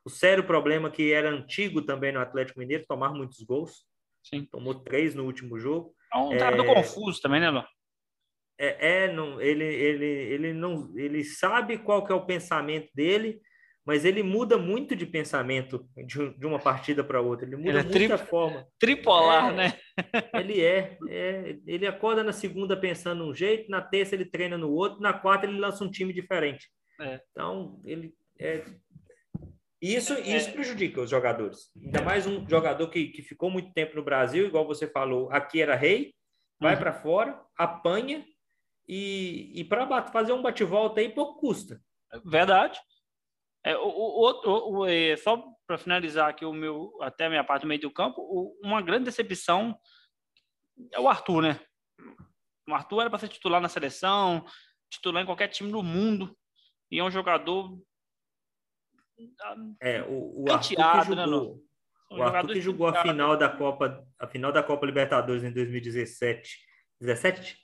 o 0.07 0.09
sério 0.09 0.47
problema 0.47 0.89
que 0.89 1.13
era 1.13 1.29
antigo 1.29 1.83
também 1.83 2.13
no 2.13 2.21
Atlético 2.21 2.61
Mineiro, 2.61 2.87
tomar 2.87 3.13
muitos 3.13 3.43
gols. 3.43 3.85
Sim. 4.23 4.47
Tomou 4.53 4.73
três 4.73 5.17
no 5.17 5.25
último 5.25 5.59
jogo. 5.59 5.93
É 6.15 6.17
um 6.17 6.39
cara 6.39 6.63
é... 6.63 6.75
confuso 6.75 7.21
também, 7.21 7.41
né, 7.41 7.51
Lô? 7.51 7.65
É, 8.57 9.05
é, 9.05 9.13
não, 9.13 9.41
ele, 9.41 9.65
ele, 9.65 10.07
ele, 10.07 10.53
não, 10.53 10.97
ele 10.97 11.25
sabe 11.25 11.77
qual 11.77 12.07
que 12.07 12.13
é 12.13 12.15
o 12.15 12.25
pensamento 12.25 12.89
dele, 12.95 13.41
mas 13.85 14.05
ele 14.05 14.23
muda 14.23 14.57
muito 14.57 14.95
de 14.95 15.05
pensamento 15.05 15.85
de, 15.97 16.39
de 16.39 16.47
uma 16.47 16.61
partida 16.61 17.03
para 17.03 17.21
outra. 17.21 17.45
Ele 17.45 17.57
muda 17.57 17.71
ele 17.71 17.79
é 17.79 17.83
muito 17.83 18.17
tri... 18.17 18.27
forma. 18.27 18.67
Tripolar, 18.79 19.53
é, 19.53 19.57
né? 19.57 19.79
ele 20.35 20.63
é, 20.63 20.97
é. 21.09 21.59
Ele 21.67 21.87
acorda 21.87 22.23
na 22.23 22.33
segunda 22.33 22.77
pensando 22.77 23.25
um 23.25 23.35
jeito, 23.35 23.69
na 23.69 23.83
terça 23.83 24.15
ele 24.15 24.25
treina 24.25 24.57
no 24.57 24.71
outro, 24.71 25.01
na 25.01 25.13
quarta 25.13 25.47
ele 25.47 25.59
lança 25.59 25.83
um 25.83 25.91
time 25.91 26.13
diferente. 26.13 26.71
É. 27.01 27.21
Então, 27.33 27.81
ele 27.85 28.15
é 28.39 28.65
isso, 29.81 30.15
é. 30.15 30.37
isso 30.37 30.53
prejudica 30.53 31.01
os 31.03 31.11
jogadores. 31.11 31.71
Ainda 31.77 32.03
mais 32.03 32.27
um 32.27 32.49
jogador 32.49 32.89
que, 32.89 33.09
que 33.09 33.23
ficou 33.23 33.51
muito 33.51 33.73
tempo 33.73 33.97
no 33.97 34.03
Brasil, 34.03 34.47
igual 34.47 34.67
você 34.67 34.87
falou, 34.87 35.31
aqui 35.31 35.61
era 35.61 35.75
rei, 35.75 36.15
vai 36.61 36.75
uhum. 36.75 36.81
para 36.81 36.93
fora, 36.93 37.41
apanha 37.57 38.25
e, 38.89 39.53
e 39.55 39.65
para 39.65 40.03
fazer 40.09 40.33
um 40.33 40.43
bate-volta 40.43 41.01
aí 41.01 41.09
pouco 41.09 41.41
custa. 41.41 41.81
Verdade. 42.25 42.81
É, 43.65 43.77
o, 43.77 43.89
o, 43.89 44.71
o, 44.71 44.87
é, 44.87 45.17
só 45.17 45.45
para 45.67 45.77
finalizar 45.77 46.29
aqui 46.29 46.45
o 46.45 46.53
meu, 46.53 46.97
até 47.03 47.27
a 47.27 47.29
minha 47.29 47.45
parte 47.45 47.63
do 47.63 47.69
meio 47.69 47.81
do 47.81 47.91
campo, 47.91 48.21
o, 48.21 48.57
uma 48.63 48.81
grande 48.81 49.07
decepção 49.07 49.77
é 50.93 51.01
o 51.01 51.09
Arthur, 51.09 51.43
né? 51.43 51.61
O 52.69 52.75
Arthur 52.75 53.01
era 53.01 53.11
para 53.11 53.19
ser 53.19 53.29
titular 53.29 53.61
na 53.61 53.69
seleção, 53.69 54.45
titular 54.91 55.23
em 55.23 55.27
qualquer 55.27 55.49
time 55.49 55.71
do 55.71 55.83
mundo, 55.83 56.37
e 56.91 56.99
é 56.99 57.05
um 57.05 57.11
jogador 57.11 57.77
é, 59.81 60.03
o, 60.03 60.45
o 60.45 60.53
Arthur 60.53 61.05
que 61.05 61.15
né, 61.15 61.25
jogou, 61.25 61.65
O 62.11 62.23
Arthur 62.23 62.53
que 62.53 62.61
jogou 62.61 62.87
a 62.89 63.03
final 63.03 63.37
da 63.37 63.49
Copa, 63.49 64.07
a 64.19 64.27
final 64.27 64.53
da 64.53 64.63
Copa 64.63 64.87
Libertadores 64.87 65.43
em 65.43 65.53
2017. 65.53 66.59
17? 67.01 67.59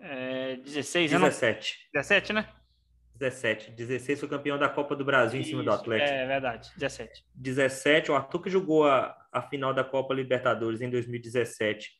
É, 0.00 0.56
16, 0.56 1.10
17. 1.10 1.78
Não... 1.94 2.00
17, 2.00 2.32
né? 2.32 2.54
17. 3.16 3.72
16 3.72 4.20
foi 4.20 4.28
campeão 4.28 4.56
da 4.56 4.68
Copa 4.68 4.94
do 4.94 5.04
Brasil 5.04 5.40
Isso, 5.40 5.48
em 5.48 5.52
cima 5.52 5.64
do 5.64 5.72
Atlético. 5.72 6.10
É 6.10 6.26
verdade, 6.26 6.70
17. 6.76 7.24
17, 7.34 8.10
o 8.12 8.14
Arthur 8.14 8.42
que 8.42 8.50
jogou 8.50 8.86
a, 8.86 9.16
a 9.32 9.42
final 9.42 9.74
da 9.74 9.82
Copa 9.82 10.14
Libertadores 10.14 10.80
em 10.80 10.88
2017 10.88 11.90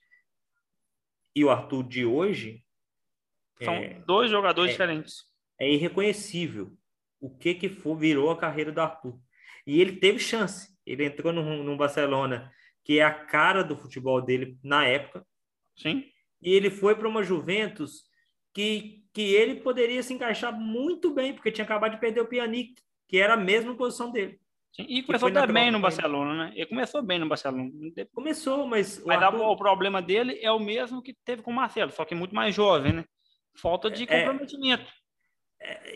e 1.35 1.45
o 1.45 1.51
Arthur 1.51 1.83
de 1.83 2.05
hoje. 2.05 2.65
São 3.61 3.75
é, 3.75 3.95
dois 4.07 4.31
jogadores 4.31 4.71
é, 4.71 4.73
diferentes. 4.73 5.25
É 5.59 5.69
irreconhecível 5.69 6.79
o 7.21 7.31
que 7.31 7.55
que 7.55 7.69
for, 7.69 7.97
virou 7.97 8.31
a 8.31 8.39
carreira 8.39 8.73
do 8.73 8.81
Arthur. 8.81 9.19
E 9.67 9.81
ele 9.81 9.97
teve 9.97 10.19
chance. 10.19 10.69
Ele 10.87 11.05
entrou 11.05 11.33
no, 11.33 11.63
no 11.63 11.77
Barcelona, 11.77 12.51
que 12.85 12.99
é 12.99 13.03
a 13.03 13.13
cara 13.13 13.63
do 13.63 13.77
futebol 13.77 14.23
dele 14.23 14.59
na 14.63 14.87
época. 14.87 15.27
Sim. 15.77 16.05
E 16.41 16.53
ele 16.53 16.71
foi 16.71 16.95
para 16.95 17.09
uma 17.09 17.23
Juventus 17.23 18.05
que, 18.55 19.05
que 19.13 19.35
ele 19.35 19.57
poderia 19.57 20.03
se 20.03 20.15
encaixar 20.15 20.59
muito 20.59 21.13
bem, 21.13 21.35
porque 21.35 21.53
tinha 21.53 21.65
acabado 21.65 21.93
de 21.93 22.01
perder 22.01 22.21
o 22.21 22.27
Pjanic, 22.27 22.75
que 23.07 23.19
era 23.19 23.35
a 23.35 23.37
mesma 23.37 23.77
posição 23.77 24.11
dele. 24.11 24.41
Sim, 24.73 24.87
e 24.89 25.03
começou 25.03 25.33
também 25.33 25.71
no 25.71 25.81
Barcelona, 25.81 26.47
né? 26.47 26.53
Ele 26.55 26.67
começou 26.67 27.03
bem 27.03 27.19
no 27.19 27.29
Barcelona. 27.29 27.71
Começou, 28.13 28.67
mas. 28.67 28.99
O 28.99 29.09
mas 29.09 29.23
Arthur... 29.23 29.41
o 29.41 29.57
problema 29.57 30.01
dele 30.01 30.39
é 30.41 30.51
o 30.53 30.59
mesmo 30.59 31.03
que 31.03 31.15
teve 31.25 31.43
com 31.43 31.51
o 31.51 31.55
Marcelo, 31.55 31.91
só 31.91 32.05
que 32.05 32.15
muito 32.15 32.35
mais 32.35 32.55
jovem, 32.55 32.93
né? 32.93 33.05
Falta 33.57 33.91
de 33.91 34.05
é, 34.05 34.07
é. 34.07 34.21
comprometimento. 34.21 34.85
É, 34.85 34.87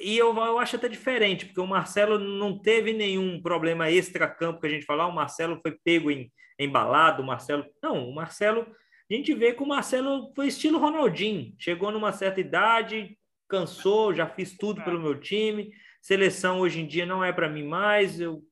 e 0.00 0.18
eu, 0.18 0.34
eu 0.36 0.58
acho 0.58 0.76
até 0.76 0.88
diferente, 0.88 1.46
porque 1.46 1.60
o 1.60 1.66
Marcelo 1.66 2.18
não 2.18 2.58
teve 2.58 2.92
nenhum 2.92 3.40
problema 3.40 3.90
extra-campo 3.90 4.60
que 4.60 4.66
a 4.66 4.70
gente 4.70 4.84
falar, 4.84 5.04
ah, 5.04 5.08
o 5.08 5.14
Marcelo 5.14 5.60
foi 5.62 5.76
pego 5.84 6.10
em 6.10 6.32
embalado, 6.58 7.22
o 7.22 7.26
Marcelo. 7.26 7.64
Não, 7.82 8.08
o 8.08 8.14
Marcelo 8.14 8.66
a 9.10 9.14
gente 9.14 9.34
vê 9.34 9.52
que 9.52 9.62
o 9.62 9.66
Marcelo 9.66 10.32
foi 10.34 10.46
estilo 10.46 10.78
Ronaldinho. 10.78 11.54
Chegou 11.58 11.92
numa 11.92 12.12
certa 12.12 12.40
idade, 12.40 13.18
cansou, 13.46 14.14
já 14.14 14.26
fiz 14.26 14.56
tudo 14.56 14.82
pelo 14.82 15.00
meu 15.00 15.20
time. 15.20 15.70
Seleção 16.00 16.60
hoje 16.60 16.80
em 16.80 16.86
dia 16.86 17.04
não 17.04 17.22
é 17.22 17.30
para 17.30 17.48
mim 17.48 17.64
mais, 17.64 18.18
eu 18.18 18.42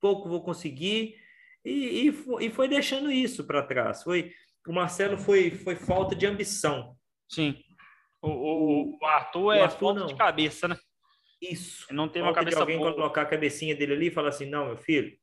pouco 0.00 0.28
vou 0.28 0.42
conseguir. 0.42 1.16
E, 1.62 2.08
e, 2.08 2.46
e 2.46 2.50
foi 2.50 2.66
deixando 2.66 3.10
isso 3.10 3.44
para 3.44 3.62
trás. 3.62 4.02
Foi, 4.02 4.32
o 4.66 4.72
Marcelo 4.72 5.18
foi, 5.18 5.50
foi 5.50 5.76
falta 5.76 6.14
de 6.14 6.26
ambição. 6.26 6.96
Sim. 7.28 7.62
O, 8.22 8.28
o, 8.28 8.98
o 9.00 9.06
Arthur 9.06 9.52
é 9.52 9.60
o 9.60 9.64
Arthur, 9.64 9.78
falta 9.78 10.00
não. 10.00 10.06
de 10.06 10.16
cabeça, 10.16 10.68
né? 10.68 10.76
Isso. 11.40 11.86
não 11.92 12.08
tem 12.08 12.20
uma 12.20 12.32
cabeça 12.32 12.56
de 12.56 12.60
alguém 12.60 12.78
boa. 12.78 12.92
colocar 12.92 13.22
a 13.22 13.26
cabecinha 13.26 13.74
dele 13.74 13.92
ali 13.92 14.06
e 14.08 14.10
falar 14.10 14.30
assim: 14.30 14.46
não, 14.46 14.66
meu 14.66 14.76
filho, 14.76 15.16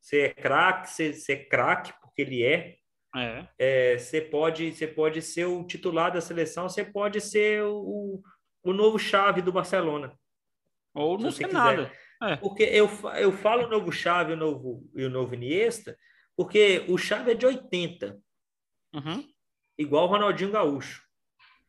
você 0.00 0.22
é 0.22 0.28
craque, 0.28 0.90
você, 0.90 1.12
você 1.12 1.32
é 1.32 1.44
craque, 1.44 1.92
porque 2.00 2.22
ele 2.22 2.44
é, 2.44 2.76
é. 3.14 3.48
É, 3.58 3.98
você, 3.98 4.20
pode, 4.20 4.72
você 4.72 4.86
pode 4.86 5.20
ser 5.20 5.44
o 5.44 5.64
titular 5.64 6.10
da 6.10 6.20
seleção, 6.20 6.68
você 6.68 6.84
pode 6.84 7.20
ser 7.20 7.62
o, 7.62 8.22
o 8.62 8.72
novo 8.72 8.98
chave 8.98 9.42
do 9.42 9.52
Barcelona. 9.52 10.18
Ou 10.94 11.18
não 11.18 11.30
ser 11.30 11.52
nada. 11.52 11.92
É. 12.22 12.36
Porque 12.36 12.62
eu, 12.62 12.88
eu 13.16 13.32
falo 13.32 13.66
o 13.66 13.70
novo 13.70 13.90
chave 13.92 14.32
o 14.32 14.36
novo, 14.36 14.88
e 14.94 15.04
o 15.04 15.10
novo 15.10 15.34
Iniesta, 15.34 15.96
porque 16.36 16.84
o 16.88 16.96
chave 16.96 17.32
é 17.32 17.34
de 17.34 17.44
80. 17.44 18.18
Uhum. 18.94 19.28
Igual 19.76 20.04
o 20.04 20.08
Ronaldinho 20.08 20.52
Gaúcho. 20.52 21.02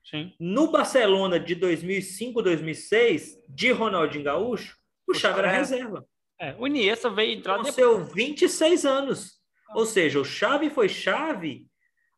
Sim. 0.03 0.33
No 0.39 0.69
Barcelona 0.69 1.39
de 1.39 1.55
2005, 1.55 2.41
2006, 2.41 3.37
de 3.47 3.71
Ronaldinho 3.71 4.23
Gaúcho, 4.23 4.77
o, 5.07 5.13
Chave 5.13 5.39
era 5.39 5.51
reserva. 5.51 6.05
É, 6.39 6.55
o 6.57 6.67
Iniesta 6.67 7.09
veio 7.09 7.37
entrar 7.37 7.57
Com 7.57 7.63
depois. 7.63 7.75
seus 7.75 8.13
26 8.13 8.85
anos. 8.85 9.39
Ou 9.73 9.85
seja, 9.85 10.19
o 10.19 10.25
Chave 10.25 10.69
foi 10.69 10.89
chave 10.89 11.67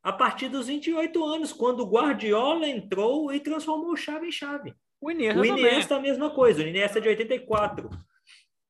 a 0.04 0.12
partir 0.12 0.50
dos 0.50 0.68
28 0.68 1.24
anos, 1.24 1.54
quando 1.54 1.82
o 1.82 1.90
Guardiola 1.90 2.68
entrou 2.68 3.34
e 3.34 3.40
transformou 3.40 3.92
o 3.92 3.98
Chave 3.98 4.28
em 4.28 4.32
chave. 4.32 4.74
O 5.02 5.12
Iniesta, 5.12 5.42
o 5.42 5.46
Iniesta 5.46 5.96
a 5.96 6.00
mesma 6.00 6.30
coisa, 6.32 6.64
o 6.64 6.68
Iniesta 6.68 7.00
é 7.00 7.02
de 7.02 7.10
84. 7.10 7.90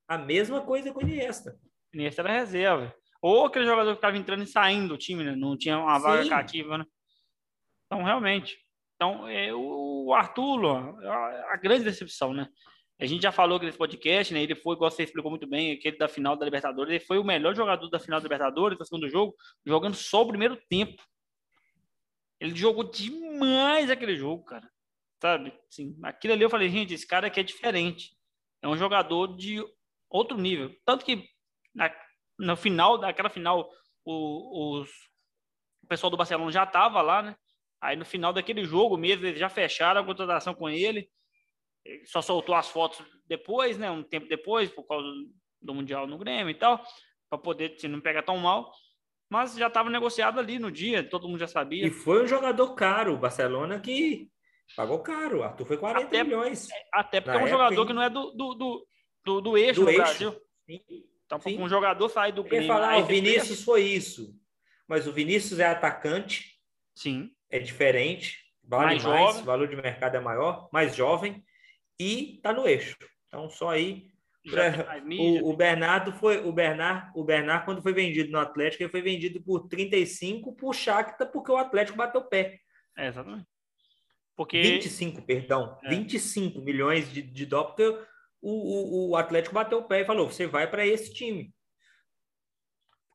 A 0.07 0.17
mesma 0.17 0.61
coisa 0.61 0.91
com 0.93 0.99
o 0.99 1.03
Iniesta. 1.03 1.57
O 1.93 1.97
Iniesta 1.97 2.21
era 2.21 2.39
reserva. 2.39 2.93
Ou 3.21 3.45
aquele 3.45 3.65
jogador 3.65 3.91
que 3.91 3.97
estava 3.97 4.17
entrando 4.17 4.43
e 4.43 4.47
saindo 4.47 4.89
do 4.89 4.97
time, 4.97 5.23
né? 5.23 5.35
Não 5.35 5.57
tinha 5.57 5.77
uma 5.77 5.97
vaga 5.97 6.23
Sim. 6.23 6.29
cativa, 6.29 6.77
né? 6.77 6.85
Então, 7.85 8.03
realmente. 8.03 8.57
Então, 8.95 9.27
é, 9.27 9.53
o 9.53 10.13
Arthur, 10.13 10.65
a, 11.05 11.53
a 11.53 11.57
grande 11.57 11.83
decepção, 11.83 12.33
né? 12.33 12.47
A 12.97 13.05
gente 13.05 13.21
já 13.21 13.31
falou 13.31 13.57
aqui 13.57 13.65
nesse 13.65 13.77
podcast, 13.77 14.33
né? 14.33 14.41
Ele 14.41 14.55
foi, 14.55 14.75
igual 14.75 14.89
você 14.89 15.03
explicou 15.03 15.29
muito 15.29 15.45
bem, 15.45 15.73
aquele 15.73 15.97
da 15.97 16.07
final 16.07 16.37
da 16.37 16.45
Libertadores. 16.45 16.89
Ele 16.89 16.99
foi 17.03 17.17
o 17.17 17.25
melhor 17.25 17.53
jogador 17.53 17.89
da 17.89 17.99
final 17.99 18.19
da 18.21 18.23
Libertadores, 18.23 18.77
do 18.77 18.85
segundo 18.85 19.09
jogo, 19.09 19.35
jogando 19.65 19.95
só 19.95 20.21
o 20.21 20.27
primeiro 20.27 20.55
tempo. 20.69 21.03
Ele 22.39 22.55
jogou 22.55 22.89
demais 22.89 23.89
aquele 23.89 24.15
jogo, 24.15 24.45
cara. 24.45 24.69
Sabe? 25.21 25.53
Assim, 25.69 25.97
aquilo 26.03 26.33
ali 26.33 26.43
eu 26.43 26.49
falei, 26.49 26.69
gente, 26.69 26.93
esse 26.93 27.05
cara 27.05 27.27
aqui 27.27 27.41
é 27.41 27.43
diferente. 27.43 28.15
É 28.61 28.67
um 28.67 28.77
jogador 28.77 29.35
de 29.35 29.61
outro 30.09 30.37
nível. 30.37 30.73
Tanto 30.85 31.03
que 31.03 31.27
na, 31.73 32.55
final, 32.55 32.97
daquela 32.97 33.29
final, 33.29 33.69
o, 34.05 34.79
os, 34.79 34.89
o 35.83 35.87
pessoal 35.87 36.09
do 36.09 36.17
Barcelona 36.17 36.51
já 36.51 36.65
tava 36.65 37.01
lá, 37.01 37.21
né? 37.21 37.35
Aí 37.85 37.95
no 37.95 38.05
final 38.05 38.33
daquele 38.33 38.63
jogo 38.63 38.97
mesmo, 38.97 39.25
eles 39.25 39.39
já 39.39 39.49
fecharam 39.49 40.01
a 40.01 40.05
contratação 40.05 40.53
com 40.53 40.69
ele 40.69 41.09
só 42.05 42.21
soltou 42.21 42.55
as 42.55 42.69
fotos 42.69 43.03
depois, 43.27 43.77
né? 43.77 43.89
Um 43.91 44.03
tempo 44.03 44.27
depois, 44.27 44.69
por 44.69 44.83
causa 44.83 45.07
do 45.61 45.73
Mundial 45.73 46.07
no 46.07 46.17
Grêmio 46.17 46.49
e 46.49 46.55
tal, 46.55 46.83
para 47.29 47.39
poder 47.39 47.69
se 47.71 47.75
assim, 47.75 47.87
não 47.87 48.01
pegar 48.01 48.23
tão 48.23 48.37
mal. 48.37 48.71
Mas 49.29 49.55
já 49.55 49.67
estava 49.67 49.89
negociado 49.89 50.39
ali 50.39 50.59
no 50.59 50.71
dia, 50.71 51.07
todo 51.07 51.27
mundo 51.27 51.39
já 51.39 51.47
sabia. 51.47 51.85
E 51.85 51.89
foi 51.89 52.23
um 52.23 52.27
jogador 52.27 52.73
caro, 52.75 53.13
o 53.13 53.17
Barcelona 53.17 53.79
que 53.79 54.29
pagou 54.75 54.99
caro. 54.99 55.43
Arthur 55.43 55.65
foi 55.65 55.77
40 55.77 56.05
até, 56.05 56.23
milhões. 56.23 56.69
É, 56.69 56.83
até 56.93 57.21
porque 57.21 57.37
é 57.37 57.43
um 57.43 57.47
jogador 57.47 57.81
hein? 57.81 57.87
que 57.87 57.93
não 57.93 58.01
é 58.01 58.09
do, 58.09 58.31
do, 58.31 58.53
do, 58.53 58.87
do, 59.23 59.41
do 59.41 59.57
eixo 59.57 59.79
do, 59.79 59.85
do 59.85 59.91
eixo. 59.91 60.01
Brasil. 60.01 60.41
Sim. 60.65 60.81
Então, 61.25 61.39
Sim. 61.39 61.59
um 61.59 61.67
jogador 61.67 62.07
sair 62.09 62.31
do 62.31 62.43
Grêmio. 62.43 62.67
falar, 62.67 62.97
o 62.97 63.05
Vinícius 63.05 63.63
foi 63.63 63.81
isso. 63.83 64.35
Mas 64.87 65.07
o 65.07 65.11
Vinícius 65.11 65.59
é 65.59 65.65
atacante. 65.65 66.59
Sim. 66.95 67.31
É 67.55 67.59
diferente. 67.59 68.43
Vale 68.61 68.99
mais, 68.99 69.03
mais 69.03 69.41
valor 69.41 69.67
de 69.67 69.75
mercado 69.75 70.17
é 70.17 70.19
maior, 70.19 70.67
mais 70.73 70.95
jovem 70.95 71.41
e 71.99 72.35
está 72.35 72.51
no 72.51 72.67
eixo. 72.67 72.97
Então, 73.27 73.49
só 73.49 73.69
aí. 73.69 74.09
Pra, 74.49 74.99
o, 75.17 75.51
o, 75.51 75.55
Bernardo 75.55 76.11
foi. 76.11 76.45
O 76.45 76.51
Bernard, 76.51 77.11
o 77.15 77.23
Bernard, 77.23 77.65
quando 77.65 77.81
foi 77.81 77.93
vendido 77.93 78.31
no 78.31 78.39
Atlético, 78.39 78.83
ele 78.83 78.91
foi 78.91 79.01
vendido 79.01 79.41
por 79.41 79.67
35 79.67 80.53
por 80.55 80.75
Shakhtar, 80.75 81.31
porque 81.31 81.51
o 81.51 81.57
Atlético 81.57 81.97
bateu 81.97 82.21
o 82.21 82.27
pé. 82.27 82.59
É, 82.97 83.07
exatamente. 83.07 83.47
Porque... 84.35 84.61
25, 84.61 85.21
perdão. 85.21 85.77
É. 85.85 85.89
25 85.89 86.61
milhões 86.61 87.11
de, 87.11 87.21
de 87.21 87.45
dólares, 87.45 87.75
porque 87.75 88.05
o, 88.41 88.51
o, 88.51 89.09
o 89.11 89.15
Atlético 89.15 89.55
bateu 89.55 89.79
o 89.79 89.87
pé 89.87 90.01
e 90.01 90.05
falou: 90.05 90.29
você 90.29 90.45
vai 90.45 90.69
para 90.69 90.85
esse 90.85 91.13
time. 91.13 91.54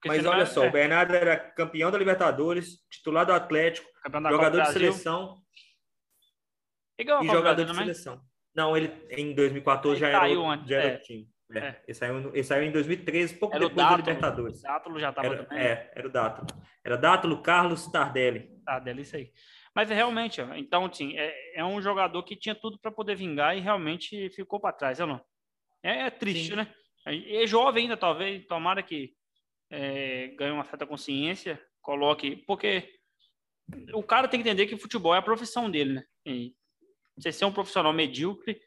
Mas 0.07 0.25
olha 0.25 0.47
só, 0.47 0.65
é. 0.65 0.69
o 0.69 0.73
Bernardo 0.73 1.15
era 1.15 1.37
campeão 1.37 1.91
da 1.91 1.99
Libertadores, 1.99 2.79
titular 2.91 3.27
do 3.27 3.33
Atlético, 3.33 3.89
jogador 4.29 4.63
de 4.63 4.73
seleção. 4.73 5.43
E, 6.99 7.03
e 7.03 7.27
jogador 7.27 7.65
de 7.65 7.75
seleção. 7.75 8.21
Não, 8.55 8.77
ele 8.77 8.93
em 9.11 9.35
2014 9.35 10.03
ele 10.03 10.13
já 10.13 10.25
era, 10.25 10.39
antes, 10.39 10.69
já 10.69 10.77
era 10.77 10.89
é. 10.89 10.97
time. 10.99 11.29
É. 11.53 11.59
É. 11.59 11.83
Ele, 11.87 11.95
saiu, 11.95 12.31
ele 12.33 12.45
saiu 12.45 12.63
em 12.65 12.71
2013, 12.71 13.35
pouco 13.35 13.57
era 13.57 13.69
depois 13.69 13.89
da 13.89 13.97
Libertadores. 13.97 14.61
O 14.61 14.63
Dátulo 14.63 15.01
já 15.01 15.11
estava 15.11 15.27
era, 15.27 15.45
também. 15.45 15.59
É, 15.59 15.93
era 15.95 16.07
o 16.07 16.11
Dátulo. 16.11 16.47
Era 16.85 16.97
Dátulo, 16.97 17.43
Carlos, 17.43 17.87
Tardelli. 17.91 18.49
Tardelli, 18.65 19.03
isso 19.03 19.17
aí. 19.17 19.33
Mas 19.75 19.91
é 19.91 19.95
realmente, 19.95 20.41
então, 20.57 20.85
assim, 20.87 21.17
é, 21.17 21.61
é 21.61 21.65
um 21.65 21.81
jogador 21.81 22.23
que 22.25 22.37
tinha 22.37 22.55
tudo 22.55 22.79
para 22.79 22.91
poder 22.91 23.15
vingar 23.15 23.57
e 23.57 23.61
realmente 23.61 24.31
ficou 24.31 24.59
para 24.59 24.73
trás, 24.73 24.99
é 24.99 25.07
não? 25.07 25.21
É, 25.83 26.07
é 26.07 26.11
triste, 26.11 26.51
Sim. 26.51 26.57
né? 26.57 26.73
É 27.07 27.47
jovem 27.47 27.85
ainda, 27.85 27.97
talvez, 27.97 28.45
tomara 28.47 28.83
que 28.83 29.13
é, 29.71 30.29
ganhe 30.37 30.53
uma 30.53 30.65
certa 30.65 30.87
consciência, 30.87 31.61
coloque, 31.81 32.37
porque 32.47 32.89
o 33.95 34.03
cara 34.03 34.27
tem 34.27 34.43
que 34.43 34.49
entender 34.49 34.67
que 34.67 34.77
futebol 34.77 35.15
é 35.15 35.19
a 35.19 35.23
profissão 35.23 35.71
dele, 35.71 35.95
né? 35.95 36.05
E 36.27 36.53
você 37.17 37.33
ser 37.33 37.45
um 37.45 37.53
profissional 37.53 37.93
medíocre, 37.93 38.61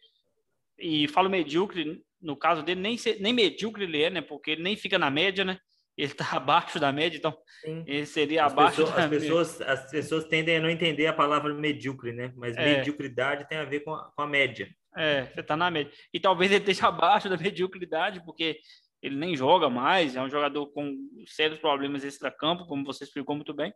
e 0.77 1.07
falo 1.07 1.29
medíocre, 1.29 2.03
no 2.21 2.35
caso 2.35 2.63
dele, 2.63 2.79
nem, 2.79 2.97
ser, 2.97 3.19
nem 3.19 3.33
medíocre 3.33 3.83
ele 3.83 4.01
é, 4.01 4.09
né? 4.09 4.21
Porque 4.21 4.51
ele 4.51 4.63
nem 4.63 4.75
fica 4.75 4.97
na 4.97 5.09
média, 5.09 5.43
né? 5.43 5.59
Ele 5.97 6.11
está 6.11 6.25
abaixo 6.35 6.79
da 6.79 6.91
média, 6.91 7.17
então 7.17 7.37
Sim. 7.61 7.83
ele 7.85 8.05
seria 8.05 8.45
as 8.45 8.53
abaixo 8.53 8.77
pessoas, 8.77 8.95
da 8.95 9.03
as 9.03 9.09
média. 9.09 9.27
Pessoas, 9.27 9.61
as 9.61 9.91
pessoas 9.91 10.25
tendem 10.25 10.57
a 10.57 10.61
não 10.61 10.69
entender 10.69 11.07
a 11.07 11.13
palavra 11.13 11.53
medíocre, 11.53 12.13
né? 12.13 12.31
Mas 12.35 12.55
é. 12.55 12.77
mediocridade 12.77 13.47
tem 13.47 13.57
a 13.57 13.65
ver 13.65 13.81
com 13.81 13.93
a, 13.93 14.11
com 14.15 14.21
a 14.21 14.27
média. 14.27 14.69
É, 14.95 15.25
você 15.25 15.41
está 15.41 15.57
na 15.57 15.69
média. 15.69 15.91
E 16.13 16.19
talvez 16.19 16.51
ele 16.51 16.61
esteja 16.61 16.87
abaixo 16.87 17.29
da 17.29 17.37
mediocridade, 17.37 18.23
porque 18.23 18.59
ele 19.03 19.17
nem 19.17 19.35
joga 19.35 19.69
mais, 19.69 20.15
é 20.15 20.21
um 20.21 20.29
jogador 20.29 20.67
com 20.67 20.95
sérios 21.27 21.59
problemas 21.59 22.05
extra-campo, 22.05 22.65
como 22.65 22.85
você 22.85 23.03
explicou 23.03 23.35
muito 23.35 23.53
bem. 23.53 23.73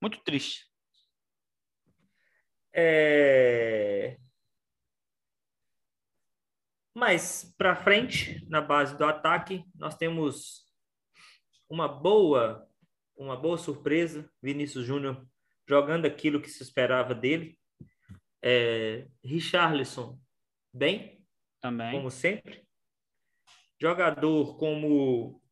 Muito 0.00 0.22
triste. 0.22 0.70
É... 2.72 4.16
Mas 6.94 7.52
para 7.58 7.74
frente, 7.74 8.46
na 8.48 8.60
base 8.60 8.96
do 8.96 9.04
ataque, 9.04 9.64
nós 9.74 9.96
temos 9.96 10.64
uma 11.68 11.88
boa, 11.88 12.64
uma 13.16 13.36
boa 13.36 13.58
surpresa, 13.58 14.30
Vinícius 14.40 14.86
Júnior 14.86 15.26
jogando 15.68 16.06
aquilo 16.06 16.40
que 16.40 16.48
se 16.48 16.62
esperava 16.62 17.12
dele. 17.12 17.58
É, 18.40 19.08
Richarlison, 19.24 20.20
bem, 20.72 21.26
também, 21.60 21.92
como 21.92 22.10
sempre. 22.10 22.63
Jogador 23.80 24.56
como 24.56 25.42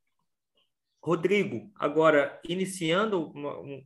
Rodrigo, 1.03 1.71
agora 1.75 2.41
iniciando, 2.49 3.33
um, 3.37 3.85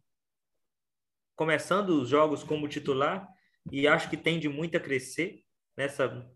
começando 1.34 1.90
os 2.00 2.08
jogos 2.08 2.44
como 2.44 2.68
titular, 2.68 3.26
e 3.72 3.88
acho 3.88 4.10
que 4.10 4.16
tende 4.16 4.48
muito 4.48 4.76
a 4.76 4.80
crescer 4.80 5.42
nessa 5.76 6.28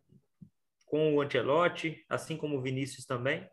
com 0.86 1.14
o 1.14 1.20
Ancelotti, 1.20 2.04
assim 2.08 2.36
como 2.36 2.56
o 2.56 2.62
Vinícius 2.62 3.06
também. 3.06 3.48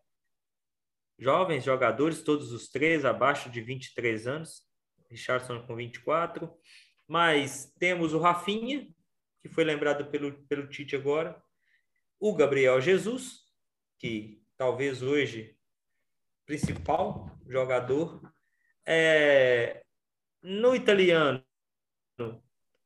Jovens 1.19 1.63
jogadores, 1.63 2.23
todos 2.23 2.51
os 2.51 2.67
três 2.67 3.05
abaixo 3.05 3.49
de 3.49 3.61
23 3.61 4.27
anos, 4.27 4.63
Richardson 5.09 5.61
com 5.65 5.75
24. 5.75 6.51
Mas 7.07 7.71
temos 7.77 8.13
o 8.13 8.19
Rafinha, 8.19 8.87
que 9.41 9.49
foi 9.49 9.63
lembrado 9.63 10.09
pelo, 10.09 10.43
pelo 10.47 10.67
Tite 10.67 10.95
agora, 10.95 11.41
o 12.19 12.35
Gabriel 12.35 12.81
Jesus, 12.81 13.43
que 13.99 14.36
talvez 14.57 15.01
hoje 15.01 15.55
principal 16.45 17.29
jogador. 17.47 18.21
É, 18.85 19.83
no 20.41 20.73
italiano, 20.73 21.43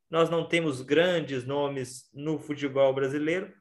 nós 0.09 0.29
não 0.29 0.47
temos 0.47 0.81
grandes 0.81 1.45
nomes 1.45 2.09
no 2.13 2.39
futebol 2.39 2.93
brasileiro, 2.93 3.53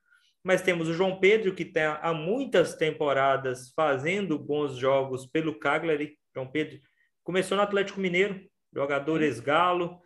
mas 0.42 0.62
temos 0.62 0.88
o 0.88 0.94
João 0.94 1.20
Pedro, 1.20 1.54
que 1.54 1.62
está 1.62 1.96
há 1.96 2.14
muitas 2.14 2.74
temporadas 2.74 3.70
fazendo 3.76 4.38
bons 4.38 4.76
jogos 4.76 5.26
pelo 5.26 5.58
Cagliari. 5.58 6.18
João 6.34 6.50
Pedro 6.50 6.80
começou 7.22 7.56
no 7.56 7.62
Atlético 7.62 8.00
Mineiro, 8.00 8.40
jogador 8.72 9.22
ex-galo, 9.22 10.00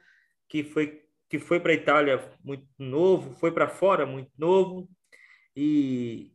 que 0.49 0.65
foi, 0.65 1.03
que 1.31 1.39
foi 1.39 1.61
para 1.61 1.71
a 1.71 1.77
Itália 1.77 2.37
muito 2.43 2.67
novo, 2.77 3.35
foi 3.37 3.53
para 3.53 3.69
fora 3.69 4.05
muito 4.05 4.33
novo, 4.37 4.89
e, 5.57 6.34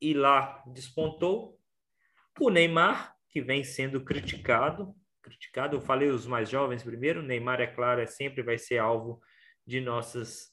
e 0.00 0.14
lá 0.14 0.62
despontou. 0.66 1.58
O 2.40 2.50
Neymar, 2.50 3.16
que 3.28 3.40
vem 3.40 3.64
sendo 3.64 4.04
criticado, 4.04 4.94
criticado, 5.22 5.76
eu 5.76 5.80
falei 5.80 6.08
os 6.08 6.26
mais 6.26 6.48
jovens 6.48 6.82
primeiro, 6.82 7.22
Neymar, 7.22 7.60
é 7.60 7.66
claro, 7.66 8.00
é, 8.00 8.06
sempre 8.06 8.42
vai 8.42 8.58
ser 8.58 8.78
alvo 8.78 9.20
de 9.66 9.80
nossas, 9.80 10.52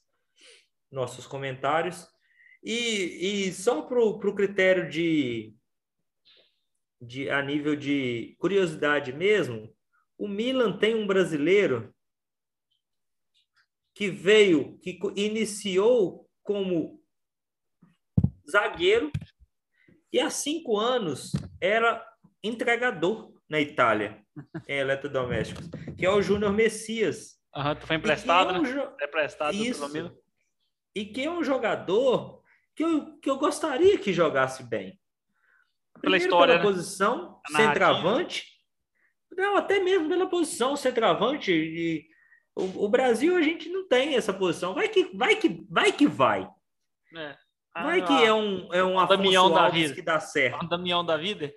nossos 0.92 1.26
comentários. 1.26 2.08
E, 2.64 3.48
e 3.48 3.54
só 3.54 3.84
para 3.84 4.00
o 4.00 4.36
critério 4.36 4.90
de, 4.90 5.56
de, 7.00 7.30
a 7.30 7.42
nível 7.42 7.76
de 7.76 8.36
curiosidade 8.40 9.14
mesmo, 9.14 9.74
o 10.18 10.28
Milan 10.28 10.78
tem 10.78 10.96
um 10.96 11.06
brasileiro 11.06 11.94
que 13.94 14.10
veio, 14.10 14.78
que 14.80 15.00
iniciou 15.16 16.30
como 16.44 17.02
zagueiro 18.50 19.12
e 20.16 20.20
há 20.22 20.30
cinco 20.30 20.78
anos 20.78 21.34
era 21.60 22.02
entregador 22.42 23.34
na 23.50 23.60
Itália, 23.60 24.24
em 24.66 24.78
eletrodomésticos, 24.78 25.70
que 25.98 26.06
é 26.06 26.10
o 26.10 26.22
Júnior 26.22 26.54
Messias. 26.54 27.38
Aham, 27.54 27.76
tu 27.76 27.86
foi 27.86 27.98
emprestado, 27.98 28.56
é 28.56 28.60
um 28.60 28.62
né? 28.62 28.96
Emprestado 29.02 29.54
Isso. 29.54 29.92
pelo 29.92 30.18
E 30.96 31.04
que 31.04 31.26
é 31.26 31.30
um 31.30 31.44
jogador 31.44 32.42
que 32.74 32.84
eu, 32.86 33.20
que 33.20 33.30
eu 33.30 33.38
gostaria 33.38 33.98
que 33.98 34.14
jogasse 34.14 34.64
bem. 34.64 34.98
Pela 36.02 36.16
história, 36.16 36.54
pela 36.54 36.66
né? 36.66 36.72
posição, 36.76 37.42
centroavante. 37.52 38.46
Não, 39.32 39.58
até 39.58 39.82
mesmo 39.82 40.08
pela 40.08 40.30
posição, 40.30 40.78
centroavante. 40.78 41.52
E, 41.52 42.08
o, 42.56 42.86
o, 42.86 42.90
Brasil, 42.90 43.36
a 43.36 43.42
gente 43.42 43.68
não 43.68 43.86
tem 43.86 44.16
essa 44.16 44.34
posição. 44.34 44.74
Vai 44.74 44.88
que 44.88 45.14
vai, 45.14 45.36
que, 45.36 45.66
vai, 45.70 45.92
que 45.92 46.08
vai. 46.08 46.50
É. 47.18 47.38
Ah, 47.76 47.84
vai 47.84 48.06
que 48.06 48.14
é 48.24 48.34
um, 48.34 48.74
é 48.74 48.82
um 48.82 48.98
Afonso 48.98 49.18
Damião 49.18 49.52
da 49.52 49.68
vida. 49.68 49.94
que 49.94 50.02
dá 50.02 50.18
certo. 50.18 50.64
Um 50.64 50.68
Damião 50.70 51.06
da 51.06 51.18
vida. 51.18 51.54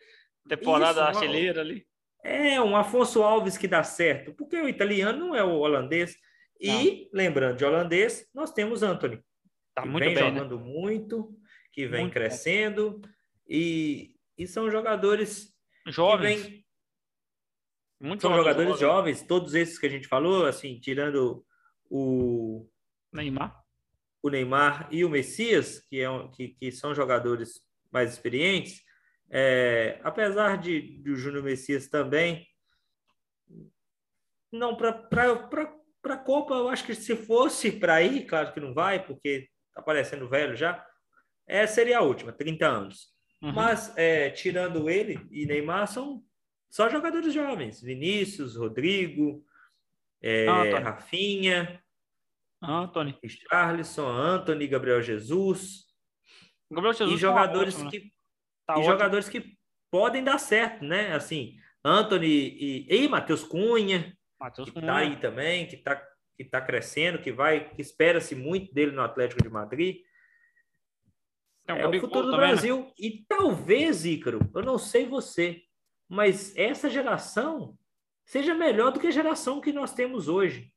Temporada 0.49 1.01
Isso, 1.01 1.19
artilheira 1.19 1.61
ali. 1.61 1.87
É, 2.25 2.61
um 2.61 2.75
Afonso 2.75 3.23
Alves 3.23 3.57
que 3.57 3.69
dá 3.69 3.85
certo. 3.85 4.35
Porque 4.35 4.57
o 4.57 4.69
italiano 4.69 5.17
não 5.17 5.35
é 5.37 5.45
o 5.45 5.61
holandês. 5.61 6.17
E, 6.61 7.05
não. 7.05 7.11
lembrando 7.13 7.57
de 7.57 7.65
holandês, 7.65 8.29
nós 8.35 8.53
temos 8.53 8.83
Anthony. 8.83 9.23
Tá 9.73 9.87
muito 9.87 10.05
vem 10.05 10.15
bem, 10.15 10.25
né? 10.25 10.41
jogando 10.41 10.59
né? 10.59 10.65
muito, 10.65 11.39
que 11.73 11.87
vem 11.87 12.03
muito 12.03 12.15
crescendo. 12.15 13.01
E, 13.49 14.17
e 14.37 14.45
são 14.45 14.69
jogadores 14.69 15.55
jovens. 15.87 16.43
Vem, 16.43 16.67
muito 18.01 18.23
são 18.23 18.35
jogadores 18.35 18.71
jovens. 18.71 18.81
jovens, 18.81 19.23
todos 19.23 19.55
esses 19.55 19.79
que 19.79 19.87
a 19.87 19.91
gente 19.91 20.09
falou, 20.09 20.47
assim, 20.47 20.81
tirando 20.81 21.45
o 21.89 22.69
Neymar, 23.13 23.57
o 24.23 24.31
Neymar 24.31 24.89
e 24.91 25.05
o 25.05 25.11
Messias, 25.11 25.81
que, 25.89 26.01
é, 26.01 26.09
que, 26.35 26.49
que 26.49 26.73
são 26.73 26.95
jogadores 26.95 27.61
mais 27.91 28.13
experientes, 28.13 28.83
é, 29.31 30.01
apesar 30.03 30.59
de, 30.59 30.99
de 31.03 31.11
o 31.11 31.17
Júnior 31.17 31.45
Messias 31.45 31.89
também, 31.89 32.47
não 34.51 34.77
para 34.77 34.91
a 36.05 36.17
Copa, 36.17 36.55
eu 36.55 36.69
acho 36.69 36.85
que 36.85 36.95
se 36.95 37.15
fosse 37.15 37.71
para 37.71 38.03
ir, 38.03 38.27
claro 38.27 38.53
que 38.53 38.61
não 38.61 38.73
vai, 38.73 39.05
porque 39.05 39.49
está 39.69 39.83
parecendo 39.83 40.29
velho 40.29 40.57
já, 40.57 40.85
é, 41.47 41.67
seria 41.67 41.99
a 41.99 42.03
última, 42.03 42.33
30 42.33 42.67
anos. 42.67 43.09
Uhum. 43.43 43.53
Mas, 43.53 43.97
é, 43.97 44.31
tirando 44.31 44.89
ele 44.91 45.21
e 45.31 45.47
Neymar, 45.47 45.87
são 45.87 46.23
só 46.69 46.89
jogadores 46.89 47.33
jovens. 47.33 47.81
Vinícius, 47.81 48.57
Rodrigo, 48.57 49.45
é, 50.21 50.47
ah, 50.49 50.79
Rafinha, 50.81 51.83
Anthony. 52.63 53.19
Charlison, 53.51 54.09
Anthony, 54.09 54.67
Gabriel 54.67 55.03
Jesus. 55.03 55.87
Gabriel 56.71 56.93
Jesus 56.93 57.19
e 57.19 57.23
tá 57.23 57.29
jogadores 57.29 57.75
tá 57.75 57.81
ótimo, 57.81 57.91
que 57.91 58.13
tá 58.67 58.75
e 58.75 58.79
ótimo. 58.79 58.93
jogadores 58.93 59.29
que 59.29 59.59
podem 59.91 60.23
dar 60.23 60.39
certo, 60.39 60.85
né? 60.85 61.15
Assim, 61.15 61.57
Anthony 61.85 62.27
e, 62.27 62.87
e 62.89 63.09
Matheus 63.09 63.45
Cunha, 63.45 64.17
Mateus 64.39 64.71
que 64.71 64.79
está 64.79 64.97
aí 64.97 65.17
também, 65.19 65.67
que 65.67 65.77
está 65.77 66.03
que 66.37 66.45
tá 66.45 66.61
crescendo, 66.61 67.19
que 67.19 67.33
vai, 67.33 67.69
que 67.71 67.83
espera-se 67.83 68.37
muito 68.37 68.73
dele 68.73 68.93
no 68.93 69.03
Atlético 69.03 69.43
de 69.43 69.49
Madrid. 69.49 70.03
É, 71.67 71.85
o 71.85 72.01
futuro 72.01 72.27
do 72.27 72.31
também, 72.31 72.47
né? 72.47 72.47
Brasil. 72.47 72.79
Né? 72.79 72.93
E 72.97 73.25
talvez, 73.29 74.05
Ícaro, 74.05 74.49
eu 74.55 74.63
não 74.63 74.79
sei 74.79 75.05
você, 75.05 75.65
mas 76.09 76.57
essa 76.57 76.89
geração 76.89 77.77
seja 78.25 78.55
melhor 78.55 78.93
do 78.93 79.01
que 79.01 79.09
a 79.09 79.11
geração 79.11 79.61
que 79.61 79.73
nós 79.73 79.93
temos 79.93 80.29
hoje 80.29 80.73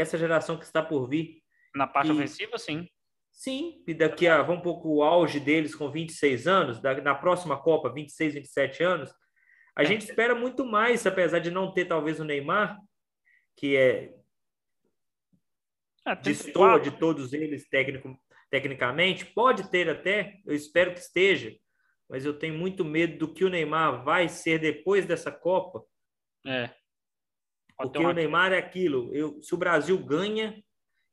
essa 0.00 0.18
geração 0.18 0.56
que 0.56 0.64
está 0.64 0.82
por 0.82 1.08
vir. 1.08 1.42
Na 1.74 1.86
parte 1.86 2.08
e, 2.08 2.12
ofensiva, 2.12 2.58
sim. 2.58 2.88
Sim, 3.30 3.84
e 3.86 3.94
daqui 3.94 4.26
a, 4.26 4.42
vamos 4.42 4.60
um 4.60 4.64
pouco 4.64 4.96
o 4.96 5.02
auge 5.02 5.38
deles 5.38 5.72
com 5.72 5.88
26 5.90 6.48
anos, 6.48 6.80
da, 6.80 7.00
na 7.00 7.14
próxima 7.14 7.56
Copa, 7.56 7.92
26, 7.92 8.34
27 8.34 8.82
anos, 8.82 9.14
a 9.76 9.82
é. 9.82 9.86
gente 9.86 10.02
espera 10.02 10.34
muito 10.34 10.64
mais, 10.64 11.06
apesar 11.06 11.38
de 11.38 11.48
não 11.48 11.72
ter 11.72 11.84
talvez 11.84 12.18
o 12.18 12.24
Neymar, 12.24 12.76
que 13.56 13.76
é, 13.76 14.12
é 16.04 16.16
destoa 16.16 16.80
de 16.80 16.90
todos 16.90 17.32
eles 17.32 17.68
técnico, 17.68 18.18
tecnicamente, 18.50 19.24
pode 19.24 19.70
ter 19.70 19.88
até, 19.88 20.40
eu 20.44 20.52
espero 20.52 20.92
que 20.92 20.98
esteja, 20.98 21.56
mas 22.08 22.24
eu 22.24 22.36
tenho 22.36 22.54
muito 22.54 22.84
medo 22.84 23.18
do 23.18 23.32
que 23.32 23.44
o 23.44 23.48
Neymar 23.48 24.02
vai 24.02 24.28
ser 24.28 24.58
depois 24.58 25.06
dessa 25.06 25.30
Copa. 25.30 25.84
É. 26.44 26.70
Porque 27.78 27.98
o 27.98 28.12
Neymar 28.12 28.52
é 28.52 28.58
aquilo. 28.58 29.14
Eu, 29.14 29.40
se 29.42 29.54
o 29.54 29.58
Brasil 29.58 29.96
ganha, 29.98 30.62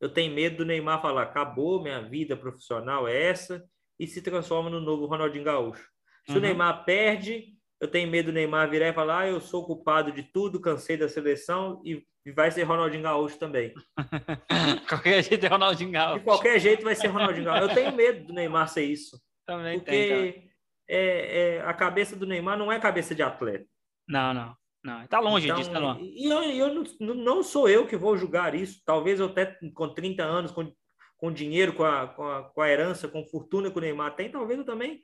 eu 0.01 0.09
tenho 0.09 0.33
medo 0.33 0.57
do 0.57 0.65
Neymar 0.65 1.01
falar: 1.01 1.23
acabou, 1.23 1.81
minha 1.81 2.01
vida 2.01 2.35
profissional 2.35 3.07
é 3.07 3.29
essa, 3.29 3.63
e 3.99 4.07
se 4.07 4.21
transforma 4.21 4.69
no 4.69 4.81
novo 4.81 5.05
Ronaldinho 5.05 5.43
Gaúcho. 5.43 5.89
Se 6.25 6.31
uhum. 6.31 6.37
o 6.37 6.41
Neymar 6.41 6.83
perde, 6.85 7.55
eu 7.79 7.87
tenho 7.87 8.09
medo 8.09 8.27
do 8.27 8.33
Neymar 8.33 8.69
virar 8.69 8.89
e 8.89 8.93
falar: 8.93 9.21
ah, 9.21 9.27
eu 9.27 9.39
sou 9.39 9.65
culpado 9.65 10.11
de 10.11 10.23
tudo, 10.23 10.59
cansei 10.59 10.97
da 10.97 11.07
seleção, 11.07 11.81
e, 11.85 12.03
e 12.25 12.31
vai 12.31 12.49
ser 12.49 12.63
Ronaldinho 12.63 13.03
Gaúcho 13.03 13.37
também. 13.37 13.73
qualquer 14.89 15.23
jeito 15.23 15.45
é 15.45 15.49
Ronaldinho 15.49 15.91
Gaúcho. 15.91 16.19
De 16.19 16.25
qualquer 16.25 16.59
jeito 16.59 16.83
vai 16.83 16.95
ser 16.95 17.07
Ronaldinho 17.07 17.45
Gaúcho. 17.45 17.63
Eu 17.63 17.75
tenho 17.75 17.91
medo 17.93 18.25
do 18.25 18.33
Neymar 18.33 18.67
ser 18.69 18.85
isso. 18.85 19.21
Também 19.45 19.77
porque 19.77 19.91
tem, 19.91 20.51
é, 20.89 21.57
é, 21.57 21.61
a 21.61 21.73
cabeça 21.73 22.15
do 22.15 22.25
Neymar 22.25 22.57
não 22.57 22.71
é 22.71 22.79
cabeça 22.79 23.13
de 23.13 23.21
atleta. 23.21 23.67
Não, 24.07 24.33
não. 24.33 24.55
Não, 24.85 25.03
está 25.03 25.19
longe 25.19 25.47
então, 25.47 25.57
disso, 25.57 25.71
tá 25.71 25.79
longe. 25.79 26.13
E 26.15 26.27
eu, 26.27 26.43
eu 26.43 26.85
não, 26.99 27.15
não, 27.15 27.43
sou 27.43 27.67
eu 27.67 27.87
que 27.87 27.97
vou 27.97 28.15
julgar 28.15 28.53
isso. 28.53 28.83
Talvez 28.85 29.19
eu 29.19 29.25
até 29.25 29.57
com 29.73 29.91
30 29.91 30.23
anos, 30.23 30.51
com, 30.51 30.71
com 31.17 31.33
dinheiro, 31.33 31.73
com 31.73 31.83
a, 31.83 32.07
com, 32.07 32.23
a, 32.23 32.43
com 32.43 32.61
a 32.61 32.69
herança, 32.69 33.07
com 33.07 33.25
fortuna 33.25 33.71
que 33.71 33.77
o 33.79 33.81
Neymar 33.81 34.15
tem, 34.15 34.29
talvez 34.29 34.59
eu 34.59 34.65
também. 34.65 35.01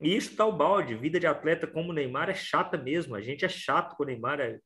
E 0.00 0.16
isso 0.16 0.34
tá 0.34 0.46
o 0.46 0.56
balde. 0.56 0.94
Vida 0.94 1.20
de 1.20 1.26
atleta 1.26 1.66
como 1.66 1.90
o 1.90 1.92
Neymar 1.92 2.30
é 2.30 2.34
chata 2.34 2.78
mesmo. 2.78 3.14
A 3.14 3.20
gente 3.20 3.44
é 3.44 3.48
chato 3.50 3.96
com 3.96 4.02
o 4.02 4.06
Neymar. 4.06 4.40
É, 4.40 4.58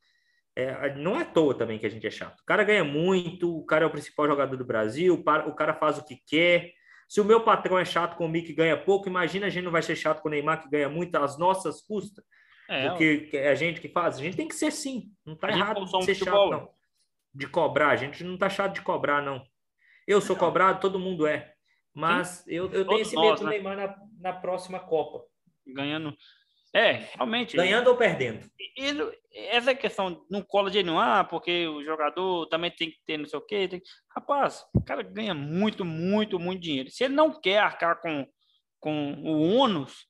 é, 0.55 0.95
não 0.95 1.17
é 1.17 1.23
à 1.23 1.25
toa 1.25 1.55
também 1.55 1.81
que 1.81 1.87
a 1.87 1.91
gente 1.91 2.07
é 2.07 2.11
chato. 2.11 2.39
O 2.39 2.45
cara 2.47 2.63
ganha 2.63 2.85
muito, 2.85 3.59
o 3.59 3.67
cara 3.67 3.85
é 3.85 3.87
o 3.89 3.91
principal 3.91 4.29
jogador 4.29 4.57
do 4.57 4.65
Brasil, 4.65 5.13
o 5.13 5.55
cara 5.55 5.75
faz 5.75 5.99
o 5.99 6.05
que 6.05 6.19
quer. 6.25 6.71
Se 7.09 7.21
o 7.21 7.25
meu 7.25 7.41
patrão 7.41 7.77
é 7.77 7.85
chato 7.85 8.17
comigo 8.17 8.47
que 8.47 8.55
ganha 8.55 8.77
pouco, 8.77 9.09
imagina 9.09 9.47
a 9.47 9.51
gente 9.51 9.65
não 9.65 9.73
vai 9.73 9.83
ser 9.83 9.97
chato 9.97 10.23
com 10.23 10.29
o 10.29 10.31
Neymar 10.31 10.63
que 10.63 10.71
ganha 10.71 10.89
muito 10.89 11.17
às 11.17 11.37
nossas 11.37 11.83
custas. 11.83 12.25
É, 12.73 12.89
porque 12.89 13.31
é 13.35 13.51
a 13.51 13.55
gente 13.55 13.83
que 13.83 13.89
faz, 13.89 14.17
a 14.17 14.23
gente 14.23 14.37
tem 14.37 14.49
que 14.49 14.55
ser 14.55 14.73
sim. 14.73 15.13
Não 15.27 15.37
tá 15.37 15.51
errado 15.51 15.85
de 15.85 16.05
ser 16.05 16.15
chato, 16.15 16.51
não. 16.51 16.71
De 17.35 17.47
cobrar, 17.47 17.91
a 17.91 17.97
gente 17.97 18.25
não 18.25 18.39
tá 18.39 18.49
chato 18.49 18.73
de 18.73 18.81
cobrar, 18.81 19.21
não. 19.21 19.45
Eu 20.07 20.23
sou 20.23 20.35
cobrado, 20.35 20.81
todo 20.81 20.99
mundo 20.99 21.27
é. 21.27 21.53
Mas 21.95 22.43
eu, 22.49 22.73
eu 22.73 22.87
tenho 22.87 23.01
esse 23.01 23.15
medo 23.15 23.37
do 23.37 23.45
né? 23.45 23.51
Neymar 23.51 23.77
na, 23.77 23.97
na 24.19 24.33
próxima 24.33 24.81
Copa. 24.81 25.23
Ganhando. 25.67 26.17
É, 26.75 26.93
realmente. 27.15 27.55
Ganhando 27.55 27.89
ou 27.89 27.97
perdendo. 27.97 28.51
E, 28.59 28.91
essa 29.51 29.75
questão 29.75 30.25
não 30.31 30.41
cola 30.41 30.71
de 30.71 30.83
nenhum, 30.83 30.99
ah, 30.99 31.23
porque 31.23 31.67
o 31.67 31.85
jogador 31.85 32.47
também 32.47 32.71
tem 32.71 32.91
que 32.91 32.99
ter 33.05 33.19
não 33.19 33.27
sei 33.27 33.39
o 33.39 33.43
quê. 33.43 33.69
Tem... 33.69 33.83
Rapaz, 34.17 34.65
o 34.75 34.83
cara 34.83 35.03
ganha 35.03 35.35
muito, 35.35 35.85
muito, 35.85 36.39
muito 36.39 36.63
dinheiro. 36.63 36.91
Se 36.91 37.05
ele 37.05 37.15
não 37.15 37.39
quer 37.39 37.59
arcar 37.59 38.01
com, 38.01 38.27
com 38.81 39.13
o 39.23 39.55
ônus 39.55 40.07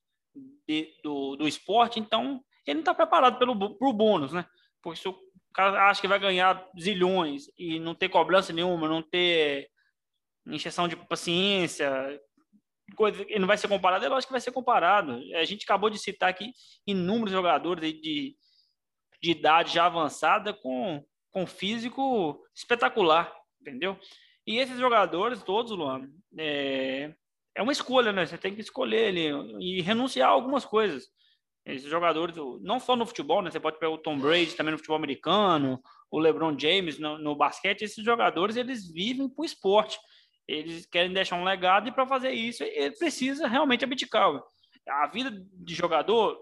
de, 0.67 0.95
do, 1.03 1.35
do 1.35 1.49
esporte, 1.49 1.99
então 1.99 2.41
ele 2.67 2.77
não 2.77 2.83
está 2.83 2.95
preparado 2.95 3.39
pelo 3.39 3.77
pro 3.77 3.93
bônus, 3.93 4.33
né? 4.33 4.47
Porque 4.83 5.01
se 5.01 5.09
o 5.09 5.17
cara 5.55 5.89
acha 5.89 6.01
que 6.01 6.09
vai 6.09 6.19
ganhar 6.19 6.69
zilhões 6.79 7.45
e 7.59 7.79
não 7.79 7.95
ter 7.95 8.09
cobrança 8.09 8.53
nenhuma, 8.53 8.89
não 8.89 9.03
ter 9.03 9.69
injeção 10.47 10.89
de 10.89 10.97
paciência, 10.97 12.21
coisa, 12.97 13.23
ele 13.23 13.39
não 13.39 13.47
vai 13.47 13.57
ser 13.57 13.69
comparado, 13.69 14.05
eu 14.05 14.15
acho 14.15 14.27
que 14.27 14.33
vai 14.33 14.41
ser 14.41 14.53
comparado. 14.53 15.21
A 15.35 15.45
gente 15.45 15.65
acabou 15.65 15.91
de 15.91 15.99
citar 15.99 16.29
aqui 16.29 16.53
inúmeros 16.87 17.33
jogadores 17.33 17.83
de, 17.83 18.01
de, 18.01 18.37
de 19.23 19.31
idade 19.31 19.75
já 19.75 19.87
avançada 19.87 20.53
com, 20.53 21.05
com 21.31 21.47
físico 21.47 22.43
espetacular, 22.55 23.33
entendeu? 23.61 23.99
E 24.47 24.59
esses 24.59 24.79
jogadores 24.79 25.43
todos, 25.43 25.73
Luan, 25.73 26.09
é, 26.37 27.15
é 27.55 27.63
uma 27.63 27.73
escolha, 27.73 28.13
né? 28.13 28.27
Você 28.27 28.37
tem 28.37 28.55
que 28.55 28.61
escolher 28.61 29.09
ele 29.09 29.31
e 29.61 29.81
renunciar 29.81 30.29
a 30.29 30.33
algumas 30.33 30.65
coisas. 30.65 31.09
Esses 31.65 31.89
jogadores, 31.89 32.35
não 32.61 32.81
só 32.81 32.97
no 32.97 33.07
futebol, 33.07 33.41
né? 33.41 33.51
Você 33.51 33.61
pode 33.61 33.79
pegar 33.79 33.93
o 33.93 33.99
Tom 33.99 34.19
Brady 34.19 34.57
também 34.57 34.73
no 34.73 34.79
futebol 34.79 34.97
americano, 34.97 35.81
o 36.11 36.19
LeBron 36.19 36.59
James 36.59 36.99
no, 36.99 37.19
no 37.19 37.37
basquete. 37.37 37.83
Esses 37.83 38.05
jogadores, 38.05 38.57
eles 38.57 38.91
vivem 38.91 39.29
para 39.29 39.43
o 39.43 39.45
esporte. 39.45 39.97
Eles 40.49 40.87
querem 40.87 41.13
deixar 41.13 41.37
um 41.37 41.45
legado 41.45 41.89
e 41.89 41.93
para 41.93 42.07
fazer 42.07 42.33
isso, 42.33 42.65
ele 42.65 42.97
precisa 42.97 43.47
realmente 43.47 43.85
abdicar. 43.85 44.29
A 44.89 45.07
vida 45.07 45.31
de 45.31 45.75
jogador, 45.75 46.37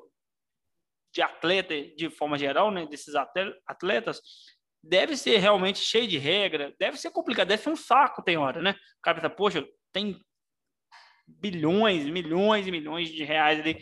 de 1.12 1.20
atleta, 1.20 1.74
de 1.96 2.08
forma 2.08 2.38
geral, 2.38 2.70
né? 2.70 2.86
Desses 2.86 3.14
atletas, 3.14 4.22
deve 4.82 5.18
ser 5.18 5.36
realmente 5.36 5.80
cheio 5.80 6.08
de 6.08 6.16
regra, 6.16 6.74
deve 6.78 6.96
ser 6.96 7.10
complicado, 7.10 7.48
deve 7.48 7.62
ser 7.62 7.68
um 7.68 7.76
saco, 7.76 8.22
tem 8.22 8.38
hora, 8.38 8.62
né? 8.62 8.72
O 8.72 9.02
cara 9.02 9.16
pensa, 9.16 9.28
poxa, 9.28 9.68
tem 9.92 10.18
bilhões, 11.26 12.06
milhões 12.06 12.66
e 12.66 12.70
milhões 12.70 13.10
de 13.10 13.22
reais 13.22 13.60
ali 13.60 13.78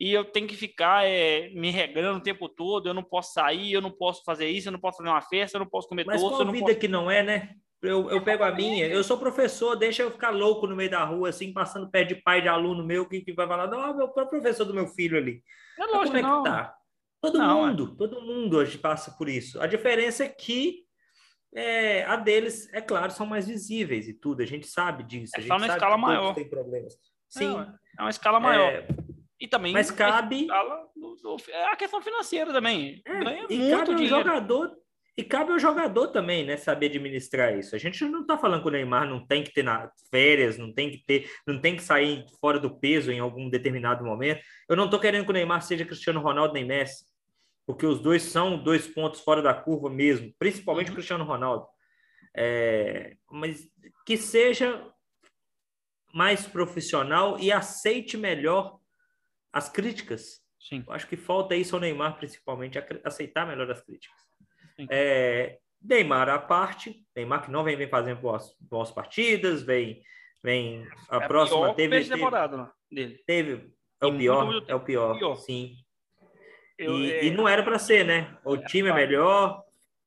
e 0.00 0.14
eu 0.14 0.24
tenho 0.24 0.48
que 0.48 0.56
ficar 0.56 1.06
é, 1.06 1.50
me 1.50 1.70
regrando 1.70 2.18
o 2.18 2.22
tempo 2.22 2.48
todo, 2.48 2.88
eu 2.88 2.94
não 2.94 3.02
posso 3.02 3.34
sair, 3.34 3.70
eu 3.70 3.82
não 3.82 3.90
posso 3.90 4.24
fazer 4.24 4.48
isso, 4.48 4.68
eu 4.68 4.72
não 4.72 4.80
posso 4.80 4.96
fazer 4.96 5.10
uma 5.10 5.20
festa, 5.20 5.58
eu 5.58 5.60
não 5.60 5.68
posso 5.68 5.86
comer 5.86 6.06
Mas 6.06 6.22
doce. 6.22 6.32
Mas 6.32 6.42
qual 6.42 6.52
vida 6.52 6.66
posso... 6.68 6.78
que 6.78 6.88
não 6.88 7.10
é, 7.10 7.22
né? 7.22 7.50
Eu, 7.82 8.10
eu 8.10 8.22
pego 8.22 8.42
a 8.42 8.50
minha, 8.50 8.86
eu 8.86 9.04
sou 9.04 9.18
professor, 9.18 9.76
deixa 9.76 10.02
eu 10.02 10.10
ficar 10.10 10.30
louco 10.30 10.66
no 10.66 10.74
meio 10.74 10.90
da 10.90 11.04
rua, 11.04 11.28
assim, 11.28 11.52
passando 11.52 11.90
pé 11.90 12.02
de 12.02 12.14
pai 12.14 12.40
de 12.40 12.48
aluno 12.48 12.82
meu, 12.84 13.06
que, 13.06 13.20
que 13.20 13.32
vai 13.34 13.46
falar, 13.46 13.66
não, 13.66 13.94
meu 13.94 14.08
professor 14.08 14.64
do 14.64 14.72
meu 14.72 14.86
filho 14.86 15.18
ali. 15.18 15.42
É 15.78 15.84
lógico, 15.84 16.06
como 16.06 16.18
é 16.18 16.22
não. 16.22 16.42
que 16.42 16.50
tá? 16.50 16.74
Todo 17.20 17.38
não, 17.38 17.66
mundo, 17.66 17.90
é. 17.92 17.98
todo 17.98 18.22
mundo 18.22 18.56
hoje 18.56 18.78
passa 18.78 19.10
por 19.10 19.28
isso. 19.28 19.60
A 19.60 19.66
diferença 19.66 20.24
é 20.24 20.28
que 20.28 20.84
é, 21.54 22.04
a 22.04 22.16
deles, 22.16 22.72
é 22.72 22.80
claro, 22.80 23.12
são 23.12 23.26
mais 23.26 23.46
visíveis 23.46 24.08
e 24.08 24.14
tudo, 24.14 24.42
a 24.42 24.46
gente 24.46 24.66
sabe 24.66 25.02
disso. 25.02 25.32
É 25.36 25.38
a 25.38 25.40
gente 25.42 25.48
só 25.48 25.56
uma 25.56 25.66
escala 25.66 25.98
maior. 25.98 26.34
Tem 26.34 26.48
problemas. 26.48 26.94
Sim. 27.28 27.54
É, 27.58 27.72
é 27.98 28.02
uma 28.02 28.10
escala 28.10 28.40
maior. 28.40 28.72
É, 28.72 28.86
e 29.40 29.48
também. 29.48 29.72
Mas 29.72 29.90
cabe. 29.90 30.46
É 31.48 31.64
a 31.66 31.76
questão 31.76 32.02
financeira 32.02 32.52
também. 32.52 33.00
É, 33.06 33.24
Ganha 33.24 33.46
e 33.48 33.58
muito 33.58 33.76
cabe 33.76 33.94
dinheiro. 33.94 34.16
jogador. 34.18 34.76
E 35.16 35.24
cabe 35.24 35.52
ao 35.52 35.58
jogador 35.58 36.08
também, 36.08 36.46
né, 36.46 36.56
saber 36.56 36.86
administrar 36.86 37.58
isso. 37.58 37.74
A 37.74 37.78
gente 37.78 38.02
não 38.06 38.22
está 38.22 38.38
falando 38.38 38.62
que 38.62 38.68
o 38.68 38.70
Neymar 38.70 39.06
não 39.06 39.26
tem 39.26 39.42
que 39.42 39.52
ter 39.52 39.62
na, 39.62 39.90
férias, 40.10 40.56
não 40.56 40.72
tem 40.72 40.90
que 40.90 41.04
ter, 41.04 41.28
não 41.46 41.60
tem 41.60 41.76
que 41.76 41.82
sair 41.82 42.24
fora 42.40 42.58
do 42.58 42.78
peso 42.78 43.10
em 43.10 43.18
algum 43.18 43.50
determinado 43.50 44.04
momento. 44.04 44.40
Eu 44.68 44.76
não 44.76 44.84
estou 44.84 45.00
querendo 45.00 45.24
que 45.24 45.30
o 45.30 45.34
Neymar 45.34 45.62
seja 45.62 45.84
Cristiano 45.84 46.20
Ronaldo 46.20 46.54
nem 46.54 46.64
Messi, 46.64 47.04
porque 47.66 47.84
os 47.84 48.00
dois 48.00 48.22
são 48.22 48.62
dois 48.62 48.86
pontos 48.86 49.20
fora 49.20 49.42
da 49.42 49.52
curva 49.52 49.90
mesmo, 49.90 50.32
principalmente 50.38 50.86
uhum. 50.86 50.92
o 50.92 50.96
Cristiano 50.96 51.24
Ronaldo. 51.24 51.66
É, 52.34 53.16
mas 53.30 53.68
que 54.06 54.16
seja 54.16 54.90
mais 56.14 56.46
profissional 56.46 57.38
e 57.38 57.52
aceite 57.52 58.16
melhor 58.16 58.79
as 59.52 59.68
críticas. 59.68 60.40
Sim. 60.58 60.84
Eu 60.86 60.92
acho 60.92 61.06
que 61.06 61.16
falta 61.16 61.56
isso 61.56 61.74
ao 61.74 61.80
Neymar, 61.80 62.16
principalmente, 62.16 62.78
aceitar 63.04 63.46
melhor 63.46 63.70
as 63.70 63.80
críticas. 63.80 64.18
É, 64.90 65.58
Neymar 65.82 66.28
à 66.28 66.38
parte, 66.38 67.04
Neymar 67.16 67.44
que 67.44 67.50
não 67.50 67.64
vem, 67.64 67.76
vem 67.76 67.88
fazendo 67.88 68.20
boas, 68.20 68.54
boas 68.60 68.90
partidas, 68.90 69.62
vem, 69.62 70.02
vem 70.42 70.86
a 71.08 71.16
é 71.16 71.26
próxima 71.26 71.74
teve, 71.74 71.96
teve, 71.96 72.14
temporada 72.14 72.70
dele. 72.90 73.22
teve 73.26 73.72
é 74.00 74.06
o 74.06 74.16
pior, 74.16 74.46
muito, 74.46 74.70
é 74.70 74.74
o 74.74 74.80
pior, 74.80 75.18
pior. 75.18 75.34
sim. 75.36 75.74
Eu, 76.78 76.98
e, 76.98 77.12
é... 77.12 77.24
e, 77.26 77.30
não 77.30 77.46
era 77.46 77.62
para 77.62 77.78
ser, 77.78 78.04
né? 78.04 78.38
O 78.44 78.56
é, 78.56 78.64
time 78.64 78.88
é 78.88 78.94
melhor, 78.94 79.62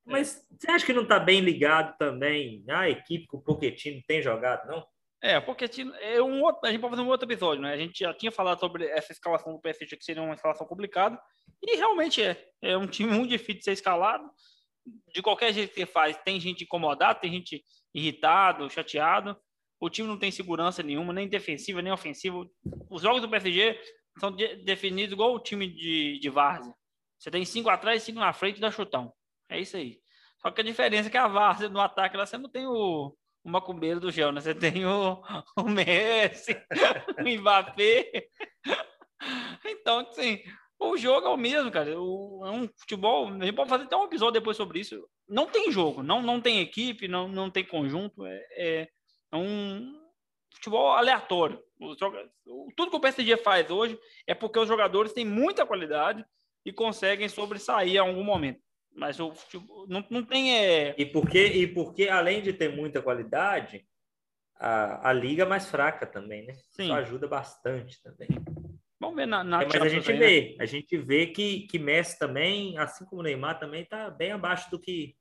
mas 0.06 0.48
você 0.58 0.72
acha 0.72 0.86
que 0.86 0.94
não 0.94 1.04
está 1.04 1.20
bem 1.20 1.40
ligado 1.40 1.96
também? 1.98 2.64
A 2.68 2.90
equipe 2.90 3.28
com 3.28 3.38
o 3.38 3.42
Pochettino 3.42 4.02
tem 4.08 4.22
jogado, 4.22 4.68
não? 4.68 4.84
É, 5.26 5.40
porque 5.40 5.66
é 6.02 6.22
um 6.22 6.42
outro, 6.42 6.60
a 6.66 6.70
gente 6.70 6.82
pode 6.82 6.98
fazer 6.98 7.08
um 7.08 7.10
outro 7.10 7.26
episódio, 7.26 7.62
né? 7.62 7.72
A 7.72 7.78
gente 7.78 8.00
já 8.00 8.14
tinha 8.14 8.30
falado 8.30 8.60
sobre 8.60 8.86
essa 8.88 9.14
escalação 9.14 9.54
do 9.54 9.62
PSG, 9.62 9.96
que 9.96 10.04
seria 10.04 10.22
uma 10.22 10.34
escalação 10.34 10.68
complicada, 10.68 11.18
e 11.62 11.78
realmente 11.78 12.22
é. 12.22 12.46
É 12.62 12.78
um 12.78 12.86
time 12.86 13.10
muito 13.10 13.30
difícil 13.30 13.60
de 13.60 13.64
ser 13.64 13.72
escalado. 13.72 14.30
De 15.16 15.22
qualquer 15.22 15.54
jeito 15.54 15.70
que 15.70 15.80
você 15.80 15.86
faz, 15.86 16.18
tem 16.26 16.42
gente 16.42 16.66
incomodada, 16.66 17.22
tem 17.22 17.32
gente 17.32 17.64
irritado, 17.96 18.70
chateado. 18.70 19.38
O 19.80 19.90
time 19.90 20.10
não 20.10 20.20
tem 20.20 20.30
segurança 20.30 20.84
nenhuma, 20.84 21.14
nem 21.14 21.30
defensiva, 21.30 21.82
nem 21.82 21.94
ofensiva. 21.94 22.46
Os 22.90 23.02
jogos 23.02 23.22
do 23.22 23.30
PSG 23.30 23.80
são 24.20 24.30
de, 24.30 24.58
definidos 24.58 25.14
igual 25.14 25.34
o 25.34 25.40
time 25.40 25.70
de, 25.70 26.20
de 26.20 26.30
Várzea. 26.30 26.76
Você 27.18 27.32
tem 27.32 27.46
cinco 27.46 27.70
atrás, 27.70 28.04
cinco 28.04 28.20
na 28.20 28.34
frente 28.34 28.58
e 28.58 28.62
dá 28.62 28.70
chutão. 28.70 29.14
É 29.50 29.58
isso 29.58 29.78
aí. 29.78 30.02
Só 30.42 30.52
que 30.52 30.60
a 30.60 30.66
diferença 30.66 31.08
é 31.08 31.12
que 31.12 31.18
a 31.18 31.30
Várzea 31.30 31.70
no 31.70 31.80
ataque 31.80 32.18
lá 32.18 32.26
você 32.26 32.38
não 32.38 32.50
tem 32.50 32.68
o, 32.68 33.16
o 33.44 33.50
macumbeiro 33.50 34.00
do 34.00 34.12
gel, 34.12 34.32
né? 34.32 34.42
Você 34.42 34.56
tem 34.56 34.86
o, 34.86 35.22
o 35.58 35.64
Messi, 35.64 36.56
o 37.20 37.40
Mbappé. 37.40 38.28
Então, 39.66 40.00
assim, 40.00 40.42
o 40.80 40.98
jogo 40.98 41.28
é 41.28 41.30
o 41.30 41.38
mesmo, 41.38 41.72
cara. 41.72 42.00
O, 42.00 42.42
é 42.46 42.52
um 42.52 42.68
futebol. 42.78 43.28
A 43.28 43.46
gente 43.46 43.56
pode 43.56 43.70
fazer 43.70 43.84
até 43.86 43.96
um 43.96 44.06
episódio 44.06 44.34
depois 44.34 44.58
sobre 44.58 44.80
isso. 44.80 45.08
Não 45.28 45.48
tem 45.48 45.72
jogo, 45.72 46.04
não, 46.04 46.22
não 46.22 46.42
tem 46.42 46.60
equipe, 46.60 47.08
não, 47.08 47.28
não 47.28 47.50
tem 47.50 47.66
conjunto. 47.66 48.26
É, 48.26 48.46
é, 48.52 48.90
é 49.32 49.36
um 49.36 50.02
futebol 50.54 50.92
aleatório. 50.92 51.62
tudo 52.76 52.90
que 52.90 52.98
o 52.98 53.00
PSG 53.00 53.38
faz 53.38 53.70
hoje 53.70 54.00
é 54.28 54.34
porque 54.34 54.60
os 54.60 54.68
jogadores 54.68 55.14
têm 55.14 55.26
muita 55.26 55.66
qualidade 55.66 56.24
e 56.66 56.72
conseguem 56.72 57.28
sobressair 57.28 58.00
a 58.00 58.06
algum 58.06 58.24
momento. 58.24 58.62
Mas 58.96 59.20
o 59.20 59.34
futebol 59.34 59.88
não, 59.88 60.06
não 60.10 60.24
tem. 60.24 60.56
É... 60.56 60.96
E, 60.98 61.06
porque, 61.06 61.46
e 61.46 61.68
porque, 61.68 62.08
além 62.08 62.42
de 62.42 62.54
ter 62.54 62.70
muita 62.70 63.02
qualidade, 63.02 63.86
a, 64.56 65.10
a 65.10 65.14
liga 65.14 65.44
é 65.44 65.46
mais 65.46 65.70
fraca 65.70 66.06
também, 66.06 66.46
né? 66.46 66.54
Sim. 66.70 66.84
Isso 66.84 66.94
ajuda 66.94 67.28
bastante 67.28 68.02
também. 68.02 68.30
Vamos 69.00 69.18
ver 69.18 69.26
na, 69.26 69.44
na 69.44 69.64
é, 69.64 69.66
Mas 69.66 69.82
a 69.82 69.90
gente 69.90 70.12
aí, 70.12 70.18
vê, 70.18 70.42
né? 70.42 70.64
a 70.64 70.66
gente 70.66 70.98
vê 70.98 71.28
que, 71.28 71.68
que 71.68 71.78
Messi 71.78 72.18
também, 72.18 72.78
assim 72.78 73.04
como 73.06 73.22
Neymar, 73.22 73.60
também 73.60 73.82
está 73.82 74.10
bem 74.10 74.32
abaixo 74.32 74.72
do 74.72 74.80
que, 74.80 75.16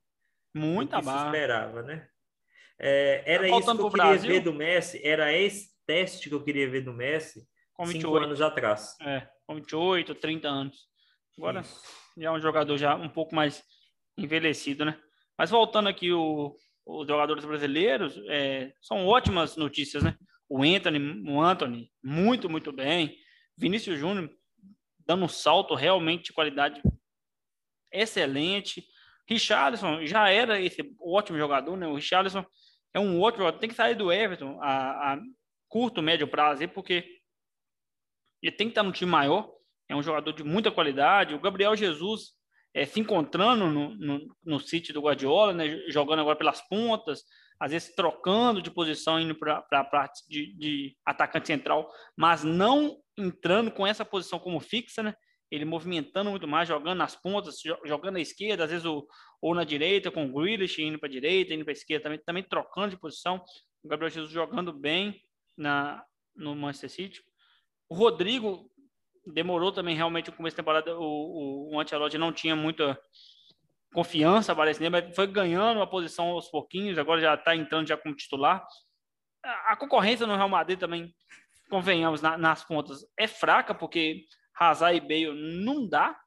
Muito 0.55 0.91
do 0.91 1.01
que 1.01 1.09
abaixo. 1.09 1.19
se 1.19 1.25
esperava, 1.25 1.83
né? 1.83 2.07
É, 2.79 3.23
era 3.25 3.49
tá 3.49 3.57
isso 3.57 3.75
que 3.75 3.81
eu 3.81 3.89
queria 3.89 4.05
Brasil. 4.05 4.29
ver 4.29 4.39
do 4.39 4.53
Messi, 4.53 5.01
era 5.05 5.33
esse 5.33 5.73
teste 5.85 6.29
que 6.29 6.35
eu 6.35 6.43
queria 6.43 6.69
ver 6.69 6.81
do 6.81 6.93
Messi 6.93 7.45
com 7.73 7.85
cinco 7.85 8.15
anos 8.15 8.41
atrás. 8.41 8.95
É, 9.01 9.27
com 9.45 9.55
28, 9.55 10.15
30 10.15 10.47
anos. 10.47 10.87
Agora. 11.37 11.63
Já 12.17 12.29
é 12.29 12.31
um 12.31 12.39
jogador 12.39 12.77
já 12.77 12.95
um 12.95 13.09
pouco 13.09 13.35
mais 13.35 13.63
envelhecido, 14.17 14.85
né? 14.85 14.99
Mas 15.37 15.49
voltando 15.49 15.89
aqui, 15.89 16.11
o, 16.11 16.55
os 16.85 17.07
jogadores 17.07 17.43
brasileiros, 17.43 18.15
é, 18.27 18.73
são 18.81 19.05
ótimas 19.05 19.55
notícias, 19.55 20.03
né? 20.03 20.15
O 20.47 20.63
Anthony, 20.63 21.23
o 21.27 21.41
Anthony, 21.41 21.91
muito, 22.03 22.49
muito 22.49 22.71
bem. 22.71 23.17
Vinícius 23.57 23.97
Júnior 23.97 24.29
dando 25.05 25.25
um 25.25 25.27
salto 25.27 25.73
realmente 25.73 26.25
de 26.25 26.33
qualidade 26.33 26.81
excelente. 27.91 28.85
Richarlison 29.27 30.05
já 30.05 30.29
era 30.29 30.59
esse 30.61 30.81
ótimo 30.99 31.37
jogador, 31.37 31.75
né? 31.75 31.87
O 31.87 31.95
Richarlison 31.95 32.45
é 32.93 32.99
um 32.99 33.19
ótimo 33.21 33.43
jogador. 33.43 33.59
Tem 33.59 33.69
que 33.69 33.75
sair 33.75 33.95
do 33.95 34.11
Everton 34.11 34.59
a, 34.61 35.13
a 35.13 35.21
curto, 35.67 36.01
médio 36.01 36.27
prazo, 36.27 36.67
porque 36.69 37.03
ele 38.41 38.51
tem 38.51 38.67
que 38.67 38.71
estar 38.71 38.83
no 38.83 38.91
time 38.91 39.09
maior 39.09 39.51
é 39.93 39.95
um 39.95 40.03
jogador 40.03 40.33
de 40.33 40.43
muita 40.43 40.71
qualidade. 40.71 41.35
O 41.35 41.39
Gabriel 41.39 41.75
Jesus 41.75 42.31
é, 42.73 42.85
se 42.85 42.99
encontrando 42.99 43.67
no, 43.67 43.95
no, 43.95 44.35
no 44.43 44.59
City 44.59 44.91
do 44.91 45.01
Guardiola, 45.01 45.53
né, 45.53 45.69
jogando 45.89 46.19
agora 46.19 46.35
pelas 46.35 46.61
pontas, 46.67 47.23
às 47.59 47.71
vezes 47.71 47.93
trocando 47.95 48.61
de 48.61 48.71
posição, 48.71 49.19
indo 49.19 49.35
para 49.35 49.63
a 49.71 49.83
parte 49.83 50.27
de, 50.27 50.53
de, 50.57 50.97
atacante 51.05 51.47
central, 51.47 51.89
mas 52.17 52.43
não 52.43 52.97
entrando 53.17 53.71
com 53.71 53.85
essa 53.85 54.03
posição 54.03 54.39
como 54.39 54.59
fixa, 54.59 55.03
né? 55.03 55.13
ele 55.51 55.65
movimentando 55.65 56.31
muito 56.31 56.47
mais, 56.47 56.67
jogando 56.67 56.97
nas 56.97 57.15
pontas, 57.15 57.57
jogando 57.85 58.15
à 58.15 58.19
esquerda, 58.19 58.63
às 58.63 58.71
vezes 58.71 58.85
o, 58.85 59.07
ou 59.39 59.53
na 59.53 59.63
direita, 59.63 60.09
com 60.09 60.25
o 60.25 60.33
Grealish 60.33 60.81
indo 60.81 60.97
para 60.97 61.07
a 61.07 61.11
direita, 61.11 61.53
indo 61.53 61.63
para 61.63 61.71
a 61.71 61.77
esquerda, 61.77 62.05
também, 62.05 62.19
também 62.25 62.43
trocando 62.43 62.89
de 62.89 62.99
posição. 62.99 63.39
O 63.83 63.87
Gabriel 63.87 64.09
Jesus 64.09 64.31
jogando 64.31 64.73
bem 64.73 65.21
na, 65.55 66.03
no 66.35 66.55
Manchester 66.55 66.89
City. 66.89 67.21
O 67.87 67.93
Rodrigo 67.93 68.72
demorou 69.25 69.71
também 69.71 69.95
realmente 69.95 70.29
o 70.29 70.33
começo 70.33 70.55
da 70.55 70.61
temporada, 70.61 70.97
o, 70.97 71.01
o, 71.01 71.75
o 71.75 71.79
Ancelotti 71.79 72.17
não 72.17 72.31
tinha 72.31 72.55
muita 72.55 72.99
confiança, 73.93 74.55
parece, 74.55 74.81
né? 74.81 74.89
mas 74.89 75.15
foi 75.15 75.27
ganhando 75.27 75.81
a 75.81 75.87
posição 75.87 76.29
aos 76.29 76.49
pouquinhos, 76.49 76.97
agora 76.97 77.21
já 77.21 77.35
está 77.35 77.55
entrando 77.55 77.87
já 77.87 77.95
como 77.95 78.15
titular. 78.15 78.65
A, 79.43 79.73
a 79.73 79.77
concorrência 79.77 80.25
no 80.25 80.35
Real 80.35 80.49
Madrid 80.49 80.79
também, 80.79 81.13
convenhamos, 81.69 82.21
na, 82.21 82.37
nas 82.37 82.63
pontas, 82.63 83.05
é 83.17 83.27
fraca, 83.27 83.73
porque 83.73 84.25
Hazard 84.59 84.97
e 84.97 85.01
Bale 85.01 85.63
não 85.63 85.87
dá. 85.87 86.19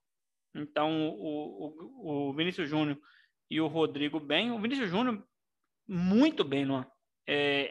Então, 0.55 1.11
o, 1.11 1.67
o, 2.01 2.31
o 2.31 2.33
Vinícius 2.35 2.69
Júnior 2.69 2.99
e 3.51 3.61
o 3.61 3.67
Rodrigo 3.67 4.19
bem. 4.19 4.51
O 4.51 4.61
Vinícius 4.61 4.89
Júnior 4.89 5.23
muito 5.87 6.43
bem, 6.43 6.65
não 6.65 6.81
é? 6.81 6.87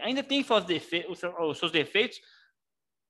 ainda 0.01 0.21
tem 0.21 0.41
os 0.41 1.57
seus 1.57 1.71
defeitos, 1.71 2.19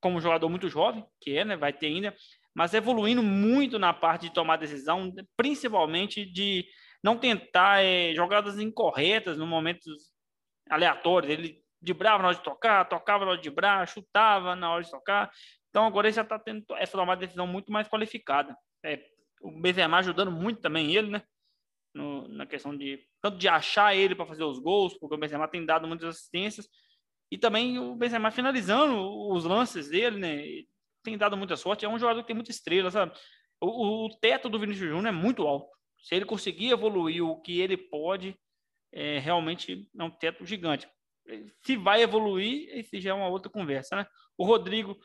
como 0.06 0.22
jogador 0.22 0.47
muito 0.49 0.70
jovem, 0.70 1.03
que 1.20 1.36
é, 1.36 1.43
né? 1.43 1.58
Vai 1.58 1.74
ter 1.74 1.88
ainda, 1.88 2.16
mas 2.53 2.76
evoluindo 2.76 3.24
muito 3.24 3.80
na 3.80 3.91
parte 3.91 4.28
de 4.28 4.34
tomar 4.36 4.58
decisão, 4.58 5.12
principalmente 5.36 6.24
de 6.24 6.64
não 7.03 7.18
tentar 7.18 7.84
é, 7.84 8.14
jogadas 8.14 8.60
incorretas 8.60 9.36
no 9.36 9.47
momentos 9.47 10.12
aleatórios. 10.70 11.32
Ele 11.32 11.58
dibrava 11.82 12.22
na 12.22 12.28
hora 12.28 12.38
de 12.38 12.43
tocar, 12.43 12.86
tocava 12.86 13.26
na 13.26 13.32
hora 13.32 13.39
de 13.39 13.49
dibrar, 13.49 13.88
chutava 13.88 14.56
na 14.56 14.72
hora 14.72 14.84
de 14.84 14.91
tocar. 14.91 15.32
Então 15.72 15.88
agora 15.88 16.06
ele 16.06 16.16
já 16.16 16.22
está 16.22 16.38
tendo 16.38 16.64
essa 16.76 16.95
tomada 16.95 17.22
de 17.22 17.26
decisão 17.26 17.47
muito 17.47 17.72
mais 17.72 17.88
qualificada. 17.88 18.56
É, 18.86 19.03
o 19.41 19.60
Benzema 19.60 19.97
ajudando 19.97 20.32
muito 20.32 20.62
também 20.62 20.95
ele, 20.95 21.10
né? 21.10 21.24
No, 21.95 22.28
na 22.28 22.45
questão 22.45 22.78
de 22.78 22.99
tanto 23.24 23.39
de 23.39 23.47
achar 23.47 23.95
ele 23.95 24.14
para 24.14 24.28
fazer 24.28 24.43
os 24.43 24.60
gols, 24.60 24.95
porque 24.99 25.16
o 25.16 25.18
Benzema 25.18 25.47
tem 25.47 25.66
dado 25.66 25.88
muitas 25.88 26.10
assistências 26.10 26.70
e 27.32 27.38
também 27.38 27.80
o 27.80 27.96
Benzema 27.96 28.32
finalizando 28.32 28.96
os 29.30 29.44
lances 29.46 29.90
dele, 29.90 30.18
né? 30.18 30.44
Tem 31.04 31.18
dado 31.18 31.38
muita 31.38 31.56
sorte. 31.56 31.86
É 31.86 31.90
um 31.90 32.00
jogador 32.00 32.22
que 32.22 32.28
tem 32.28 32.36
muita 32.36 32.52
estrela, 32.52 32.92
sabe? 32.92 33.14
O, 33.60 34.06
o 34.06 34.10
teto 34.20 34.50
do 34.50 34.60
Vinícius 34.60 34.90
Júnior 34.90 35.08
é 35.08 35.12
muito 35.12 35.44
alto. 35.48 35.68
Se 36.00 36.16
ele 36.16 36.26
conseguir 36.26 36.70
evoluir 36.70 37.24
o 37.24 37.42
que 37.42 37.60
ele 37.60 37.78
pode, 37.78 38.38
é, 38.92 39.20
realmente 39.20 39.90
é 39.98 40.04
um 40.04 40.10
teto 40.10 40.46
gigante. 40.46 40.88
Se 41.64 41.76
vai 41.76 42.04
evoluir, 42.04 42.70
esse 42.78 43.02
já 43.02 43.12
é 43.12 43.14
uma 43.14 43.28
outra 43.28 43.52
conversa, 43.52 43.96
né? 43.96 44.08
O 44.38 44.46
Rodrigo 44.46 44.98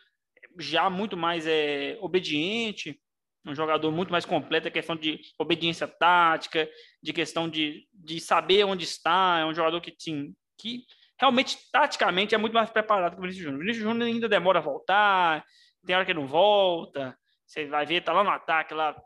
já 0.59 0.91
muito 0.91 1.17
mais 1.17 1.47
é, 1.47 1.97
obediente, 2.01 3.01
um 3.47 3.55
jogador 3.55 3.91
muito 3.91 4.13
mais 4.13 4.27
completo, 4.27 4.69
a 4.69 4.71
questão 4.71 4.95
de 4.95 5.21
obediência 5.39 5.89
tática, 5.89 6.69
de 7.03 7.13
questão 7.13 7.49
de, 7.49 7.87
de 7.93 8.21
saber 8.21 8.65
onde 8.65 8.85
está, 8.85 9.39
é 9.39 9.47
um 9.47 9.55
jogador 9.55 9.81
que, 9.81 9.95
sim, 9.99 10.35
que 10.59 10.85
realmente, 11.21 11.59
taticamente, 11.71 12.35
é 12.35 12.39
muito 12.39 12.55
mais 12.55 12.71
preparado 12.71 13.13
que 13.13 13.19
o 13.19 13.21
Vinícius 13.21 13.45
Júnior. 13.45 13.59
O 13.59 13.61
Vinícius 13.61 13.85
Júnior 13.85 14.09
ainda 14.09 14.29
demora 14.29 14.59
a 14.59 14.63
voltar, 14.63 15.45
tem 15.85 15.95
hora 15.95 16.07
que 16.07 16.15
não 16.15 16.27
volta, 16.27 17.17
você 17.47 17.67
vai 17.67 17.85
ver, 17.85 18.03
tá 18.03 18.13
lá 18.13 18.25
no 18.25 18.31
ataque, 18.31 18.73
lá 18.73 18.97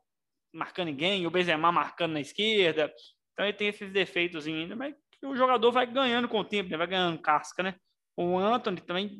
marcando 0.52 0.86
ninguém, 0.86 1.26
o 1.26 1.30
Benzema 1.30 1.72
marcando 1.72 2.12
na 2.12 2.20
esquerda, 2.20 2.92
então 3.32 3.44
ele 3.44 3.56
tem 3.56 3.68
esses 3.68 3.92
defeitos 3.92 4.46
ainda, 4.46 4.76
mas 4.76 4.94
o 5.24 5.34
jogador 5.34 5.72
vai 5.72 5.86
ganhando 5.86 6.28
com 6.28 6.38
o 6.38 6.44
tempo, 6.44 6.70
né? 6.70 6.76
vai 6.76 6.86
ganhando 6.86 7.20
casca, 7.20 7.62
né? 7.62 7.74
O 8.16 8.38
Anthony 8.38 8.80
também, 8.80 9.18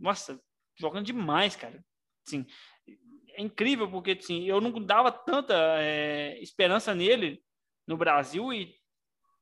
nossa, 0.00 0.40
jogando 0.78 1.06
demais, 1.06 1.56
cara. 1.56 1.84
Assim, 2.24 2.46
é 3.30 3.42
incrível 3.42 3.90
porque 3.90 4.12
assim, 4.12 4.44
eu 4.44 4.60
não 4.60 4.70
dava 4.80 5.10
tanta 5.10 5.54
é, 5.80 6.40
esperança 6.40 6.94
nele 6.94 7.42
no 7.86 7.96
Brasil 7.96 8.52
e 8.52 8.74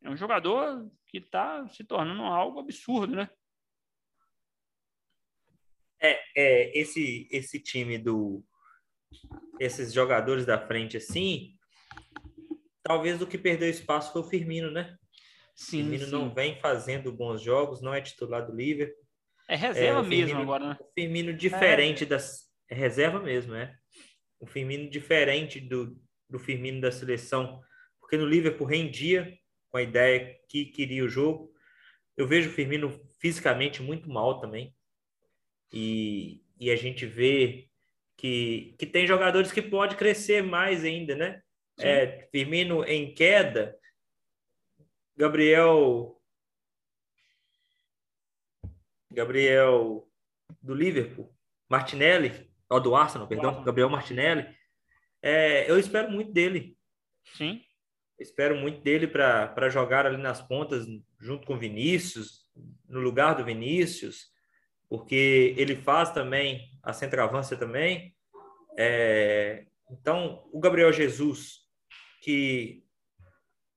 é 0.03 0.11
um 0.11 0.17
jogador 0.17 0.91
que 1.07 1.19
está 1.19 1.67
se 1.69 1.85
tornando 1.85 2.23
algo 2.23 2.61
absurdo, 2.61 3.17
né? 3.17 3.31
É, 6.01 6.21
é 6.37 6.79
esse 6.79 7.27
esse 7.31 7.59
time 7.59 7.97
do 7.99 8.45
esses 9.59 9.93
jogadores 9.93 10.45
da 10.45 10.59
frente 10.59 10.97
assim, 10.97 11.57
talvez 12.83 13.21
o 13.21 13.27
que 13.27 13.39
perdeu 13.39 13.69
espaço 13.69 14.13
foi 14.13 14.23
o 14.23 14.29
Firmino, 14.29 14.71
né? 14.71 14.97
Sim, 15.55 15.79
Firmino 15.79 16.05
sim. 16.05 16.11
não 16.11 16.33
vem 16.33 16.61
fazendo 16.61 17.11
bons 17.11 17.43
jogos, 17.43 17.81
não 17.81 17.95
é 17.95 18.01
titular 18.01 18.47
do 18.47 18.55
Liverpool. 18.55 19.05
É 19.49 19.57
reserva 19.57 20.01
é, 20.01 20.03
mesmo 20.03 20.27
Firmino, 20.27 20.43
agora, 20.43 20.69
né? 20.69 20.77
O 20.79 20.93
Firmino 20.93 21.33
diferente 21.33 22.05
é. 22.05 22.07
das. 22.07 22.47
É 22.69 22.75
reserva 22.75 23.21
mesmo, 23.21 23.55
é. 23.55 23.75
O 24.39 24.47
Firmino 24.47 24.91
diferente 24.91 25.61
do, 25.61 25.97
do 26.29 26.39
Firmino 26.39 26.81
da 26.81 26.93
seleção, 26.93 27.63
porque 28.01 28.17
no 28.17 28.27
Liverpool 28.27 28.67
rendia 28.67 29.33
com 29.77 29.81
a 29.81 29.83
ideia 29.83 30.35
que 30.49 30.65
queria 30.65 31.05
o 31.05 31.09
jogo. 31.09 31.53
Eu 32.17 32.27
vejo 32.27 32.49
o 32.49 32.53
Firmino 32.53 32.99
fisicamente 33.21 33.83
muito 33.83 34.09
mal 34.09 34.41
também. 34.41 34.75
E, 35.71 36.43
e 36.59 36.71
a 36.71 36.77
gente 36.77 37.05
vê 37.05 37.69
que, 38.17 38.75
que 38.79 38.87
tem 38.87 39.07
jogadores 39.07 39.53
que 39.53 39.61
pode 39.61 39.97
crescer 39.97 40.43
mais 40.43 40.83
ainda, 40.83 41.15
né? 41.15 41.43
É, 41.79 42.27
Firmino 42.33 42.85
em 42.85 43.13
queda, 43.13 43.79
Gabriel 45.15 46.19
Gabriel 49.11 50.09
do 50.63 50.75
Liverpool, 50.75 51.31
Martinelli, 51.69 52.51
ó, 52.71 52.81
do 52.81 52.97
Arsenal, 52.97 53.29
perdão, 53.29 53.63
Gabriel 53.63 53.91
Martinelli. 53.91 54.57
É, 55.21 55.71
eu 55.71 55.79
espero 55.79 56.11
muito 56.11 56.33
dele. 56.33 56.79
Sim. 57.35 57.66
Espero 58.19 58.57
muito 58.57 58.81
dele 58.81 59.07
para 59.07 59.69
jogar 59.69 60.07
ali 60.07 60.17
nas 60.17 60.41
pontas, 60.41 60.87
junto 61.21 61.47
com 61.47 61.59
Vinícius, 61.59 62.47
no 62.89 63.01
lugar 63.01 63.35
do 63.35 63.45
Vinícius, 63.45 64.27
porque 64.89 65.55
ele 65.57 65.77
faz 65.77 66.11
também 66.13 66.71
a 66.83 66.93
centroavância 66.93 67.57
também. 67.57 68.15
É, 68.79 69.67
então, 69.91 70.49
o 70.53 70.61
Gabriel 70.61 70.93
Jesus, 70.93 71.61
que 72.23 72.83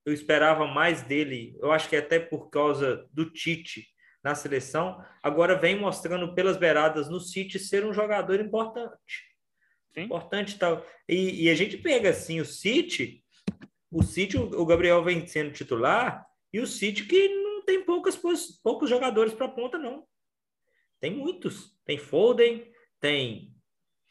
eu 0.06 0.14
esperava 0.14 0.66
mais 0.66 1.02
dele, 1.02 1.58
eu 1.62 1.72
acho 1.72 1.90
que 1.90 1.96
é 1.96 2.00
até 2.00 2.20
por 2.20 2.50
causa 2.50 3.08
do 3.12 3.30
Tite, 3.30 3.88
na 4.24 4.36
seleção, 4.36 5.04
agora 5.24 5.56
vem 5.56 5.80
mostrando 5.80 6.34
pelas 6.36 6.58
beiradas 6.58 7.10
no 7.10 7.20
City 7.20 7.58
ser 7.58 7.86
um 7.86 7.94
jogador 7.94 8.40
importante. 8.40 9.30
Sim. 9.94 10.02
Importante 10.02 10.58
tal. 10.60 10.86
E, 11.08 11.46
e, 11.46 11.50
a 11.50 11.56
gente 11.56 11.78
pega 11.78 12.10
assim 12.10 12.40
o 12.40 12.46
City, 12.46 13.24
o 13.92 14.04
City, 14.04 14.38
o 14.38 14.66
Gabriel 14.66 15.04
vem 15.04 15.26
sendo 15.26 15.52
titular, 15.52 16.26
e 16.54 16.60
o 16.60 16.68
City 16.68 17.06
que 17.06 17.30
não 17.30 17.64
tem 17.64 17.84
poucas, 17.84 18.20
poucos 18.64 18.90
jogadores 18.90 19.34
para 19.34 19.48
ponta, 19.48 19.78
não. 19.78 20.04
Tem 21.00 21.12
muitos. 21.12 21.78
Tem 21.86 21.98
Foden, 21.98 22.72
tem. 23.00 23.54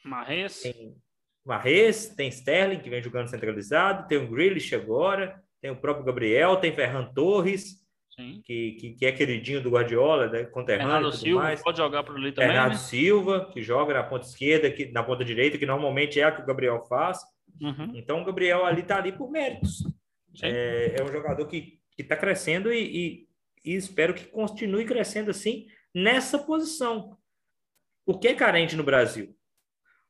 Marres. 0.03 0.61
Tem 0.61 0.95
Marres, 1.45 2.13
tem 2.15 2.29
Sterling, 2.29 2.79
que 2.79 2.89
vem 2.89 3.01
jogando 3.01 3.29
centralizado, 3.29 4.07
tem 4.07 4.17
o 4.17 4.29
Grealish 4.29 4.75
agora, 4.75 5.41
tem 5.61 5.71
o 5.71 5.75
próprio 5.75 6.05
Gabriel, 6.05 6.57
tem 6.57 6.73
Ferran 6.73 7.11
Torres. 7.13 7.79
Que, 8.43 8.73
que, 8.73 8.93
que, 8.95 9.05
é 9.05 9.13
queridinho 9.13 9.63
do 9.63 9.69
Guardiola, 9.69 10.27
né? 10.27 10.43
conterrâneo 10.43 10.91
Bernardo 10.91 11.15
Silva 11.15 11.41
mais. 11.41 11.63
pode 11.63 11.77
jogar 11.77 12.03
por 12.03 12.17
ali 12.17 12.33
também. 12.33 12.49
Bernardo 12.49 12.73
né? 12.73 12.77
Silva, 12.77 13.49
que 13.53 13.61
joga 13.61 13.93
na 13.93 14.03
ponta 14.03 14.25
esquerda, 14.25 14.69
que, 14.69 14.91
na 14.91 15.01
ponta 15.01 15.23
direita, 15.23 15.57
que 15.57 15.65
normalmente 15.65 16.19
é 16.19 16.23
a 16.23 16.31
que 16.33 16.41
o 16.41 16.45
Gabriel 16.45 16.83
faz. 16.89 17.17
Uhum. 17.61 17.91
Então 17.95 18.21
o 18.21 18.25
Gabriel 18.25 18.65
ali 18.65 18.81
está 18.81 18.97
ali 18.97 19.11
por 19.11 19.29
méritos. 19.29 19.83
É, 20.41 20.95
é, 20.99 21.03
um 21.03 21.11
jogador 21.11 21.45
que 21.47 21.79
está 21.97 22.15
crescendo 22.15 22.71
e, 22.71 23.27
e, 23.65 23.71
e, 23.71 23.75
espero 23.75 24.13
que 24.13 24.25
continue 24.25 24.85
crescendo 24.85 25.31
assim 25.31 25.67
nessa 25.93 26.39
posição. 26.39 27.17
Por 28.05 28.19
que 28.19 28.29
é 28.29 28.33
carente 28.33 28.75
no 28.75 28.83
Brasil? 28.83 29.35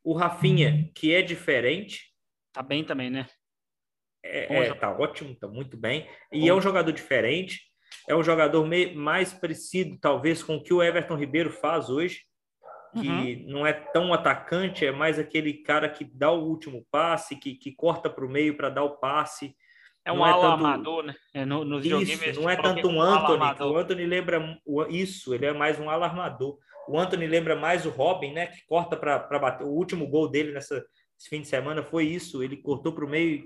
O 0.04 0.14
Rafinha, 0.14 0.72
uhum. 0.72 0.92
que 0.94 1.14
é 1.14 1.22
diferente. 1.22 2.14
Tá 2.54 2.62
bem 2.62 2.84
também, 2.84 3.10
né? 3.10 3.28
É, 4.24 4.68
é 4.68 4.74
tá 4.74 4.92
ótimo, 4.92 5.36
tá 5.36 5.48
muito 5.48 5.78
bem. 5.78 6.08
E 6.32 6.42
Bom. 6.42 6.48
é 6.48 6.54
um 6.54 6.62
jogador 6.62 6.92
diferente 6.92 7.70
é 8.08 8.16
um 8.16 8.24
jogador 8.24 8.68
mais 8.96 9.34
parecido, 9.34 9.98
talvez, 10.00 10.42
com 10.42 10.56
o 10.56 10.64
que 10.64 10.74
o 10.74 10.82
Everton 10.82 11.16
Ribeiro 11.16 11.52
faz 11.52 11.90
hoje, 11.90 12.24
que 12.94 13.08
uhum. 13.08 13.44
não 13.48 13.68
é 13.68 13.74
tão 13.74 14.14
atacante, 14.14 14.86
é 14.86 14.92
mais 14.92 15.20
aquele 15.20 15.54
cara 15.54 15.90
que 15.90 16.04
dá 16.04 16.32
o 16.32 16.44
último 16.44 16.86
passe, 16.92 17.36
que, 17.36 17.56
que 17.56 17.72
corta 17.72 18.10
para 18.10 18.26
o 18.26 18.30
meio 18.30 18.56
para 18.56 18.70
dar 18.70 18.84
o 18.84 18.98
passe. 18.98 19.56
É 20.06 20.12
um 20.12 20.18
não 20.18 20.28
é 20.28 20.32
ala 20.32 20.42
tanto... 20.42 20.54
amador, 20.54 21.04
né? 21.04 21.16
É 21.34 21.46
no, 21.46 21.64
no 21.64 21.80
isso, 21.80 22.42
não 22.42 22.50
é 22.50 22.56
tanto 22.56 22.88
um 22.88 23.02
Anthony, 23.02 23.44
o 23.62 23.78
Anthony 23.78 24.06
lembra 24.06 24.60
isso, 24.90 25.34
ele 25.34 25.46
é 25.46 25.54
mais 25.54 25.80
um 25.80 25.90
alarmador. 25.90 26.58
O 26.88 26.98
Anthony 26.98 27.28
lembra 27.28 27.56
mais 27.56 27.86
o 27.86 27.90
Robin, 27.90 28.34
né? 28.34 28.48
Que 28.48 28.66
corta 28.66 28.98
para 28.98 29.40
bater. 29.40 29.64
O 29.66 29.70
último 29.70 30.08
gol 30.08 30.28
dele 30.28 30.52
nessa, 30.52 30.84
esse 31.20 31.30
fim 31.30 31.42
de 31.42 31.48
semana 31.48 31.84
foi 31.84 32.06
isso, 32.06 32.42
ele 32.42 32.58
cortou 32.58 32.94
para 32.94 33.06
o 33.06 33.10
meio 33.10 33.44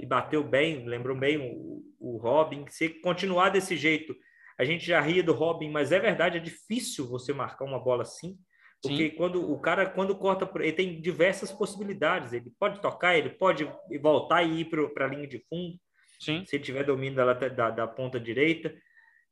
e 0.00 0.06
bateu 0.06 0.42
bem, 0.42 0.86
lembrou 0.86 1.16
bem 1.16 1.38
o, 1.38 1.82
o 2.00 2.16
Robin. 2.16 2.64
Se 2.68 2.88
continuar 2.88 3.50
desse 3.50 3.76
jeito, 3.76 4.14
a 4.58 4.64
gente 4.64 4.86
já 4.86 5.00
ria 5.00 5.22
do 5.22 5.32
Robin, 5.32 5.70
mas 5.70 5.92
é 5.92 5.98
verdade, 5.98 6.38
é 6.38 6.40
difícil 6.40 7.08
você 7.08 7.32
marcar 7.32 7.64
uma 7.64 7.78
bola 7.78 8.02
assim, 8.02 8.38
Porque 8.82 9.10
Sim. 9.10 9.16
quando 9.16 9.50
o 9.50 9.58
cara, 9.60 9.86
quando 9.86 10.16
corta, 10.16 10.50
ele 10.56 10.72
tem 10.72 11.00
diversas 11.00 11.52
possibilidades. 11.52 12.32
Ele 12.32 12.52
pode 12.58 12.80
tocar, 12.80 13.16
ele 13.16 13.30
pode 13.30 13.70
voltar 14.00 14.42
e 14.42 14.62
ir 14.62 14.64
para 14.64 15.06
a 15.06 15.08
linha 15.08 15.28
de 15.28 15.38
fundo. 15.48 15.78
Sim. 16.18 16.44
Se 16.44 16.56
ele 16.56 16.64
tiver 16.64 16.84
domínio 16.84 17.14
da, 17.14 17.32
da, 17.32 17.70
da 17.70 17.86
ponta 17.86 18.18
direita. 18.18 18.74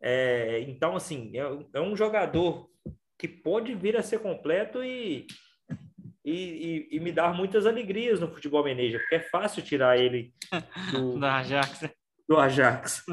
É, 0.00 0.60
então, 0.60 0.94
assim, 0.94 1.32
é, 1.36 1.42
é, 1.74 1.80
um 1.80 1.96
jogador 1.96 2.70
que 3.18 3.26
pode 3.26 3.74
vir 3.74 3.96
a 3.96 4.02
ser 4.02 4.20
completo 4.20 4.84
e, 4.84 5.26
e, 6.24 6.32
e, 6.32 6.96
e 6.96 7.00
me 7.00 7.10
dar 7.10 7.34
muitas 7.34 7.66
alegrias 7.66 8.20
no 8.20 8.32
futebol 8.32 8.62
manager, 8.62 9.00
porque 9.00 9.16
é 9.16 9.20
fácil 9.20 9.62
tirar 9.62 9.98
ele 9.98 10.32
do, 10.92 11.18
do 11.18 11.26
Ajax. 11.26 11.90
Do 12.28 12.38
Ajax. 12.38 13.04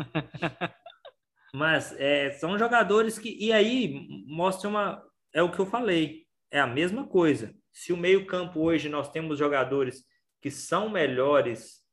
Mas 1.53 1.99
é, 1.99 2.29
são 2.31 2.59
jogadores 2.59 3.17
que. 3.17 3.35
E 3.43 3.51
aí 3.51 4.07
mostra 4.27 4.69
uma. 4.69 5.03
É 5.33 5.41
o 5.41 5.51
que 5.51 5.59
eu 5.59 5.65
falei 5.65 6.26
é 6.51 6.59
a 6.59 6.67
mesma 6.67 7.07
coisa. 7.07 7.53
Se 7.71 7.93
o 7.93 7.97
meio-campo 7.97 8.61
hoje 8.61 8.89
nós 8.89 9.09
temos 9.09 9.37
jogadores 9.37 10.03
que 10.41 10.49
são 10.49 10.89
melhores 10.89 11.83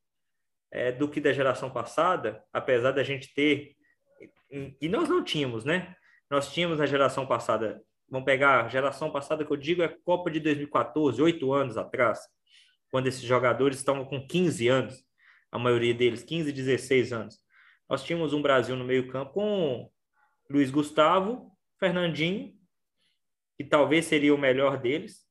é, 0.70 0.92
do 0.92 1.08
que 1.08 1.20
da 1.20 1.32
geração 1.32 1.70
passada, 1.70 2.42
apesar 2.52 2.92
da 2.92 3.02
gente 3.02 3.32
ter. 3.34 3.76
E 4.80 4.88
nós 4.88 5.08
não 5.08 5.22
tínhamos, 5.22 5.64
né? 5.64 5.94
Nós 6.30 6.52
tínhamos 6.52 6.78
na 6.78 6.86
geração 6.86 7.26
passada. 7.26 7.82
Vamos 8.08 8.26
pegar 8.26 8.64
a 8.64 8.68
geração 8.68 9.10
passada 9.10 9.44
que 9.44 9.52
eu 9.52 9.56
digo 9.56 9.82
é 9.82 9.86
a 9.86 9.96
Copa 10.04 10.30
de 10.30 10.40
2014, 10.40 11.20
oito 11.22 11.52
anos 11.52 11.76
atrás, 11.76 12.20
quando 12.90 13.06
esses 13.06 13.22
jogadores 13.22 13.78
estavam 13.78 14.04
com 14.04 14.26
15 14.26 14.68
anos, 14.68 15.04
a 15.50 15.58
maioria 15.58 15.94
deles, 15.94 16.22
15, 16.22 16.52
16 16.52 17.12
anos. 17.12 17.38
Nós 17.88 18.04
tínhamos 18.04 18.32
um 18.32 18.42
Brasil 18.42 18.76
no 18.76 18.84
meio-campo 18.84 19.32
com 19.32 19.90
Luiz 20.50 20.70
Gustavo, 20.70 21.50
Fernandinho, 21.78 22.53
que 23.56 23.64
talvez 23.64 24.06
seria 24.06 24.34
o 24.34 24.38
melhor 24.38 24.78
deles. 24.78 25.24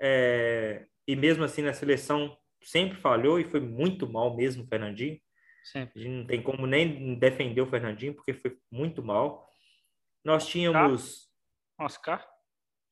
É, 0.00 0.86
e 1.06 1.16
mesmo 1.16 1.44
assim 1.44 1.62
na 1.62 1.72
seleção 1.72 2.36
sempre 2.62 2.98
falhou 2.98 3.38
e 3.38 3.44
foi 3.44 3.60
muito 3.60 4.10
mal 4.10 4.36
mesmo 4.36 4.64
o 4.64 4.66
Fernandinho. 4.66 5.20
Sempre. 5.64 6.00
A 6.00 6.02
gente 6.02 6.12
não 6.12 6.26
tem 6.26 6.42
como 6.42 6.66
nem 6.66 7.18
defender 7.18 7.60
o 7.60 7.66
Fernandinho 7.66 8.14
porque 8.14 8.34
foi 8.34 8.56
muito 8.70 9.02
mal. 9.02 9.48
Nós 10.24 10.46
tínhamos 10.46 11.28
Oscar, 11.78 12.26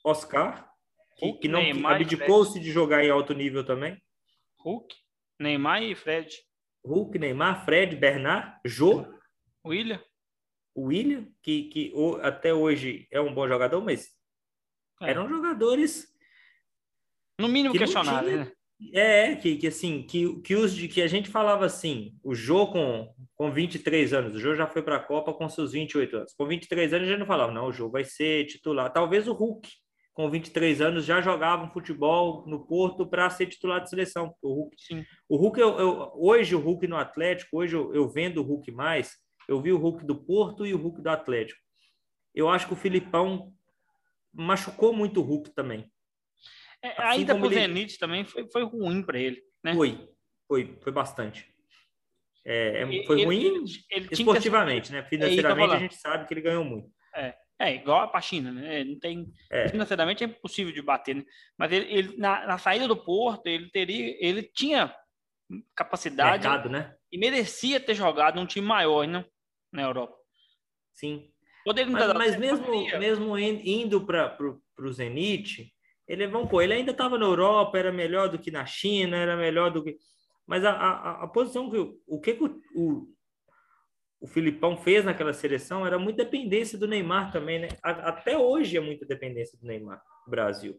Oscar, 0.05 0.71
que, 1.17 1.27
Hulk, 1.27 1.41
que 1.41 1.49
não 1.49 1.89
abdicou-se 1.89 2.59
de 2.59 2.71
jogar 2.71 3.05
em 3.05 3.11
alto 3.11 3.33
nível 3.33 3.65
também. 3.65 4.01
Hulk, 4.59 4.95
Neymar 5.41 5.83
e 5.83 5.95
Fred. 5.95 6.37
Hulk, 6.85 7.19
Neymar, 7.19 7.65
Fred, 7.65 7.97
Bernard, 7.97 8.61
Jô. 8.65 9.07
William. 9.65 10.03
William, 10.77 11.29
que, 11.43 11.65
que 11.65 11.93
até 12.23 12.53
hoje 12.53 13.07
é 13.11 13.21
um 13.21 13.33
bom 13.33 13.47
jogador, 13.47 13.81
mas 13.81 14.14
é. 15.07 15.11
Eram 15.11 15.29
jogadores. 15.29 16.09
No 17.41 17.49
mínimo 17.49 17.75
questionáveis, 17.75 18.41
né? 18.41 18.53
É, 18.93 19.37
que, 19.37 19.57
que 19.57 19.69
assim, 19.69 20.03
que, 20.03 20.41
que 20.43 20.55
os 20.55 20.75
de 20.75 20.89
que 20.89 21.01
a 21.01 21.07
gente 21.07 21.31
falava 21.31 21.65
assim, 21.65 22.15
o 22.23 22.35
Jô 22.35 22.67
com, 22.67 23.13
com 23.35 23.51
23 23.51 24.13
anos, 24.13 24.35
o 24.35 24.39
Jô 24.39 24.55
já 24.55 24.67
foi 24.67 24.83
para 24.83 24.97
a 24.97 25.03
Copa 25.03 25.33
com 25.33 25.49
seus 25.49 25.73
28 25.73 26.17
anos. 26.17 26.35
Com 26.35 26.47
23 26.47 26.93
anos 26.93 27.09
a 27.09 27.11
gente 27.11 27.21
não 27.21 27.27
falava, 27.27 27.53
não, 27.53 27.67
o 27.67 27.73
Jô 27.73 27.89
vai 27.89 28.05
ser 28.05 28.47
titular. 28.47 28.93
Talvez 28.93 29.29
o 29.29 29.33
Hulk, 29.33 29.69
com 30.13 30.31
23 30.31 30.81
anos, 30.81 31.05
já 31.05 31.21
jogava 31.21 31.65
um 31.65 31.71
futebol 31.71 32.45
no 32.47 32.67
Porto 32.67 33.07
para 33.07 33.31
ser 33.31 33.47
titular 33.47 33.81
de 33.81 33.89
seleção. 33.89 34.35
O 34.43 34.53
Hulk, 34.53 34.77
Sim. 34.79 35.05
O 35.29 35.37
Hulk 35.37 35.61
eu, 35.61 35.79
eu, 35.79 36.13
hoje 36.17 36.55
o 36.55 36.61
Hulk 36.61 36.87
no 36.87 36.97
Atlético, 36.97 37.59
hoje 37.59 37.75
eu, 37.75 37.95
eu 37.95 38.09
vendo 38.09 38.39
o 38.39 38.45
Hulk 38.45 38.71
mais, 38.73 39.17
eu 39.49 39.61
vi 39.61 39.73
o 39.73 39.79
Hulk 39.79 40.05
do 40.05 40.17
Porto 40.17 40.67
e 40.67 40.75
o 40.75 40.79
Hulk 40.79 41.01
do 41.01 41.11
Atlético. 41.11 41.61
Eu 42.35 42.49
acho 42.49 42.67
que 42.67 42.73
o 42.73 42.77
Filipão 42.77 43.53
machucou 44.35 44.93
muito 44.93 45.21
o 45.21 45.23
Hulk 45.23 45.51
também. 45.55 45.91
É, 46.83 46.89
assim 46.91 47.21
ainda 47.21 47.35
pro 47.35 47.47
ele... 47.47 47.55
Zenit 47.55 47.99
também 47.99 48.25
foi, 48.25 48.47
foi 48.51 48.63
ruim 48.65 49.03
para 49.03 49.19
ele, 49.19 49.43
né? 49.63 49.75
Foi, 49.75 50.09
foi, 50.47 50.79
foi 50.83 50.93
bastante. 50.93 51.49
É, 52.45 52.83
é 52.83 53.07
foi 53.07 53.21
ele, 53.21 53.25
ruim 53.25 53.45
ele, 53.45 53.65
ele 53.91 54.09
esportivamente, 54.11 54.93
né? 54.93 55.03
Financeiramente 55.05 55.75
a 55.75 55.79
gente 55.79 55.97
sabe 55.97 56.27
que 56.27 56.35
ele 56.35 56.43
ganhou 56.43 56.63
muito. 56.63 56.91
É, 57.15 57.35
é 57.59 57.75
igual 57.75 58.01
a 58.01 58.09
Pachina, 58.09 58.53
né? 58.53 58.85
Não 58.85 58.99
tem, 58.99 59.33
é. 59.51 59.69
Financeiramente 59.69 60.23
é 60.23 60.27
impossível 60.27 60.73
de 60.73 60.83
bater, 60.83 61.15
né? 61.15 61.25
Mas 61.57 61.73
ele, 61.73 61.87
ele 61.91 62.17
na, 62.19 62.47
na, 62.47 62.59
saída 62.59 62.87
do 62.87 62.97
Porto, 62.97 63.47
ele 63.47 63.71
teria, 63.71 64.17
ele 64.21 64.43
tinha 64.43 64.95
capacidade 65.75 66.47
Mercado, 66.47 66.69
né? 66.69 66.95
e 67.11 67.19
merecia 67.19 67.81
ter 67.81 67.95
jogado 67.95 68.37
num 68.37 68.47
time 68.47 68.67
maior, 68.67 69.07
não? 69.07 69.25
Na 69.73 69.83
Europa. 69.83 70.15
Sim. 70.93 71.33
Poderia 71.65 71.91
mas, 71.91 72.15
mas 72.15 72.37
mesmo, 72.37 72.67
mesmo 72.99 73.39
indo 73.39 74.05
para 74.05 74.37
o 74.79 74.93
Zenit, 74.93 75.73
ele, 76.07 76.27
vamos 76.27 76.51
pôr, 76.51 76.63
ele 76.63 76.75
ainda 76.75 76.91
estava 76.91 77.19
na 77.19 77.25
Europa, 77.25 77.79
era 77.79 77.91
melhor 77.91 78.29
do 78.29 78.39
que 78.39 78.51
na 78.51 78.67
China, 78.67 79.17
era 79.17 79.37
melhor 79.37 79.71
do 79.71 79.83
que. 79.83 79.97
Mas 80.47 80.65
a, 80.65 80.73
a, 80.73 81.25
a 81.25 81.27
posição 81.27 81.71
que 81.71 81.79
o 82.07 82.21
que, 82.21 82.35
que 82.35 82.45
o, 82.45 82.61
o, 82.75 83.09
o, 84.21 84.27
Filipão 84.27 84.77
fez 84.77 85.03
naquela 85.05 85.33
seleção 85.33 85.87
era 85.87 85.99
muita 85.99 86.23
dependência 86.23 86.79
do 86.79 86.87
Neymar 86.87 87.33
também, 87.33 87.61
né? 87.61 87.69
A, 87.83 87.91
até 88.11 88.37
hoje 88.37 88.77
é 88.77 88.81
muita 88.81 89.07
dependência 89.07 89.59
do 89.59 89.67
Neymar 89.67 90.03
Brasil. 90.29 90.79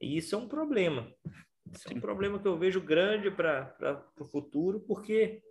E 0.00 0.16
isso 0.16 0.36
é 0.36 0.38
um 0.38 0.46
problema. 0.46 1.12
Isso 1.72 1.92
é 1.92 1.96
um 1.96 2.00
problema 2.00 2.38
que 2.38 2.46
eu 2.46 2.56
vejo 2.56 2.80
grande 2.80 3.28
para 3.28 4.06
o 4.20 4.24
futuro, 4.24 4.78
porque 4.86 5.42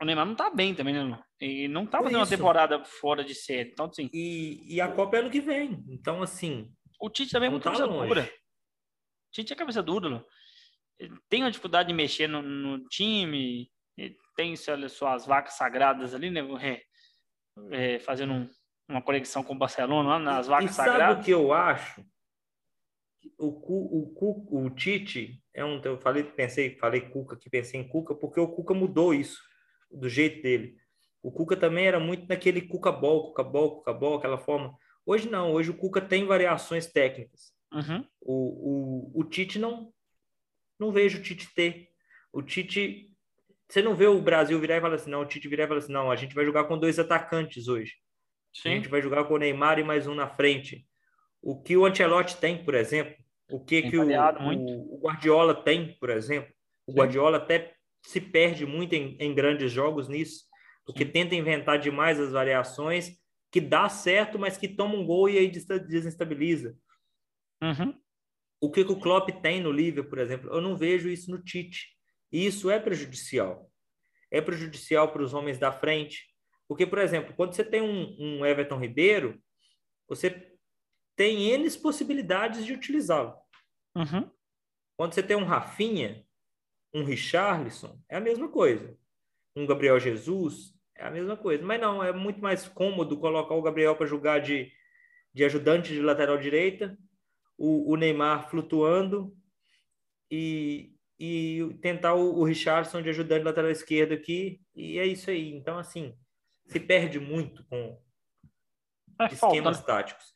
o 0.00 0.06
Neymar 0.06 0.24
não 0.24 0.34
tá 0.34 0.48
bem 0.48 0.74
também, 0.74 0.94
né? 0.94 1.22
E 1.44 1.66
não 1.66 1.84
tá 1.84 1.98
fazendo 1.98 2.18
uma 2.18 2.26
temporada 2.28 2.84
fora 2.84 3.24
de 3.24 3.34
série. 3.34 3.70
Então, 3.70 3.86
assim. 3.86 4.08
E, 4.12 4.62
e 4.76 4.80
a 4.80 4.86
Copa 4.86 5.16
é 5.16 5.20
ano 5.20 5.30
que 5.30 5.40
vem. 5.40 5.84
Então, 5.88 6.22
assim. 6.22 6.72
O 7.00 7.10
Tite 7.10 7.32
também 7.32 7.48
é 7.48 7.50
muito 7.50 7.64
tá 7.64 7.72
cabeça 7.72 7.84
longe. 7.84 8.06
dura. 8.06 8.22
O 8.22 9.32
Tite 9.32 9.52
é 9.52 9.56
cabeça 9.56 9.82
dura. 9.82 10.24
Ele 11.00 11.18
tem 11.28 11.42
uma 11.42 11.50
dificuldade 11.50 11.88
de 11.88 11.94
mexer 11.94 12.28
no, 12.28 12.42
no 12.42 12.84
time. 12.86 13.68
tem 14.36 14.54
suas 14.54 15.26
vacas 15.26 15.54
sagradas 15.54 16.14
ali, 16.14 16.30
né? 16.30 16.42
É, 16.62 17.96
é, 17.96 17.98
fazendo 17.98 18.34
um, 18.34 18.48
uma 18.88 19.02
conexão 19.02 19.42
com 19.42 19.54
o 19.54 19.58
Barcelona 19.58 20.10
lá 20.10 20.18
nas 20.20 20.46
vacas 20.46 20.70
e 20.70 20.72
sabe 20.72 20.90
sagradas. 20.90 21.08
Sabe 21.08 21.22
o 21.22 21.24
que 21.24 21.30
eu 21.32 21.52
acho? 21.52 22.06
O, 23.36 23.46
o, 23.48 24.14
o, 24.14 24.66
o 24.66 24.70
Tite 24.70 25.42
é 25.52 25.64
um. 25.64 25.80
Eu 25.82 25.98
falei, 25.98 26.22
pensei, 26.22 26.76
falei 26.76 27.00
Cuca 27.00 27.36
que 27.36 27.50
pensei 27.50 27.80
em 27.80 27.88
Cuca, 27.88 28.14
porque 28.14 28.38
o 28.38 28.46
Cuca 28.46 28.72
mudou 28.72 29.12
isso 29.12 29.42
do 29.90 30.08
jeito 30.08 30.40
dele. 30.40 30.80
O 31.22 31.30
Cuca 31.30 31.56
também 31.56 31.86
era 31.86 32.00
muito 32.00 32.26
naquele 32.28 32.60
Cuca 32.62 32.90
Ball, 32.90 33.28
Cuca 33.28 33.44
Ball, 33.44 33.76
Cuca 33.76 33.92
Ball, 33.92 34.16
aquela 34.16 34.38
forma. 34.38 34.76
Hoje 35.06 35.28
não, 35.28 35.52
hoje 35.52 35.70
o 35.70 35.76
Cuca 35.76 36.00
tem 36.00 36.26
variações 36.26 36.86
técnicas. 36.86 37.52
Uhum. 37.72 38.04
O, 38.20 39.12
o, 39.14 39.20
o 39.20 39.24
Tite 39.24 39.58
não, 39.58 39.92
não 40.78 40.90
vejo 40.90 41.18
o 41.18 41.22
Tite 41.22 41.48
ter. 41.54 41.88
O 42.32 42.42
Tite, 42.42 43.10
você 43.68 43.80
não 43.80 43.94
vê 43.94 44.06
o 44.06 44.20
Brasil 44.20 44.58
virar 44.58 44.78
e 44.78 44.80
falar 44.80 44.96
assim, 44.96 45.10
não, 45.10 45.22
o 45.22 45.26
Tite 45.26 45.48
virar 45.48 45.64
e 45.64 45.68
falar 45.68 45.78
assim, 45.78 45.92
não, 45.92 46.10
a 46.10 46.16
gente 46.16 46.34
vai 46.34 46.44
jogar 46.44 46.64
com 46.64 46.78
dois 46.78 46.98
atacantes 46.98 47.68
hoje. 47.68 47.94
Sim. 48.52 48.68
A 48.68 48.74
gente 48.74 48.88
vai 48.88 49.00
jogar 49.00 49.24
com 49.24 49.34
o 49.34 49.38
Neymar 49.38 49.78
e 49.78 49.84
mais 49.84 50.06
um 50.06 50.14
na 50.14 50.28
frente. 50.28 50.86
O 51.40 51.60
que 51.60 51.76
o 51.76 51.86
Ancelotti 51.86 52.36
tem, 52.36 52.64
por 52.64 52.74
exemplo, 52.74 53.14
o 53.50 53.60
que, 53.60 53.82
que 53.82 53.96
o, 53.96 54.02
o, 54.02 54.94
o, 54.94 55.00
Guardiola 55.00 55.54
tem, 55.54 55.96
por 55.98 56.10
exemplo. 56.10 56.52
O 56.86 56.92
Sim. 56.92 56.98
Guardiola 56.98 57.36
até 57.38 57.74
se 58.04 58.20
perde 58.20 58.66
muito 58.66 58.94
em, 58.94 59.16
em 59.18 59.34
grandes 59.34 59.70
jogos 59.70 60.08
nisso, 60.08 60.44
porque 60.84 61.04
tenta 61.04 61.34
inventar 61.34 61.78
demais 61.78 62.18
as 62.18 62.32
variações, 62.32 63.18
que 63.50 63.60
dá 63.60 63.88
certo, 63.88 64.38
mas 64.38 64.56
que 64.56 64.68
toma 64.68 64.94
um 64.94 65.06
gol 65.06 65.28
e 65.28 65.38
aí 65.38 65.50
desestabiliza. 65.50 66.76
Uhum. 67.62 67.98
O 68.60 68.70
que, 68.70 68.84
que 68.84 68.92
o 68.92 68.98
Klopp 68.98 69.28
tem 69.42 69.60
no 69.60 69.70
Liverpool, 69.70 70.10
por 70.10 70.18
exemplo, 70.18 70.50
eu 70.50 70.60
não 70.60 70.76
vejo 70.76 71.08
isso 71.08 71.30
no 71.30 71.42
Tite. 71.42 71.88
E 72.30 72.46
isso 72.46 72.70
é 72.70 72.78
prejudicial. 72.78 73.70
É 74.30 74.40
prejudicial 74.40 75.12
para 75.12 75.22
os 75.22 75.34
homens 75.34 75.58
da 75.58 75.70
frente. 75.70 76.32
Porque, 76.66 76.86
por 76.86 76.98
exemplo, 76.98 77.34
quando 77.34 77.52
você 77.52 77.62
tem 77.62 77.82
um, 77.82 78.16
um 78.18 78.46
Everton 78.46 78.78
Ribeiro, 78.78 79.42
você 80.08 80.56
tem 81.14 81.50
N 81.50 81.70
possibilidades 81.78 82.64
de 82.64 82.72
utilizá-lo. 82.72 83.36
Uhum. 83.94 84.30
Quando 84.96 85.12
você 85.12 85.22
tem 85.22 85.36
um 85.36 85.44
Rafinha, 85.44 86.24
um 86.94 87.04
Richarlison, 87.04 88.00
é 88.08 88.16
a 88.16 88.20
mesma 88.20 88.48
coisa. 88.48 88.96
Um 89.54 89.66
Gabriel 89.66 90.00
Jesus, 90.00 90.71
é 91.02 91.08
a 91.08 91.10
mesma 91.10 91.36
coisa. 91.36 91.64
Mas 91.64 91.80
não, 91.80 92.02
é 92.02 92.12
muito 92.12 92.40
mais 92.40 92.68
cômodo 92.68 93.18
colocar 93.18 93.54
o 93.54 93.62
Gabriel 93.62 93.96
para 93.96 94.06
jogar 94.06 94.38
de, 94.38 94.72
de 95.34 95.44
ajudante 95.44 95.92
de 95.92 96.00
lateral 96.00 96.38
direita, 96.38 96.96
o, 97.58 97.92
o 97.92 97.96
Neymar 97.96 98.48
flutuando 98.48 99.36
e, 100.30 100.94
e 101.18 101.76
tentar 101.80 102.14
o, 102.14 102.38
o 102.38 102.44
Richardson 102.44 103.02
de 103.02 103.10
ajudante 103.10 103.40
de 103.40 103.46
lateral 103.46 103.70
esquerdo 103.70 104.12
aqui, 104.12 104.60
e 104.74 104.98
é 104.98 105.06
isso 105.06 105.28
aí. 105.28 105.52
Então, 105.52 105.76
assim, 105.76 106.16
se 106.66 106.78
perde 106.78 107.18
muito 107.18 107.64
com 107.64 108.00
é, 109.20 109.26
esquemas 109.26 109.78
falta, 109.78 109.92
táticos. 109.92 110.34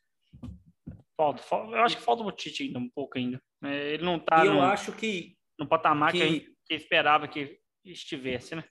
Falta, 1.17 1.43
falta, 1.43 1.77
eu 1.77 1.83
acho 1.83 1.97
que 1.97 2.03
falta 2.03 2.23
o 2.23 2.33
Tite 2.33 2.65
ainda 2.65 2.79
um 2.79 2.91
pouco 2.91 3.17
ainda. 3.17 3.41
É, 3.63 3.95
ele 3.95 4.05
não 4.05 4.19
tá. 4.19 4.45
E 4.45 4.49
no... 4.49 4.57
eu 4.57 4.63
acho 4.63 4.93
que 4.93 5.37
no 5.59 5.67
patamar 5.67 6.13
que, 6.13 6.41
que, 6.41 6.57
que 6.67 6.75
esperava 6.75 7.29
que 7.29 7.59
estivesse, 7.85 8.57
né? 8.57 8.65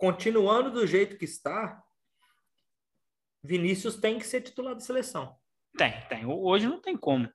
Continuando 0.00 0.70
do 0.70 0.86
jeito 0.86 1.18
que 1.18 1.26
está, 1.26 1.84
Vinícius 3.44 3.96
tem 3.96 4.18
que 4.18 4.26
ser 4.26 4.40
titular 4.40 4.72
da 4.72 4.80
seleção. 4.80 5.36
Tem, 5.76 5.92
tem. 6.08 6.24
Hoje 6.24 6.66
não 6.66 6.80
tem 6.80 6.96
como. 6.96 7.28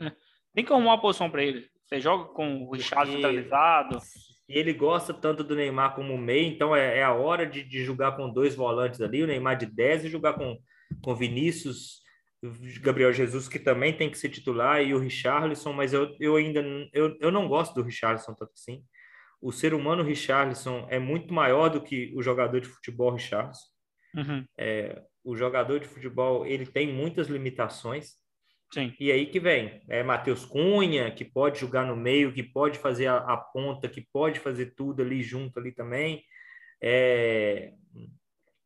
Né? 0.00 0.16
Tem 0.54 0.64
que 0.64 0.72
arrumar 0.72 0.92
uma 0.92 1.00
posição 1.00 1.30
para 1.30 1.44
ele. 1.44 1.68
Você 1.84 2.00
joga 2.00 2.32
com 2.32 2.62
o 2.62 2.72
Richard 2.72 3.12
centralizado. 3.12 3.98
Ele 4.48 4.72
gosta 4.72 5.12
tanto 5.12 5.44
do 5.44 5.54
Neymar 5.54 5.94
como 5.94 6.16
meio, 6.16 6.46
então 6.46 6.74
é, 6.74 7.00
é 7.00 7.02
a 7.02 7.12
hora 7.12 7.44
de, 7.44 7.62
de 7.62 7.84
jogar 7.84 8.12
com 8.16 8.32
dois 8.32 8.54
volantes 8.54 9.02
ali, 9.02 9.22
o 9.22 9.26
Neymar 9.26 9.58
de 9.58 9.66
10 9.66 10.06
e 10.06 10.08
jogar 10.08 10.34
com, 10.34 10.58
com 11.02 11.14
Vinícius, 11.14 12.00
Gabriel 12.80 13.12
Jesus, 13.12 13.46
que 13.46 13.58
também 13.58 13.94
tem 13.94 14.08
que 14.08 14.16
ser 14.16 14.30
titular, 14.30 14.80
e 14.82 14.94
o 14.94 14.98
Richarlison, 14.98 15.72
mas 15.74 15.92
eu, 15.92 16.16
eu 16.18 16.36
ainda 16.36 16.64
eu, 16.94 17.14
eu 17.20 17.30
não 17.30 17.46
gosto 17.46 17.74
do 17.74 17.82
Richarlison 17.82 18.32
tanto 18.34 18.52
assim. 18.54 18.82
O 19.40 19.52
ser 19.52 19.74
humano 19.74 20.02
Richarlison 20.02 20.86
é 20.90 20.98
muito 20.98 21.32
maior 21.32 21.68
do 21.68 21.80
que 21.80 22.12
o 22.16 22.22
jogador 22.22 22.60
de 22.60 22.68
futebol 22.68 23.12
Richarlison. 23.12 23.66
Uhum. 24.14 24.44
É, 24.56 25.02
o 25.22 25.36
jogador 25.36 25.80
de 25.80 25.86
futebol 25.86 26.46
ele 26.46 26.64
tem 26.64 26.92
muitas 26.92 27.28
limitações. 27.28 28.14
Sim. 28.72 28.92
E 28.98 29.12
aí 29.12 29.26
que 29.26 29.38
vem, 29.38 29.82
é 29.88 30.02
Matheus 30.02 30.44
Cunha, 30.44 31.10
que 31.10 31.24
pode 31.24 31.60
jogar 31.60 31.86
no 31.86 31.96
meio, 31.96 32.32
que 32.32 32.42
pode 32.42 32.78
fazer 32.78 33.06
a, 33.06 33.18
a, 33.18 33.36
ponta, 33.36 33.88
que 33.88 34.00
pode 34.12 34.40
fazer 34.40 34.74
tudo 34.74 35.02
ali 35.02 35.22
junto 35.22 35.58
ali 35.58 35.72
também. 35.72 36.24
É, 36.80 37.72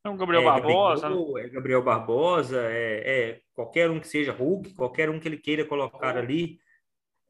é 0.04 0.08
o 0.08 0.16
Gabriel 0.16 0.42
é 0.42 0.44
Barbosa. 0.44 1.08
Gabriel, 1.08 1.38
é 1.38 1.48
Gabriel 1.48 1.82
Barbosa, 1.82 2.62
é, 2.70 3.30
é, 3.30 3.40
qualquer 3.52 3.90
um 3.90 4.00
que 4.00 4.08
seja 4.08 4.32
Hulk, 4.32 4.74
qualquer 4.74 5.10
um 5.10 5.20
que 5.20 5.28
ele 5.28 5.36
queira 5.36 5.64
colocar 5.64 6.16
ali. 6.16 6.58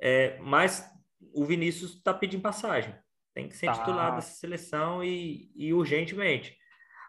É, 0.01 0.38
mas 0.38 0.88
o 1.34 1.45
Vinícius 1.45 1.95
está 1.95 2.14
pedindo 2.14 2.43
passagem. 2.43 2.95
Tem 3.34 3.48
que 3.48 3.56
ser 3.56 3.66
tá. 3.66 3.72
titular 3.72 4.14
dessa 4.14 4.32
seleção 4.32 5.02
e, 5.04 5.50
e 5.54 5.72
urgentemente. 5.72 6.56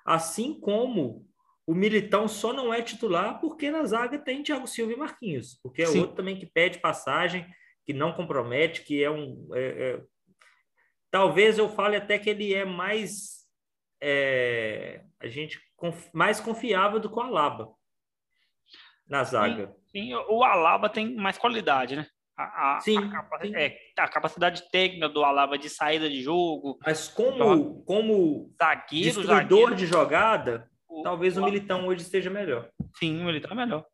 Assim 0.05 0.59
como 0.59 1.27
o 1.65 1.73
Militão 1.73 2.27
só 2.27 2.51
não 2.53 2.73
é 2.73 2.81
titular 2.81 3.39
porque 3.39 3.71
na 3.71 3.83
zaga 3.85 4.19
tem 4.19 4.43
Thiago 4.43 4.67
Silva 4.67 4.93
e 4.93 4.97
Marquinhos, 4.97 5.59
porque 5.63 5.83
é 5.83 5.85
Sim. 5.85 6.01
outro 6.01 6.15
também 6.15 6.37
que 6.37 6.45
pede 6.45 6.79
passagem, 6.79 7.45
que 7.85 7.93
não 7.93 8.13
compromete, 8.13 8.83
que 8.83 9.03
é 9.03 9.09
um. 9.09 9.47
É, 9.53 9.61
é... 9.61 10.03
Talvez 11.09 11.57
eu 11.57 11.69
fale 11.69 11.95
até 11.95 12.17
que 12.17 12.29
ele 12.29 12.53
é 12.53 12.65
mais. 12.65 13.47
É... 14.01 15.03
a 15.19 15.27
gente 15.27 15.59
conf... 15.75 16.09
mais 16.13 16.39
confiável 16.39 16.99
do 16.99 17.09
que 17.09 17.17
o 17.17 17.21
Alaba 17.21 17.73
na 19.07 19.23
zaga. 19.23 19.75
Sim, 19.91 20.05
sim, 20.05 20.13
o 20.13 20.43
Alaba 20.43 20.89
tem 20.89 21.15
mais 21.15 21.37
qualidade, 21.37 21.95
né? 21.95 22.07
A, 22.37 22.77
a, 22.77 22.79
sim, 22.79 22.97
a, 22.97 23.39
sim. 23.41 23.55
É, 23.55 23.77
a, 23.97 24.07
capacidade 24.07 24.63
técnica 24.71 25.09
do 25.09 25.23
Alaba 25.23 25.57
de 25.57 25.69
saída 25.69 26.09
de 26.09 26.21
jogo. 26.21 26.79
Mas 26.83 27.07
como, 27.07 27.83
como 27.83 28.53
zagueiro, 28.57 29.05
destruidor 29.05 29.37
zagueiro, 29.37 29.75
de 29.75 29.85
jogada, 29.85 30.69
o, 30.87 31.03
talvez 31.03 31.37
o, 31.37 31.41
o 31.41 31.45
Militão 31.45 31.87
hoje 31.87 32.01
esteja 32.01 32.29
melhor. 32.29 32.69
Sim, 32.95 33.21
o 33.21 33.25
Militão 33.25 33.51
é 33.51 33.55
melhor. 33.55 33.85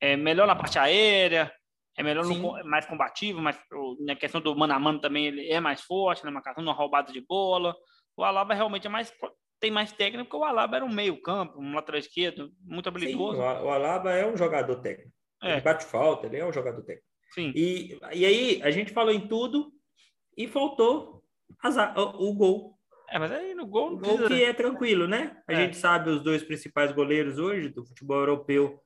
É 0.00 0.16
melhor 0.16 0.46
na 0.46 0.56
parte 0.56 0.78
aérea, 0.78 1.50
é 1.96 2.02
melhor 2.02 2.24
no, 2.26 2.64
mais 2.64 2.84
combativo, 2.84 3.40
mas 3.40 3.58
na 4.00 4.14
questão 4.14 4.40
do 4.40 4.54
mano 4.54 4.74
a 4.74 4.78
mano 4.78 5.00
também 5.00 5.26
ele 5.26 5.48
é 5.48 5.60
mais 5.60 5.80
forte, 5.80 6.24
na 6.24 6.30
marcação, 6.30 6.62
na 6.62 6.72
roubada 6.72 7.12
de 7.12 7.20
bola. 7.20 7.74
O 8.16 8.24
Alaba 8.24 8.54
realmente 8.54 8.86
é 8.86 8.90
mais 8.90 9.12
tem 9.58 9.70
mais 9.70 9.90
técnico, 9.92 10.24
porque 10.24 10.36
o 10.36 10.44
Alaba 10.44 10.76
era 10.76 10.84
um 10.84 10.92
meio 10.92 11.20
campo, 11.20 11.58
um 11.58 11.74
lateral 11.74 11.98
esquerdo, 11.98 12.50
muito 12.62 12.88
habilidoso. 12.88 13.38
Sim, 13.38 13.42
o 13.42 13.70
Alaba 13.70 14.12
é 14.12 14.26
um 14.26 14.36
jogador 14.36 14.76
técnico. 14.76 15.10
É. 15.42 15.52
Ele 15.52 15.60
bate 15.62 15.84
falta, 15.84 16.26
ele 16.26 16.36
é 16.36 16.44
um 16.44 16.52
jogador 16.52 16.82
técnico. 16.82 17.06
Sim. 17.30 17.52
E, 17.54 17.98
e 18.12 18.24
aí 18.24 18.60
a 18.62 18.70
gente 18.70 18.92
falou 18.92 19.12
em 19.12 19.26
tudo 19.26 19.72
e 20.36 20.46
faltou 20.46 21.22
azar, 21.62 21.98
o, 21.98 22.28
o 22.28 22.34
gol. 22.34 22.76
É, 23.08 23.18
mas 23.18 23.30
aí 23.30 23.54
no 23.54 23.66
gol 23.66 23.98
precisa... 23.98 24.24
O 24.24 24.28
que 24.28 24.42
é 24.42 24.52
tranquilo, 24.52 25.06
né? 25.06 25.36
A 25.46 25.52
é. 25.52 25.56
gente 25.56 25.76
sabe 25.76 26.10
os 26.10 26.22
dois 26.22 26.42
principais 26.42 26.92
goleiros 26.92 27.38
hoje 27.38 27.68
do 27.68 27.84
futebol 27.84 28.18
europeu. 28.18 28.80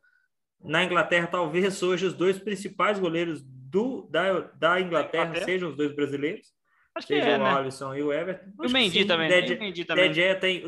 Na 0.62 0.84
Inglaterra, 0.84 1.26
talvez 1.26 1.82
hoje 1.82 2.06
os 2.06 2.12
dois 2.12 2.38
principais 2.38 2.98
goleiros 2.98 3.42
do, 3.42 4.06
da, 4.10 4.40
da 4.40 4.80
Inglaterra, 4.80 5.24
Inglaterra? 5.24 5.44
sejam 5.44 5.70
os 5.70 5.76
dois 5.76 5.94
brasileiros. 5.94 6.52
Acho 6.94 7.06
que 7.06 7.14
é, 7.14 7.36
o 7.36 7.38
né? 7.38 7.50
Alisson 7.50 7.94
e 7.94 8.02
o 8.02 8.12
Everton. 8.12 8.50
o 8.58 8.68
Mendy 8.68 9.04
também. 9.04 9.28
Mendy 9.28 9.84
também. 9.84 10.12
Tem, 10.40 10.66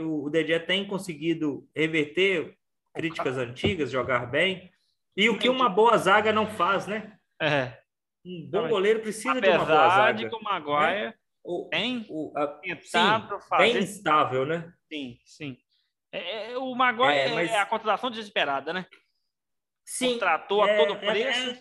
o, 0.00 0.30
Dedé 0.30 0.58
tem 0.58 0.86
conseguido 0.86 1.68
reverter 1.76 2.56
críticas 2.94 3.36
antigas, 3.36 3.90
jogar 3.90 4.26
bem. 4.26 4.70
E 5.16 5.28
o 5.28 5.38
que 5.38 5.48
uma 5.48 5.68
boa 5.68 5.96
zaga 5.98 6.32
não 6.32 6.46
faz, 6.46 6.86
né? 6.86 7.18
É. 7.40 7.78
Um 8.24 8.48
bom 8.50 8.68
goleiro 8.68 9.00
precisa 9.00 9.32
Apesar 9.32 9.50
de 9.50 9.58
uma 9.58 9.66
boa 9.66 9.88
zaga. 9.88 10.18
de 10.18 10.28
que 10.28 10.34
o 10.34 10.42
Maguire 10.42 11.06
né? 11.06 11.14
o, 11.44 11.68
tem 11.68 12.06
o, 12.08 12.32
a, 12.36 12.46
tentado 12.46 13.40
sim, 13.40 13.48
fazer... 13.48 13.72
Bem 13.72 13.82
instável, 13.82 14.46
né? 14.46 14.72
Sim, 14.90 15.18
sim. 15.24 15.58
É, 16.12 16.52
é 16.52 16.58
o 16.58 16.74
Maguire 16.74 17.12
é, 17.12 17.34
mas... 17.34 17.50
é, 17.50 17.58
a 17.58 17.66
contratação 17.66 18.10
desesperada, 18.10 18.72
né? 18.72 18.86
Sim. 19.84 20.14
Contratou 20.14 20.62
a 20.62 20.70
é, 20.70 20.76
todo 20.78 20.94
é, 20.94 21.06
preço. 21.06 21.50
É. 21.50 21.58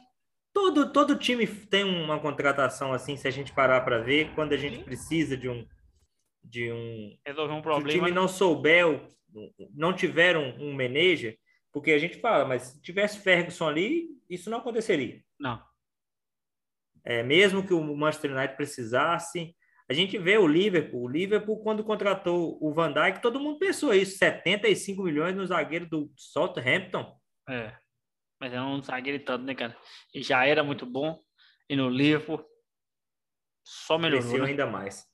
todo, 0.53 0.93
todo 0.93 1.17
time 1.17 1.47
tem 1.47 1.83
uma 1.83 2.19
contratação 2.19 2.93
assim, 2.93 3.17
se 3.17 3.27
a 3.27 3.31
gente 3.31 3.51
parar 3.51 3.81
para 3.81 3.99
ver, 3.99 4.33
quando 4.35 4.53
a 4.53 4.57
gente 4.57 4.77
sim. 4.77 4.83
precisa 4.83 5.35
de 5.35 5.49
um 5.49 5.67
de 6.43 6.71
um 6.71 7.17
resolver 7.25 7.53
um 7.53 7.61
problema. 7.61 7.91
Se 7.91 7.97
o 7.97 7.99
time 7.99 8.11
não 8.11 8.27
souber, 8.27 9.07
não 9.73 9.93
tiver 9.93 10.35
um, 10.35 10.69
um 10.69 10.73
manager, 10.73 11.37
porque 11.71 11.91
a 11.91 11.99
gente 11.99 12.19
fala, 12.19 12.45
mas 12.45 12.63
se 12.63 12.81
tivesse 12.81 13.19
Ferguson 13.19 13.67
ali, 13.67 14.09
isso 14.29 14.49
não 14.49 14.59
aconteceria. 14.59 15.23
Não. 15.39 15.63
É, 17.03 17.23
mesmo 17.23 17.65
que 17.65 17.73
o 17.73 17.81
Manchester 17.95 18.35
United 18.35 18.55
precisasse, 18.55 19.55
a 19.89 19.93
gente 19.93 20.17
vê 20.17 20.37
o 20.37 20.47
Liverpool. 20.47 21.03
O 21.03 21.07
Liverpool, 21.07 21.61
quando 21.63 21.83
contratou 21.83 22.57
o 22.61 22.73
Van 22.73 22.93
Dijk, 22.93 23.21
todo 23.21 23.39
mundo 23.39 23.59
pensou 23.59 23.93
isso: 23.93 24.17
75 24.17 25.03
milhões 25.03 25.35
no 25.35 25.45
zagueiro 25.45 25.85
do 25.85 26.11
Southampton. 26.15 27.17
É. 27.49 27.75
Mas 28.39 28.53
é 28.53 28.61
um 28.61 28.81
zagueiro 28.81 29.23
tanto, 29.23 29.43
né, 29.43 29.53
cara? 29.53 29.75
E 30.13 30.23
já 30.23 30.45
era 30.45 30.63
muito 30.63 30.85
bom. 30.85 31.19
E 31.69 31.75
no 31.75 31.89
Liverpool 31.89 32.43
só 33.63 33.97
melhorou. 33.97 34.39
Né? 34.39 34.49
ainda 34.49 34.65
mais. 34.65 35.05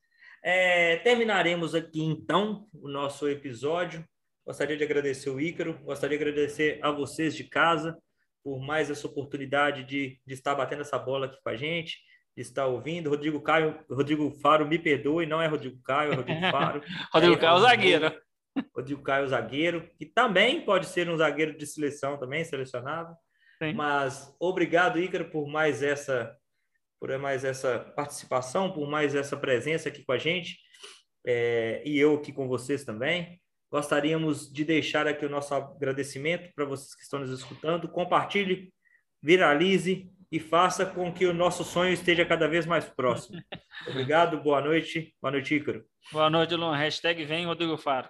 É, 0.43 0.97
terminaremos 0.97 1.73
aqui 1.75 2.01
então 2.01 2.67
o 2.73 2.87
nosso 2.87 3.27
episódio. 3.27 4.07
Gostaria 4.47 4.77
de 4.77 4.83
agradecer 4.85 5.29
o 5.29 5.41
Ícaro, 5.41 5.77
gostaria 5.83 6.17
de 6.17 6.23
agradecer 6.23 6.79
a 6.81 6.89
vocês 6.89 7.35
de 7.35 7.43
casa 7.43 7.97
por 8.41 8.61
mais 8.61 8.89
essa 8.89 9.05
oportunidade 9.05 9.83
de, 9.83 10.21
de 10.25 10.33
estar 10.33 10.55
batendo 10.55 10.83
essa 10.83 10.97
bola 10.97 11.25
aqui 11.25 11.37
com 11.43 11.49
a 11.49 11.55
gente, 11.57 11.97
de 12.33 12.43
estar 12.43 12.65
ouvindo. 12.65 13.09
Rodrigo 13.09 13.41
Caio, 13.41 13.77
Rodrigo 13.91 14.31
Faro, 14.39 14.65
me 14.65 14.79
perdoe, 14.79 15.25
não 15.25 15.41
é 15.41 15.47
Rodrigo 15.47 15.77
Caio, 15.83 16.13
é 16.13 16.15
Rodrigo 16.15 16.39
Faro. 16.49 16.81
Rodrigo 17.11 17.35
é, 17.35 17.37
Caio 17.37 17.51
é 17.51 17.57
o 17.57 17.59
zagueiro. 17.59 18.21
Rodrigo 18.73 19.03
Caio, 19.03 19.25
o 19.25 19.27
zagueiro, 19.27 19.91
que 19.97 20.05
também 20.05 20.61
pode 20.63 20.85
ser 20.85 21.09
um 21.09 21.17
zagueiro 21.17 21.57
de 21.57 21.67
seleção 21.67 22.17
também, 22.17 22.45
selecionado. 22.45 23.13
Sim. 23.61 23.73
Mas 23.73 24.33
obrigado, 24.39 24.97
Ícaro, 24.97 25.29
por 25.29 25.45
mais 25.45 25.83
essa 25.83 26.33
por 27.01 27.15
mais 27.19 27.43
essa 27.43 27.79
participação, 27.79 28.71
por 28.71 28.89
mais 28.89 29.13
essa 29.13 29.35
presença 29.35 29.89
aqui 29.89 30.05
com 30.05 30.13
a 30.13 30.17
gente. 30.17 30.57
É, 31.25 31.83
e 31.85 31.99
eu 31.99 32.15
aqui 32.15 32.31
com 32.31 32.47
vocês 32.47 32.85
também. 32.85 33.41
Gostaríamos 33.71 34.51
de 34.51 34.63
deixar 34.63 35.07
aqui 35.07 35.25
o 35.25 35.29
nosso 35.29 35.53
agradecimento 35.53 36.53
para 36.55 36.65
vocês 36.65 36.95
que 36.95 37.03
estão 37.03 37.19
nos 37.19 37.31
escutando. 37.31 37.87
Compartilhe, 37.87 38.73
viralize 39.21 40.09
e 40.31 40.39
faça 40.39 40.85
com 40.85 41.13
que 41.13 41.25
o 41.25 41.33
nosso 41.33 41.63
sonho 41.63 41.93
esteja 41.93 42.25
cada 42.25 42.47
vez 42.47 42.65
mais 42.65 42.85
próximo. 42.85 43.41
Obrigado, 43.87 44.41
boa 44.41 44.61
noite. 44.61 45.13
Boa 45.21 45.31
noite, 45.31 45.55
Ícaro. 45.55 45.85
Boa 46.11 46.29
noite, 46.29 46.55
Luan. 46.55 46.75
Hashtag 46.75 47.25
vem 47.25 47.45
Rodrigo 47.45 47.77
Faro. 47.77 48.09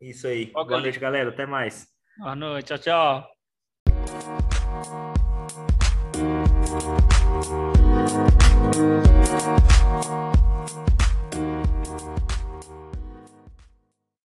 Isso 0.00 0.26
aí. 0.26 0.46
Boa, 0.46 0.64
boa 0.64 0.80
noite, 0.80 0.98
galera. 0.98 1.30
Até 1.30 1.46
mais. 1.46 1.86
Boa 2.18 2.34
noite. 2.34 2.66
Tchau, 2.66 2.78
tchau. 2.78 3.32